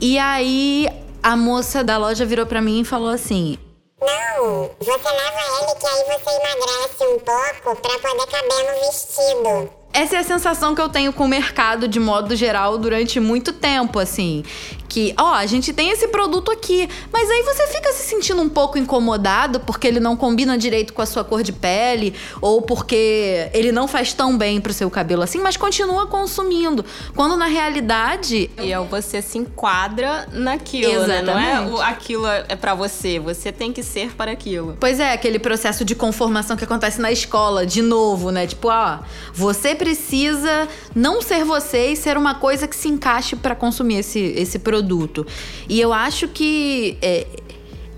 E 0.00 0.18
aí 0.18 0.88
a 1.22 1.36
moça 1.36 1.84
da 1.84 1.96
loja 1.96 2.24
virou 2.24 2.46
para 2.46 2.60
mim 2.60 2.80
e 2.80 2.84
falou 2.84 3.08
assim: 3.08 3.58
não, 4.00 4.70
você 4.78 4.90
leva 4.90 5.40
ele 5.62 5.74
que 5.80 5.86
aí 5.86 6.04
você 6.04 6.30
emagrece 6.30 7.04
um 7.04 7.18
pouco 7.18 7.80
para 7.80 7.98
poder 7.98 8.26
caber 8.26 8.74
no 8.74 8.86
vestido. 8.86 9.70
Essa 9.92 10.16
é 10.16 10.18
a 10.18 10.24
sensação 10.24 10.74
que 10.74 10.80
eu 10.80 10.90
tenho 10.90 11.12
com 11.12 11.24
o 11.24 11.28
mercado 11.28 11.88
de 11.88 11.98
modo 11.98 12.36
geral 12.36 12.76
durante 12.76 13.18
muito 13.18 13.52
tempo, 13.54 13.98
assim 13.98 14.44
que, 14.88 15.14
ó, 15.18 15.34
a 15.34 15.46
gente 15.46 15.72
tem 15.72 15.90
esse 15.90 16.08
produto 16.08 16.50
aqui, 16.50 16.88
mas 17.12 17.28
aí 17.30 17.42
você 17.42 17.66
fica 17.66 17.92
se 17.92 18.08
sentindo 18.08 18.40
um 18.40 18.48
pouco 18.48 18.78
incomodado 18.78 19.60
porque 19.60 19.86
ele 19.86 20.00
não 20.00 20.16
combina 20.16 20.56
direito 20.56 20.92
com 20.92 21.02
a 21.02 21.06
sua 21.06 21.24
cor 21.24 21.42
de 21.42 21.52
pele 21.52 22.14
ou 22.40 22.62
porque 22.62 23.50
ele 23.52 23.72
não 23.72 23.86
faz 23.86 24.12
tão 24.12 24.36
bem 24.36 24.60
pro 24.60 24.72
seu 24.72 24.90
cabelo 24.90 25.22
assim, 25.22 25.38
mas 25.38 25.56
continua 25.56 26.06
consumindo. 26.06 26.84
Quando 27.14 27.36
na 27.36 27.46
realidade. 27.46 28.50
E 28.58 28.72
é 28.72 28.78
você 28.78 29.20
se 29.20 29.38
enquadra 29.38 30.28
naquilo, 30.32 30.92
Exatamente. 30.92 31.24
né? 31.24 31.60
Não 31.60 31.82
é 31.82 31.86
aquilo 31.88 32.26
é 32.26 32.56
para 32.56 32.74
você, 32.74 33.18
você 33.18 33.52
tem 33.52 33.72
que 33.72 33.82
ser 33.82 34.14
para 34.14 34.30
aquilo. 34.30 34.76
Pois 34.78 35.00
é, 35.00 35.12
aquele 35.12 35.38
processo 35.38 35.84
de 35.84 35.94
conformação 35.94 36.56
que 36.56 36.64
acontece 36.64 37.00
na 37.00 37.10
escola, 37.10 37.66
de 37.66 37.82
novo, 37.82 38.30
né? 38.30 38.46
Tipo, 38.46 38.68
ó, 38.68 38.98
você 39.34 39.74
precisa 39.74 40.68
não 40.94 41.20
ser 41.20 41.44
você 41.44 41.92
e 41.92 41.96
ser 41.96 42.16
uma 42.16 42.36
coisa 42.36 42.66
que 42.66 42.76
se 42.76 42.88
encaixe 42.88 43.36
para 43.36 43.54
consumir 43.54 43.96
esse, 43.96 44.18
esse 44.18 44.58
produto 44.58 44.85
produto. 44.86 45.26
E 45.68 45.80
eu 45.80 45.92
acho 45.92 46.28
que 46.28 46.96
é, 47.02 47.26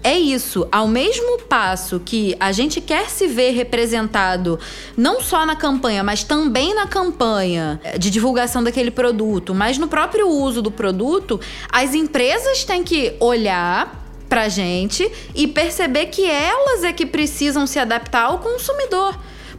é 0.03 0.19
isso. 0.19 0.67
Ao 0.73 0.89
mesmo 0.89 1.39
passo 1.43 2.01
que 2.01 2.35
a 2.41 2.51
gente 2.51 2.81
quer 2.81 3.11
se 3.11 3.27
ver 3.27 3.51
representado 3.51 4.59
não 4.97 5.21
só 5.21 5.45
na 5.45 5.55
campanha, 5.55 6.03
mas 6.03 6.25
também 6.25 6.75
na 6.75 6.87
campanha 6.87 7.81
de 7.99 8.11
divulgação 8.11 8.65
daquele 8.65 8.91
produto, 8.91 9.55
mas 9.55 9.77
no 9.77 9.87
próprio 9.87 10.29
uso 10.29 10.63
do 10.63 10.71
produto, 10.71 11.39
as 11.71 11.95
empresas 11.95 12.65
têm 12.65 12.83
que 12.83 13.15
olhar 13.21 14.07
pra 14.29 14.49
gente 14.49 15.11
e 15.35 15.47
perceber 15.47 16.07
que 16.07 16.25
elas 16.25 16.85
é 16.85 16.93
que 16.93 17.07
precisam 17.07 17.67
se 17.67 17.79
adaptar 17.79 18.25
ao 18.25 18.39
consumidor. 18.39 19.19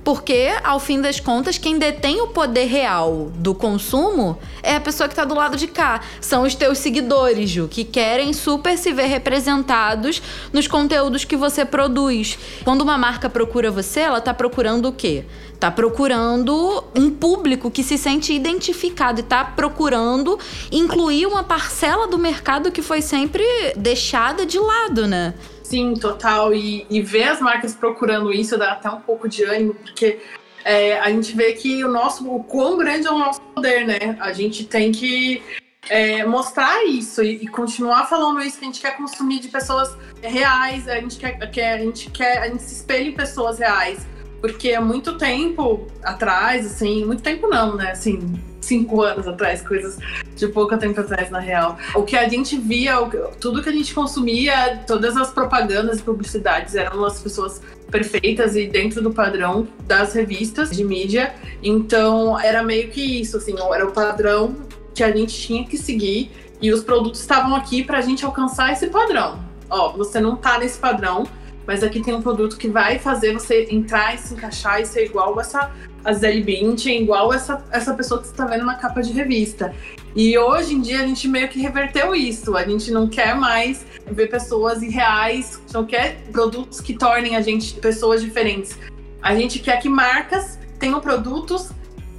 Porque, 0.09 0.49
ao 0.63 0.79
fim 0.79 0.99
das 0.99 1.19
contas, 1.19 1.59
quem 1.59 1.77
detém 1.77 2.19
o 2.19 2.29
poder 2.29 2.65
real 2.65 3.29
do 3.35 3.53
consumo 3.53 4.39
é 4.63 4.75
a 4.75 4.79
pessoa 4.79 5.07
que 5.07 5.13
está 5.13 5.23
do 5.23 5.35
lado 5.35 5.55
de 5.55 5.67
cá. 5.67 6.01
São 6.19 6.41
os 6.41 6.55
teus 6.55 6.79
seguidores, 6.79 7.47
Ju, 7.47 7.67
que 7.67 7.83
querem 7.83 8.33
super 8.33 8.75
se 8.75 8.91
ver 8.91 9.05
representados 9.05 10.19
nos 10.51 10.67
conteúdos 10.67 11.25
que 11.25 11.35
você 11.35 11.63
produz. 11.63 12.39
Quando 12.63 12.81
uma 12.81 12.97
marca 12.97 13.29
procura 13.29 13.69
você, 13.69 13.99
ela 13.99 14.17
está 14.17 14.33
procurando 14.33 14.87
o 14.87 14.91
quê? 14.91 15.25
Tá 15.59 15.69
procurando 15.69 16.83
um 16.95 17.11
público 17.11 17.69
que 17.69 17.83
se 17.83 17.95
sente 17.95 18.33
identificado 18.33 19.19
e 19.19 19.23
tá 19.23 19.45
procurando 19.45 20.39
incluir 20.71 21.27
uma 21.27 21.43
parcela 21.43 22.07
do 22.07 22.17
mercado 22.17 22.71
que 22.71 22.81
foi 22.81 23.03
sempre 23.03 23.43
deixada 23.77 24.43
de 24.43 24.57
lado, 24.57 25.05
né? 25.05 25.35
Sim, 25.69 25.93
total. 25.93 26.51
E, 26.51 26.87
e 26.89 26.99
ver 26.99 27.25
as 27.25 27.39
marcas 27.39 27.75
procurando 27.75 28.33
isso 28.33 28.57
dá 28.57 28.71
até 28.71 28.89
um 28.89 29.01
pouco 29.01 29.29
de 29.29 29.43
ânimo, 29.43 29.75
porque 29.75 30.19
é, 30.65 30.99
a 30.99 31.11
gente 31.11 31.35
vê 31.35 31.53
que 31.53 31.83
o 31.83 31.87
nosso, 31.87 32.27
o 32.27 32.43
quão 32.43 32.75
grande 32.75 33.05
é 33.05 33.11
o 33.11 33.19
nosso 33.19 33.39
poder, 33.53 33.85
né? 33.85 34.17
A 34.19 34.33
gente 34.33 34.65
tem 34.65 34.91
que 34.91 35.43
é, 35.87 36.25
mostrar 36.25 36.83
isso 36.85 37.21
e, 37.21 37.43
e, 37.43 37.47
continuar 37.47 38.07
falando 38.09 38.41
isso 38.41 38.57
que 38.57 38.65
a 38.65 38.67
gente 38.67 38.81
quer 38.81 38.97
consumir 38.97 39.39
de 39.41 39.49
pessoas 39.49 39.95
reais, 40.23 40.87
a 40.87 40.95
gente 40.95 41.17
quer, 41.17 41.51
quer, 41.51 41.73
a 41.73 41.77
gente 41.77 42.09
quer, 42.09 42.39
a 42.39 42.47
gente 42.47 42.63
se 42.63 42.73
espelha 42.73 43.07
em 43.07 43.13
pessoas 43.13 43.59
reais. 43.59 44.07
Porque 44.41 44.73
há 44.73 44.81
muito 44.81 45.19
tempo 45.19 45.85
atrás, 46.01 46.65
assim, 46.65 47.05
muito 47.05 47.21
tempo 47.21 47.47
não, 47.47 47.75
né? 47.75 47.91
Assim, 47.91 48.41
cinco 48.69 49.01
anos 49.01 49.27
atrás, 49.27 49.61
coisas 49.61 49.97
de 50.35 50.47
pouco 50.47 50.77
tempo 50.77 50.99
atrás, 51.01 51.31
na 51.31 51.39
real. 51.39 51.77
O 51.95 52.03
que 52.03 52.15
a 52.15 52.29
gente 52.29 52.55
via, 52.57 52.95
tudo 53.39 53.63
que 53.63 53.69
a 53.69 53.71
gente 53.71 53.93
consumia, 53.93 54.83
todas 54.85 55.17
as 55.17 55.31
propagandas 55.31 55.99
e 55.99 56.03
publicidades 56.03 56.75
eram 56.75 57.03
as 57.03 57.19
pessoas 57.19 57.61
perfeitas 57.89 58.55
e 58.55 58.67
dentro 58.67 59.01
do 59.01 59.11
padrão 59.11 59.67
das 59.87 60.13
revistas 60.13 60.69
de 60.69 60.83
mídia. 60.83 61.33
Então, 61.63 62.39
era 62.39 62.61
meio 62.61 62.89
que 62.89 63.01
isso, 63.19 63.37
assim, 63.37 63.55
era 63.73 63.85
o 63.85 63.91
padrão 63.91 64.55
que 64.93 65.03
a 65.03 65.11
gente 65.11 65.33
tinha 65.33 65.65
que 65.65 65.77
seguir 65.77 66.31
e 66.61 66.71
os 66.71 66.83
produtos 66.83 67.19
estavam 67.21 67.55
aqui 67.55 67.83
para 67.83 67.97
a 67.97 68.01
gente 68.01 68.23
alcançar 68.23 68.71
esse 68.71 68.87
padrão. 68.87 69.39
Ó, 69.69 69.93
você 69.93 70.19
não 70.19 70.35
tá 70.35 70.59
nesse 70.59 70.77
padrão, 70.77 71.25
mas 71.69 71.83
aqui 71.83 72.01
tem 72.01 72.15
um 72.15 72.21
produto 72.23 72.57
que 72.57 72.67
vai 72.67 72.97
fazer 72.97 73.31
você 73.31 73.67
entrar 73.69 74.15
e 74.15 74.17
se 74.17 74.33
encaixar 74.33 74.81
e 74.81 74.87
ser 74.87 75.05
igual 75.05 75.39
essa 75.39 75.71
a 76.03 76.13
Zelle 76.13 76.41
Bündchen, 76.41 77.03
igual 77.03 77.31
essa, 77.31 77.63
essa 77.71 77.93
pessoa 77.93 78.19
que 78.19 78.25
você 78.25 78.33
está 78.33 78.43
vendo 78.47 78.65
na 78.65 78.73
capa 78.73 79.03
de 79.03 79.13
revista. 79.13 79.71
E 80.15 80.35
hoje 80.35 80.73
em 80.73 80.81
dia 80.81 81.03
a 81.03 81.05
gente 81.05 81.27
meio 81.27 81.47
que 81.47 81.61
reverteu 81.61 82.15
isso. 82.15 82.57
A 82.57 82.63
gente 82.63 82.89
não 82.89 83.07
quer 83.07 83.35
mais 83.35 83.85
ver 84.07 84.31
pessoas 84.31 84.81
irreais, 84.81 85.61
não 85.71 85.85
quer 85.85 86.23
produtos 86.31 86.81
que 86.81 86.95
tornem 86.95 87.35
a 87.35 87.41
gente 87.41 87.75
pessoas 87.75 88.19
diferentes. 88.23 88.75
A 89.21 89.35
gente 89.35 89.59
quer 89.59 89.79
que 89.79 89.89
marcas 89.89 90.57
tenham 90.79 90.99
produtos 90.99 91.69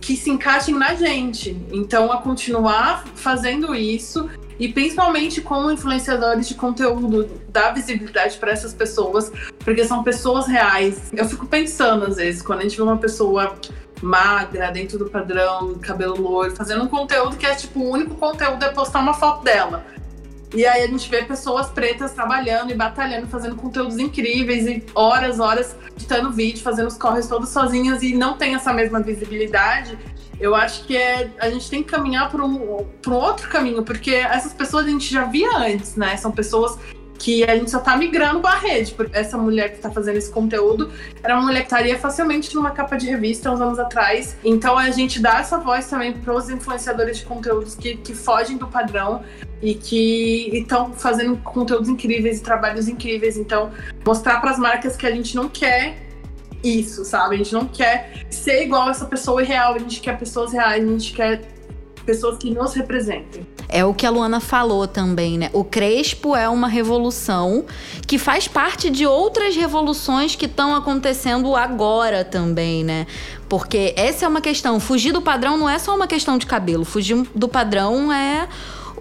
que 0.01 0.17
se 0.17 0.31
encaixem 0.31 0.77
na 0.77 0.95
gente. 0.95 1.61
Então, 1.73 2.13
a 2.13 2.19
continuar 2.19 3.05
fazendo 3.17 3.75
isso 3.75 4.31
e 4.61 4.69
principalmente 4.69 5.41
como 5.41 5.71
influenciadores 5.71 6.47
de 6.47 6.55
conteúdo, 6.55 7.29
dar 7.49 7.73
visibilidade 7.73 8.37
para 8.37 8.53
essas 8.53 8.75
pessoas, 8.75 9.33
porque 9.65 9.87
são 9.87 10.05
pessoas 10.05 10.47
reais. 10.47 11.11
Eu 11.15 11.25
fico 11.25 11.47
pensando 11.47 12.05
às 12.05 12.17
vezes, 12.17 12.43
quando 12.43 12.61
a 12.61 12.63
gente 12.63 12.77
vê 12.77 12.83
uma 12.83 12.99
pessoa 12.99 13.57
magra, 14.03 14.71
dentro 14.71 14.99
do 14.99 15.07
padrão, 15.07 15.75
cabelo 15.81 16.21
loiro, 16.21 16.55
fazendo 16.55 16.85
um 16.85 16.89
conteúdo 16.89 17.37
que 17.37 17.47
é 17.47 17.55
tipo, 17.55 17.81
o 17.81 17.91
único 17.91 18.15
conteúdo 18.15 18.63
é 18.63 18.69
postar 18.69 19.01
uma 19.01 19.15
foto 19.15 19.43
dela. 19.43 19.85
E 20.53 20.67
aí 20.67 20.83
a 20.83 20.87
gente 20.87 21.09
vê 21.09 21.23
pessoas 21.23 21.69
pretas 21.69 22.13
trabalhando 22.13 22.73
e 22.73 22.75
batalhando, 22.75 23.29
fazendo 23.29 23.55
conteúdos 23.55 23.99
incríveis 23.99 24.67
e 24.67 24.85
horas, 24.95 25.39
horas 25.39 25.77
editando 25.95 26.33
vídeo, 26.33 26.61
fazendo 26.63 26.89
os 26.89 26.97
corres 26.97 27.29
todos 27.29 27.51
sozinhas 27.51 28.03
e 28.03 28.15
não 28.15 28.37
tem 28.37 28.55
essa 28.55 28.73
mesma 28.73 29.01
visibilidade. 29.01 29.97
Eu 30.41 30.55
acho 30.55 30.85
que 30.87 30.97
é, 30.97 31.31
a 31.39 31.51
gente 31.51 31.69
tem 31.71 31.83
que 31.83 31.91
caminhar 31.91 32.31
para 32.31 32.45
um, 32.45 32.85
um 33.07 33.13
outro 33.13 33.49
caminho, 33.49 33.83
porque 33.85 34.13
essas 34.13 34.53
pessoas 34.53 34.87
a 34.87 34.89
gente 34.89 35.13
já 35.13 35.25
via 35.25 35.57
antes, 35.57 35.97
né? 35.97 36.17
São 36.17 36.33
pessoas 36.33 36.79
que 37.21 37.45
a 37.45 37.55
gente 37.55 37.71
só 37.71 37.79
tá 37.79 37.99
migrando 37.99 38.41
para 38.41 38.53
a 38.53 38.59
rede, 38.59 38.95
porque 38.95 39.17
essa 39.17 39.37
mulher 39.37 39.69
que 39.69 39.77
está 39.77 39.91
fazendo 39.91 40.17
esse 40.17 40.31
conteúdo 40.31 40.91
era 41.23 41.35
uma 41.35 41.43
mulher 41.43 41.61
que 41.61 41.67
estaria 41.67 41.99
facilmente 41.99 42.55
numa 42.55 42.71
capa 42.71 42.97
de 42.97 43.07
revista 43.07 43.53
uns 43.53 43.61
anos 43.61 43.79
atrás. 43.79 44.39
Então 44.43 44.79
a 44.79 44.91
gente 44.91 45.21
dá 45.21 45.39
essa 45.39 45.59
voz 45.59 45.87
também 45.87 46.15
para 46.15 46.35
os 46.35 46.49
influenciadores 46.49 47.19
de 47.19 47.27
conteúdos 47.27 47.75
que, 47.75 47.99
que 47.99 48.15
fogem 48.15 48.57
do 48.57 48.67
padrão 48.67 49.23
e 49.61 49.75
que 49.75 50.49
estão 50.55 50.95
fazendo 50.95 51.37
conteúdos 51.37 51.91
incríveis 51.91 52.39
e 52.39 52.43
trabalhos 52.43 52.89
incríveis. 52.89 53.37
Então, 53.37 53.71
mostrar 54.05 54.41
para 54.41 54.53
as 54.53 54.59
marcas 54.59 54.97
que 54.97 55.07
a 55.07 55.11
gente 55.11 55.37
não 55.37 55.47
quer 55.47 55.99
isso, 56.65 57.05
sabe? 57.05 57.35
A 57.35 57.39
gente 57.39 57.53
não 57.53 57.67
quer 57.67 58.25
ser 58.31 58.63
igual 58.63 58.89
essa 58.89 59.05
pessoa 59.05 59.43
real, 59.43 59.75
a 59.75 59.79
gente 59.79 60.01
quer 60.01 60.19
pessoas 60.19 60.55
reais, 60.55 60.83
a 60.83 60.87
gente 60.87 61.13
quer 61.13 61.43
pessoas 62.07 62.39
que 62.39 62.51
nos 62.51 62.73
representem. 62.73 63.47
É 63.73 63.85
o 63.85 63.95
que 63.95 64.05
a 64.05 64.11
Luana 64.11 64.41
falou 64.41 64.87
também, 64.87 65.39
né? 65.39 65.51
O 65.53 65.65
Crespo 65.65 66.35
é 66.35 66.49
uma 66.49 66.69
revolução 66.69 67.65
que 68.07 68.19
faz 68.19 68.49
parte 68.49 68.91
de 68.91 69.07
outras 69.07 69.55
revoluções 69.55 70.35
que 70.35 70.47
estão 70.47 70.75
acontecendo 70.75 71.55
agora 71.55 72.25
também, 72.25 72.83
né? 72.83 73.07
Porque 73.49 73.95
essa 73.97 74.25
é 74.25 74.29
uma 74.29 74.41
questão. 74.41 74.79
Fugir 74.81 75.13
do 75.13 75.23
padrão 75.23 75.57
não 75.57 75.69
é 75.69 75.79
só 75.79 75.95
uma 75.95 76.07
questão 76.07 76.37
de 76.37 76.47
cabelo. 76.47 76.85
Fugir 76.85 77.25
do 77.35 77.49
padrão 77.49 78.13
é 78.13 78.49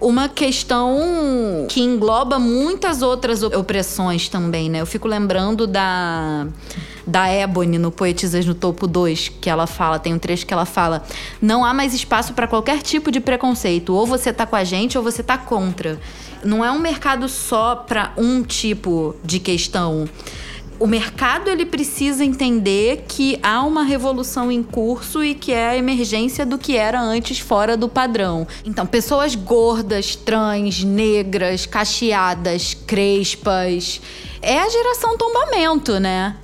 uma 0.00 0.28
questão 0.28 1.66
que 1.68 1.80
engloba 1.80 2.38
muitas 2.38 3.02
outras 3.02 3.42
opressões 3.42 4.28
também, 4.28 4.70
né? 4.70 4.80
Eu 4.80 4.86
fico 4.86 5.06
lembrando 5.06 5.66
da 5.66 6.46
da 7.10 7.28
Ebony 7.30 7.78
no 7.78 7.90
Poetisas 7.90 8.46
no 8.46 8.54
Topo 8.54 8.86
2, 8.86 9.28
que 9.40 9.50
ela 9.50 9.66
fala, 9.66 9.98
tem 9.98 10.14
um 10.14 10.18
trecho 10.18 10.46
que 10.46 10.54
ela 10.54 10.64
fala: 10.64 11.02
"Não 11.42 11.64
há 11.64 11.74
mais 11.74 11.92
espaço 11.92 12.32
para 12.32 12.46
qualquer 12.46 12.80
tipo 12.80 13.10
de 13.10 13.20
preconceito, 13.20 13.92
ou 13.92 14.06
você 14.06 14.32
tá 14.32 14.46
com 14.46 14.56
a 14.56 14.64
gente 14.64 14.96
ou 14.96 15.04
você 15.04 15.22
tá 15.22 15.36
contra". 15.36 16.00
Não 16.42 16.64
é 16.64 16.70
um 16.70 16.78
mercado 16.78 17.28
só 17.28 17.76
para 17.76 18.12
um 18.16 18.42
tipo 18.42 19.14
de 19.22 19.38
questão 19.38 20.08
o 20.80 20.86
mercado 20.86 21.50
ele 21.50 21.66
precisa 21.66 22.24
entender 22.24 23.04
que 23.06 23.38
há 23.42 23.62
uma 23.62 23.82
revolução 23.82 24.50
em 24.50 24.62
curso 24.62 25.22
e 25.22 25.34
que 25.34 25.52
é 25.52 25.68
a 25.68 25.76
emergência 25.76 26.46
do 26.46 26.56
que 26.56 26.74
era 26.74 26.98
antes 26.98 27.38
fora 27.38 27.76
do 27.76 27.86
padrão. 27.86 28.48
Então, 28.64 28.86
pessoas 28.86 29.34
gordas, 29.34 30.16
trans, 30.16 30.82
negras, 30.82 31.66
cacheadas, 31.66 32.72
crespas, 32.72 34.00
é 34.40 34.58
a 34.58 34.68
geração 34.70 35.18
tombamento, 35.18 36.00
né? 36.00 36.34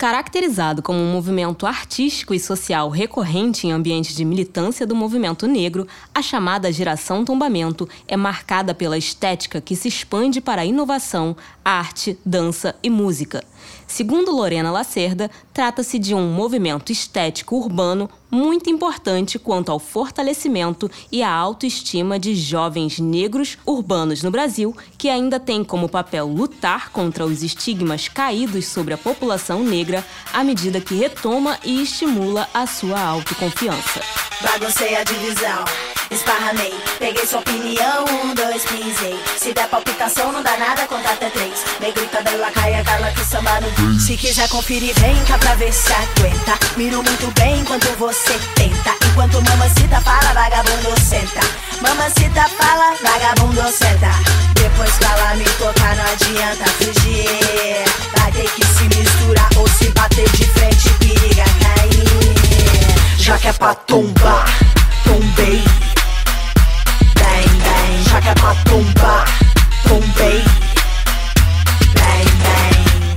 Caracterizado 0.00 0.80
como 0.80 0.98
um 0.98 1.12
movimento 1.12 1.66
artístico 1.66 2.32
e 2.32 2.40
social 2.40 2.88
recorrente 2.88 3.66
em 3.66 3.70
ambientes 3.70 4.16
de 4.16 4.24
militância 4.24 4.86
do 4.86 4.96
movimento 4.96 5.46
negro, 5.46 5.86
a 6.14 6.22
chamada 6.22 6.72
geração 6.72 7.22
tombamento 7.22 7.86
é 8.08 8.16
marcada 8.16 8.74
pela 8.74 8.96
estética 8.96 9.60
que 9.60 9.76
se 9.76 9.88
expande 9.88 10.40
para 10.40 10.62
a 10.62 10.64
inovação, 10.64 11.36
arte, 11.62 12.18
dança 12.24 12.74
e 12.82 12.88
música. 12.88 13.44
Segundo 13.90 14.30
Lorena 14.30 14.70
Lacerda, 14.70 15.28
trata-se 15.52 15.98
de 15.98 16.14
um 16.14 16.32
movimento 16.32 16.92
estético 16.92 17.56
urbano 17.56 18.08
muito 18.30 18.70
importante 18.70 19.36
quanto 19.36 19.72
ao 19.72 19.80
fortalecimento 19.80 20.88
e 21.10 21.24
à 21.24 21.28
autoestima 21.28 22.16
de 22.16 22.36
jovens 22.36 23.00
negros 23.00 23.58
urbanos 23.66 24.22
no 24.22 24.30
Brasil, 24.30 24.76
que 24.96 25.08
ainda 25.08 25.40
tem 25.40 25.64
como 25.64 25.88
papel 25.88 26.28
lutar 26.28 26.90
contra 26.90 27.26
os 27.26 27.42
estigmas 27.42 28.06
caídos 28.06 28.66
sobre 28.66 28.94
a 28.94 28.98
população 28.98 29.64
negra 29.64 30.06
à 30.32 30.44
medida 30.44 30.80
que 30.80 30.94
retoma 30.94 31.58
e 31.64 31.82
estimula 31.82 32.48
a 32.54 32.68
sua 32.68 33.00
autoconfiança. 33.00 34.00
Baguncei 34.40 34.94
a 34.94 35.02
divisão, 35.02 35.64
esparramei, 36.10 36.74
peguei 36.98 37.26
sua 37.26 37.40
opinião, 37.40 38.04
um, 38.04 38.34
dois, 38.34 38.62
pisei. 38.64 39.18
Se 39.38 39.52
der 39.52 39.68
palpitação, 39.68 40.32
não 40.32 40.42
dá 40.42 40.56
nada, 40.56 40.86
conta 40.86 41.10
até 41.10 41.30
três. 41.30 41.54
Negrita, 41.80 42.20
bela, 42.22 42.50
caia, 42.50 42.82
cala 42.84 43.10
que 43.12 43.24
samba 43.24 43.60
no 43.60 44.00
Se 44.00 44.16
quiser 44.16 44.48
conferir, 44.48 44.94
vem 45.00 45.22
cá 45.24 45.38
pra 45.38 45.54
ver 45.54 45.72
se 45.72 45.92
aguenta. 45.92 46.58
Miro 46.76 47.02
muito 47.02 47.30
bem 47.40 47.60
enquanto 47.60 47.86
você 47.98 48.38
tenta. 48.54 48.94
Enquanto 49.10 49.42
mamacita 49.42 50.00
fala, 50.00 50.32
vagabundo 50.34 51.00
senta. 51.00 51.40
Mamacita 51.80 52.48
fala, 52.48 52.94
vagabundo 53.02 53.62
senta. 53.72 54.10
Depois 54.54 54.98
ela 55.00 55.34
me 55.36 55.44
tocar, 55.44 55.96
não 55.96 56.04
adianta 56.04 56.64
fugir. 56.78 57.84
Vai 58.16 58.32
ter 58.32 58.50
que 58.50 58.64
se 58.66 58.84
misturar 58.96 59.48
ou 59.56 59.68
se 59.68 59.88
bater 59.90 60.28
de 60.30 60.44
frente, 60.50 60.90
periga 60.98 61.44
cair 61.44 62.10
já 63.30 63.38
que 63.38 63.48
é 63.48 63.52
pra 63.52 63.74
tombar, 63.74 64.46
tombei. 65.04 65.62
É 68.12 68.34
pra 68.34 68.54
tombar, 68.64 69.24
tombei. 69.88 70.42
Bem, 71.94 72.24
bem. 72.42 73.14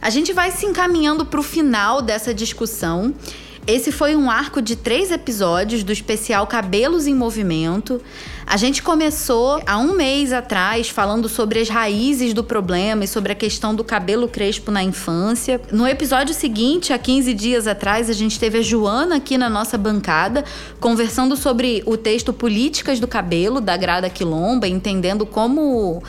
A 0.00 0.08
gente 0.08 0.32
vai 0.32 0.50
se 0.50 0.64
encaminhando 0.64 1.26
pro 1.26 1.42
final 1.42 2.00
dessa 2.00 2.32
discussão. 2.32 3.12
Esse 3.66 3.90
foi 3.90 4.14
um 4.14 4.30
arco 4.30 4.60
de 4.60 4.76
três 4.76 5.10
episódios 5.10 5.82
do 5.82 5.90
especial 5.90 6.46
Cabelos 6.46 7.06
em 7.06 7.14
Movimento. 7.14 7.98
A 8.46 8.58
gente 8.58 8.82
começou 8.82 9.58
há 9.66 9.78
um 9.78 9.94
mês 9.94 10.34
atrás 10.34 10.90
falando 10.90 11.30
sobre 11.30 11.60
as 11.60 11.70
raízes 11.70 12.34
do 12.34 12.44
problema 12.44 13.04
e 13.04 13.08
sobre 13.08 13.32
a 13.32 13.34
questão 13.34 13.74
do 13.74 13.82
cabelo 13.82 14.28
crespo 14.28 14.70
na 14.70 14.82
infância. 14.82 15.58
No 15.72 15.88
episódio 15.88 16.34
seguinte, 16.34 16.92
há 16.92 16.98
15 16.98 17.32
dias 17.32 17.66
atrás, 17.66 18.10
a 18.10 18.12
gente 18.12 18.38
teve 18.38 18.58
a 18.58 18.62
Joana 18.62 19.16
aqui 19.16 19.38
na 19.38 19.48
nossa 19.48 19.78
bancada 19.78 20.44
conversando 20.78 21.34
sobre 21.34 21.82
o 21.86 21.96
texto 21.96 22.34
Políticas 22.34 23.00
do 23.00 23.08
Cabelo, 23.08 23.62
da 23.62 23.78
Grada 23.78 24.10
Quilomba, 24.10 24.68
entendendo 24.68 25.24
como 25.24 26.02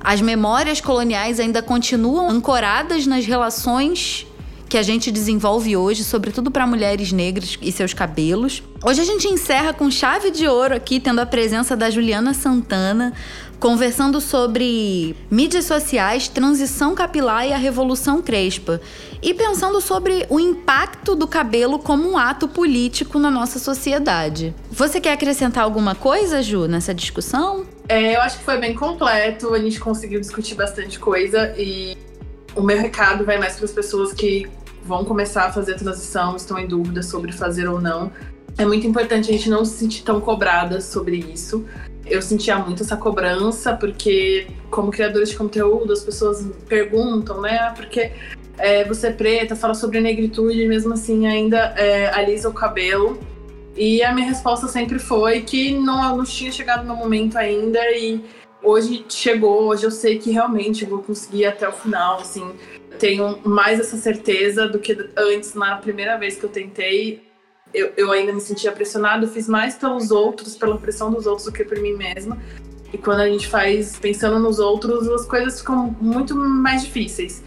as 0.00 0.22
memórias 0.22 0.80
coloniais 0.80 1.38
ainda 1.38 1.60
continuam 1.60 2.30
ancoradas 2.30 3.06
nas 3.06 3.26
relações 3.26 4.26
que 4.72 4.78
a 4.78 4.82
gente 4.82 5.12
desenvolve 5.12 5.76
hoje, 5.76 6.02
sobretudo 6.02 6.50
para 6.50 6.66
mulheres 6.66 7.12
negras 7.12 7.58
e 7.60 7.70
seus 7.70 7.92
cabelos. 7.92 8.62
Hoje 8.82 9.02
a 9.02 9.04
gente 9.04 9.28
encerra 9.28 9.74
com 9.74 9.90
chave 9.90 10.30
de 10.30 10.48
ouro 10.48 10.74
aqui, 10.74 10.98
tendo 10.98 11.20
a 11.20 11.26
presença 11.26 11.76
da 11.76 11.90
Juliana 11.90 12.32
Santana, 12.32 13.12
conversando 13.60 14.18
sobre 14.18 15.14
mídias 15.30 15.66
sociais, 15.66 16.26
transição 16.26 16.94
capilar 16.94 17.46
e 17.46 17.52
a 17.52 17.58
revolução 17.58 18.22
crespa. 18.22 18.80
E 19.20 19.34
pensando 19.34 19.78
sobre 19.78 20.24
o 20.30 20.40
impacto 20.40 21.14
do 21.14 21.26
cabelo 21.26 21.78
como 21.78 22.10
um 22.10 22.16
ato 22.16 22.48
político 22.48 23.18
na 23.18 23.30
nossa 23.30 23.58
sociedade. 23.58 24.54
Você 24.70 25.02
quer 25.02 25.12
acrescentar 25.12 25.64
alguma 25.64 25.94
coisa, 25.94 26.42
Ju, 26.42 26.66
nessa 26.66 26.94
discussão? 26.94 27.66
É, 27.90 28.16
eu 28.16 28.22
acho 28.22 28.38
que 28.38 28.44
foi 28.44 28.56
bem 28.56 28.74
completo, 28.74 29.52
a 29.52 29.58
gente 29.58 29.78
conseguiu 29.78 30.18
discutir 30.18 30.54
bastante 30.54 30.98
coisa 30.98 31.54
e 31.58 31.94
o 32.56 32.62
meu 32.62 32.78
recado 32.78 33.22
vai 33.26 33.36
mais 33.36 33.56
para 33.56 33.66
as 33.66 33.72
pessoas 33.72 34.14
que 34.14 34.46
vão 34.84 35.04
começar 35.04 35.44
a 35.46 35.52
fazer 35.52 35.74
a 35.74 35.78
transição, 35.78 36.36
estão 36.36 36.58
em 36.58 36.66
dúvida 36.66 37.02
sobre 37.02 37.32
fazer 37.32 37.68
ou 37.68 37.80
não. 37.80 38.10
É 38.58 38.64
muito 38.64 38.86
importante 38.86 39.30
a 39.30 39.32
gente 39.32 39.48
não 39.48 39.64
se 39.64 39.78
sentir 39.78 40.02
tão 40.02 40.20
cobrada 40.20 40.80
sobre 40.80 41.16
isso. 41.16 41.64
Eu 42.04 42.20
sentia 42.20 42.58
muito 42.58 42.82
essa 42.82 42.96
cobrança, 42.96 43.74
porque, 43.74 44.48
como 44.70 44.90
criadores 44.90 45.30
de 45.30 45.36
conteúdo, 45.36 45.92
as 45.92 46.02
pessoas 46.02 46.46
perguntam, 46.68 47.40
né? 47.40 47.58
Ah, 47.58 47.72
porque 47.74 48.12
é, 48.58 48.84
você 48.84 49.06
é 49.06 49.12
preta, 49.12 49.56
fala 49.56 49.74
sobre 49.74 50.00
negritude, 50.00 50.66
mesmo 50.66 50.92
assim 50.92 51.26
ainda 51.26 51.72
é, 51.76 52.10
alisa 52.12 52.48
o 52.48 52.52
cabelo. 52.52 53.18
E 53.74 54.02
a 54.02 54.12
minha 54.12 54.26
resposta 54.26 54.68
sempre 54.68 54.98
foi 54.98 55.40
que 55.42 55.72
não, 55.78 56.16
não 56.16 56.24
tinha 56.24 56.52
chegado 56.52 56.84
no 56.84 56.94
momento 56.94 57.38
ainda 57.38 57.80
e 57.96 58.22
hoje 58.62 59.04
chegou, 59.08 59.68
hoje 59.68 59.84
eu 59.84 59.90
sei 59.90 60.18
que 60.18 60.30
realmente 60.30 60.84
vou 60.84 61.02
conseguir 61.02 61.46
até 61.46 61.66
o 61.66 61.72
final, 61.72 62.20
assim 62.20 62.52
tenho 63.02 63.36
mais 63.44 63.80
essa 63.80 63.96
certeza 63.96 64.68
do 64.68 64.78
que 64.78 64.96
antes, 65.16 65.54
na 65.54 65.74
primeira 65.76 66.16
vez 66.16 66.36
que 66.36 66.44
eu 66.44 66.48
tentei. 66.48 67.20
Eu, 67.74 67.92
eu 67.96 68.12
ainda 68.12 68.32
me 68.32 68.40
sentia 68.40 68.70
pressionado, 68.70 69.26
fiz 69.26 69.48
mais 69.48 69.74
pelos 69.74 70.12
outros, 70.12 70.54
pela 70.54 70.78
pressão 70.78 71.10
dos 71.10 71.26
outros 71.26 71.46
do 71.46 71.52
que 71.52 71.64
por 71.64 71.80
mim 71.80 71.94
mesma. 71.94 72.38
E 72.92 72.98
quando 72.98 73.18
a 73.18 73.28
gente 73.28 73.48
faz 73.48 73.98
pensando 73.98 74.38
nos 74.38 74.60
outros, 74.60 75.08
as 75.08 75.26
coisas 75.26 75.58
ficam 75.58 75.96
muito 76.00 76.36
mais 76.36 76.84
difíceis. 76.84 77.42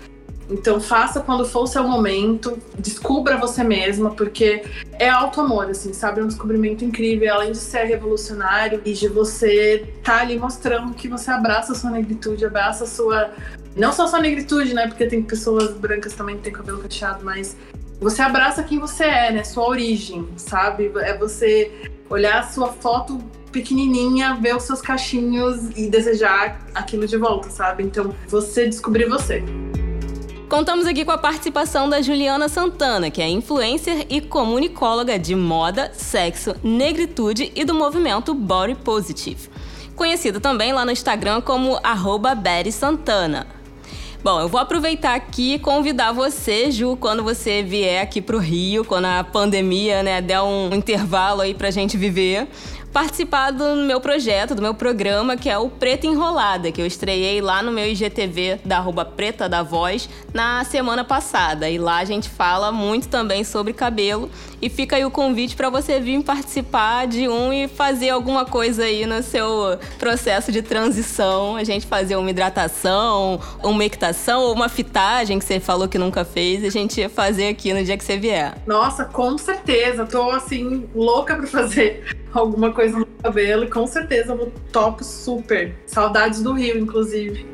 Então 0.49 0.81
faça 0.81 1.21
quando 1.21 1.45
for 1.45 1.63
o 1.63 1.67
seu 1.67 1.87
momento, 1.87 2.59
descubra 2.77 3.37
você 3.37 3.63
mesma, 3.63 4.11
porque 4.11 4.61
é 4.99 5.07
auto-amor, 5.07 5.69
assim, 5.69 5.93
sabe? 5.93 6.19
É 6.19 6.23
um 6.23 6.27
descobrimento 6.27 6.83
incrível, 6.83 7.33
além 7.33 7.53
de 7.53 7.59
ser 7.59 7.85
revolucionário 7.85 8.81
e 8.83 8.91
de 8.91 9.07
você 9.07 9.85
estar 9.97 10.17
tá 10.17 10.21
ali 10.21 10.37
mostrando 10.37 10.93
que 10.93 11.07
você 11.07 11.31
abraça 11.31 11.71
a 11.71 11.75
sua 11.75 11.91
negritude, 11.91 12.45
abraça 12.45 12.83
a 12.83 12.87
sua 12.87 13.31
não 13.75 13.91
só 13.91 14.07
sua 14.07 14.19
negritude, 14.19 14.73
né? 14.73 14.87
Porque 14.87 15.05
tem 15.05 15.21
pessoas 15.21 15.73
brancas 15.73 16.13
também 16.13 16.37
que 16.37 16.43
têm 16.43 16.53
cabelo 16.53 16.79
cacheado, 16.79 17.23
mas 17.23 17.57
você 17.99 18.21
abraça 18.21 18.63
quem 18.63 18.79
você 18.79 19.03
é, 19.03 19.31
né? 19.31 19.43
Sua 19.43 19.67
origem, 19.67 20.27
sabe? 20.37 20.91
É 20.97 21.17
você 21.17 21.71
olhar 22.09 22.39
a 22.39 22.43
sua 22.43 22.71
foto 22.73 23.17
pequenininha, 23.51 24.35
ver 24.35 24.55
os 24.55 24.63
seus 24.63 24.81
cachinhos 24.81 25.69
e 25.77 25.89
desejar 25.89 26.59
aquilo 26.73 27.07
de 27.07 27.17
volta, 27.17 27.49
sabe? 27.49 27.83
Então, 27.83 28.13
você 28.27 28.67
descobrir 28.67 29.07
você. 29.07 29.43
Contamos 30.49 30.85
aqui 30.85 31.03
com 31.03 31.11
a 31.11 31.17
participação 31.17 31.89
da 31.89 32.01
Juliana 32.01 32.47
Santana, 32.47 33.09
que 33.09 33.21
é 33.21 33.27
influencer 33.27 34.05
e 34.09 34.21
comunicóloga 34.21 35.17
de 35.17 35.35
moda, 35.35 35.91
sexo, 35.93 36.55
negritude 36.63 37.51
e 37.55 37.65
do 37.65 37.73
movimento 37.73 38.33
Body 38.33 38.75
Positive. 38.75 39.49
Conhecida 39.95 40.39
também 40.39 40.71
lá 40.73 40.85
no 40.85 40.91
Instagram 40.91 41.41
como 41.41 41.79
@betty_santana. 42.37 43.54
Bom, 44.25 44.41
eu 44.41 44.49
vou 44.49 44.59
aproveitar 44.59 45.13
aqui 45.13 45.53
e 45.53 45.59
convidar 45.59 46.11
você, 46.11 46.71
Ju, 46.71 46.97
quando 46.99 47.23
você 47.23 47.61
vier 47.61 48.01
aqui 48.01 48.19
pro 48.19 48.39
Rio, 48.39 48.83
quando 48.83 49.05
a 49.05 49.23
pandemia, 49.23 50.01
né, 50.01 50.19
der 50.19 50.41
um 50.41 50.73
intervalo 50.73 51.41
aí 51.41 51.53
pra 51.53 51.69
gente 51.69 51.95
viver, 51.95 52.47
participar 52.95 53.51
do 53.51 53.75
meu 53.75 53.99
projeto, 53.99 54.55
do 54.55 54.61
meu 54.61 54.73
programa, 54.73 55.35
que 55.35 55.49
é 55.49 55.57
o 55.57 55.67
Preta 55.69 56.07
Enrolada, 56.07 56.71
que 56.71 56.81
eu 56.81 56.85
estreiei 56.85 57.41
lá 57.41 57.61
no 57.61 57.69
meu 57.69 57.85
IGTV 57.85 58.61
da 58.63 58.77
arroba 58.77 59.03
Preta 59.03 59.49
da 59.49 59.61
Voz 59.61 60.07
na 60.33 60.63
semana 60.63 61.03
passada. 61.03 61.69
E 61.69 61.77
lá 61.77 61.97
a 61.97 62.05
gente 62.05 62.29
fala 62.29 62.71
muito 62.71 63.09
também 63.09 63.43
sobre 63.43 63.73
cabelo. 63.73 64.31
E 64.61 64.69
fica 64.69 64.95
aí 64.95 65.03
o 65.03 65.11
convite 65.11 65.57
para 65.57 65.69
você 65.69 65.99
vir 65.99 66.23
participar 66.23 67.05
de 67.05 67.27
um 67.27 67.51
e 67.51 67.67
fazer 67.67 68.11
alguma 68.11 68.45
coisa 68.45 68.85
aí 68.85 69.05
no 69.05 69.21
seu 69.21 69.77
processo 69.99 70.49
de 70.49 70.61
transição. 70.61 71.57
A 71.57 71.65
gente 71.65 71.85
fazer 71.85 72.15
uma 72.15 72.29
hidratação, 72.29 73.41
uma 73.61 73.83
equitação 73.83 74.41
ou 74.41 74.53
uma 74.53 74.69
fitagem 74.69 75.37
que 75.37 75.43
você 75.43 75.59
falou 75.59 75.89
que 75.89 75.97
nunca 75.97 76.23
fez. 76.23 76.63
A 76.63 76.69
gente 76.69 77.01
ia 77.01 77.09
fazer 77.09 77.49
aqui 77.49 77.73
no 77.73 77.83
dia 77.83 77.97
que 77.97 78.05
você 78.05 78.15
vier. 78.15 78.55
Nossa, 78.65 79.03
com 79.03 79.37
certeza. 79.37 80.05
Tô 80.05 80.29
assim, 80.29 80.87
louca 80.95 81.35
pra 81.35 81.45
fazer 81.45 82.23
alguma 82.39 82.71
coisa 82.71 82.99
no 82.99 83.05
cabelo 83.05 83.63
e 83.65 83.69
com 83.69 83.85
certeza 83.87 84.33
eu 84.33 84.51
topo 84.71 85.03
super. 85.03 85.75
Saudades 85.85 86.41
do 86.41 86.53
Rio, 86.53 86.77
inclusive. 86.77 87.45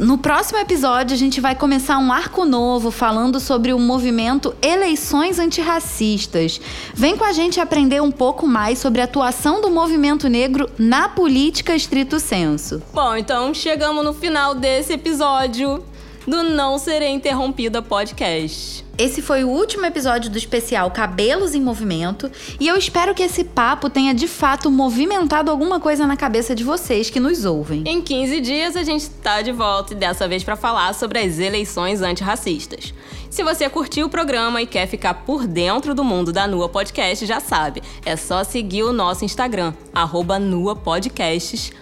No 0.00 0.16
próximo 0.16 0.58
episódio, 0.58 1.12
a 1.12 1.18
gente 1.18 1.42
vai 1.42 1.54
começar 1.54 1.98
um 1.98 2.10
arco 2.10 2.46
novo 2.46 2.90
falando 2.90 3.38
sobre 3.38 3.74
o 3.74 3.78
movimento 3.78 4.54
Eleições 4.62 5.38
Antirracistas. 5.38 6.58
Vem 6.94 7.18
com 7.18 7.24
a 7.24 7.32
gente 7.32 7.60
aprender 7.60 8.00
um 8.00 8.10
pouco 8.10 8.46
mais 8.46 8.78
sobre 8.78 9.02
a 9.02 9.04
atuação 9.04 9.60
do 9.60 9.68
movimento 9.68 10.26
negro 10.26 10.70
na 10.78 11.06
política 11.06 11.76
estrito 11.76 12.18
senso. 12.18 12.82
Bom, 12.94 13.14
então 13.14 13.52
chegamos 13.52 14.02
no 14.02 14.14
final 14.14 14.54
desse 14.54 14.94
episódio 14.94 15.84
do 16.30 16.44
Não 16.44 16.78
Serei 16.78 17.08
Interrompida 17.08 17.82
podcast. 17.82 18.86
Esse 18.96 19.20
foi 19.20 19.42
o 19.42 19.48
último 19.48 19.84
episódio 19.84 20.30
do 20.30 20.38
especial 20.38 20.88
Cabelos 20.92 21.56
em 21.56 21.60
Movimento 21.60 22.30
e 22.60 22.68
eu 22.68 22.76
espero 22.76 23.16
que 23.16 23.24
esse 23.24 23.42
papo 23.42 23.90
tenha 23.90 24.14
de 24.14 24.28
fato 24.28 24.70
movimentado 24.70 25.50
alguma 25.50 25.80
coisa 25.80 26.06
na 26.06 26.16
cabeça 26.16 26.54
de 26.54 26.62
vocês 26.62 27.10
que 27.10 27.18
nos 27.18 27.44
ouvem. 27.44 27.82
Em 27.84 28.00
15 28.00 28.40
dias 28.42 28.76
a 28.76 28.84
gente 28.84 29.00
está 29.00 29.42
de 29.42 29.50
volta 29.50 29.92
e 29.92 29.96
dessa 29.96 30.28
vez 30.28 30.44
para 30.44 30.54
falar 30.54 30.94
sobre 30.94 31.18
as 31.18 31.40
eleições 31.40 32.00
antirracistas. 32.00 32.94
Se 33.28 33.42
você 33.42 33.68
curtiu 33.68 34.06
o 34.06 34.10
programa 34.10 34.62
e 34.62 34.68
quer 34.68 34.86
ficar 34.86 35.14
por 35.14 35.48
dentro 35.48 35.96
do 35.96 36.04
mundo 36.04 36.32
da 36.32 36.46
Nua 36.46 36.68
Podcast, 36.68 37.26
já 37.26 37.40
sabe, 37.40 37.82
é 38.06 38.14
só 38.14 38.44
seguir 38.44 38.84
o 38.84 38.92
nosso 38.92 39.24
Instagram, 39.24 39.74
arroba 39.92 40.38
Nua 40.38 40.76
Podcasts. 40.76 41.72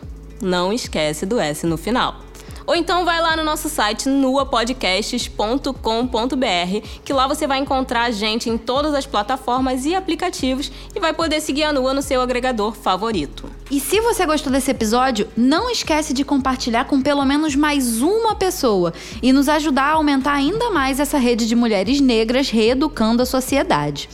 Não 0.40 0.72
esquece 0.72 1.26
do 1.26 1.38
S 1.38 1.66
no 1.66 1.76
final. 1.76 2.27
Ou 2.68 2.76
então 2.76 3.02
vai 3.02 3.18
lá 3.18 3.34
no 3.34 3.42
nosso 3.42 3.66
site 3.70 4.10
nuapodcasts.com.br, 4.10 6.86
que 7.02 7.14
lá 7.14 7.26
você 7.26 7.46
vai 7.46 7.60
encontrar 7.60 8.02
a 8.02 8.10
gente 8.10 8.50
em 8.50 8.58
todas 8.58 8.92
as 8.92 9.06
plataformas 9.06 9.86
e 9.86 9.94
aplicativos 9.94 10.70
e 10.94 11.00
vai 11.00 11.14
poder 11.14 11.40
seguir 11.40 11.62
a 11.62 11.72
Nua 11.72 11.94
no 11.94 12.02
seu 12.02 12.20
agregador 12.20 12.74
favorito. 12.74 13.50
E 13.70 13.80
se 13.80 14.02
você 14.02 14.26
gostou 14.26 14.52
desse 14.52 14.70
episódio, 14.70 15.28
não 15.34 15.70
esquece 15.70 16.12
de 16.12 16.24
compartilhar 16.24 16.84
com 16.84 17.00
pelo 17.00 17.24
menos 17.24 17.56
mais 17.56 18.02
uma 18.02 18.34
pessoa 18.34 18.92
e 19.22 19.32
nos 19.32 19.48
ajudar 19.48 19.84
a 19.84 19.94
aumentar 19.94 20.34
ainda 20.34 20.68
mais 20.68 21.00
essa 21.00 21.16
rede 21.16 21.48
de 21.48 21.56
mulheres 21.56 22.02
negras 22.02 22.50
reeducando 22.50 23.22
a 23.22 23.26
sociedade. 23.26 24.10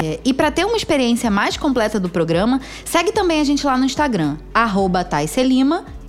É, 0.00 0.20
e 0.24 0.32
para 0.32 0.52
ter 0.52 0.64
uma 0.64 0.76
experiência 0.76 1.28
mais 1.28 1.56
completa 1.56 1.98
do 1.98 2.08
programa, 2.08 2.60
segue 2.84 3.10
também 3.10 3.40
a 3.40 3.44
gente 3.44 3.66
lá 3.66 3.76
no 3.76 3.84
Instagram, 3.84 4.36
arroba 4.54 5.02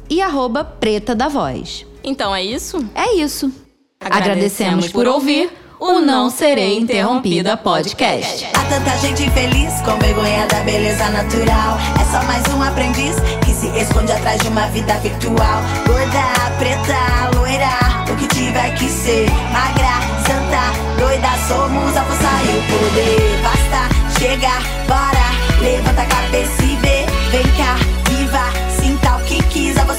e 0.09 0.21
arroba 0.21 0.63
Preta 0.63 1.15
da 1.15 1.27
Voz. 1.27 1.85
Então 2.03 2.35
é 2.35 2.43
isso? 2.43 2.83
É 2.95 3.15
isso. 3.15 3.51
Agradecemos, 3.99 4.27
Agradecemos 4.27 4.91
por 4.91 5.07
ouvir 5.07 5.51
o 5.79 5.99
Não 6.01 6.29
Serei 6.29 6.77
Interrompida 6.77 7.55
Podcast. 7.55 8.45
Há 8.53 8.63
tanta 8.65 8.97
gente 8.97 9.29
feliz 9.31 9.73
com 9.81 9.97
vergonha 9.97 10.45
da 10.47 10.59
beleza 10.61 11.09
natural. 11.09 11.77
É 11.99 12.05
só 12.11 12.21
mais 12.25 12.43
um 12.53 12.61
aprendiz 12.61 13.15
que 13.45 13.53
se 13.53 13.67
esconde 13.79 14.11
atrás 14.11 14.41
de 14.41 14.47
uma 14.49 14.67
vida 14.67 14.93
virtual. 14.95 15.61
Gorda, 15.87 16.51
preta, 16.57 17.37
loira, 17.37 18.11
o 18.11 18.15
que 18.17 18.27
tiver 18.27 18.73
que 18.75 18.89
ser. 18.89 19.29
Magra, 19.51 19.99
santa, 20.25 20.73
doida, 20.97 21.29
somos 21.47 21.95
a 21.95 22.03
força 22.03 22.29
e 22.45 22.57
o 22.57 22.61
poder. 22.79 23.39
Basta, 23.41 24.19
chega, 24.19 24.59
bora, 24.87 25.61
levanta 25.61 26.01
a 26.01 26.05
cabeça 26.05 26.63
e 26.63 26.75
vê. 26.77 27.05
Vem 27.31 27.43
cá, 27.55 27.75
viva, 28.09 28.43
sinta 28.81 29.15
o 29.15 29.23
que 29.25 29.41
quiser 29.43 29.85
você 29.85 29.98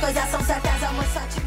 coisas 0.00 0.30
são 0.30 0.40
certas, 0.44 0.82
amor 0.82 1.04
só 1.12 1.20
te 1.20 1.39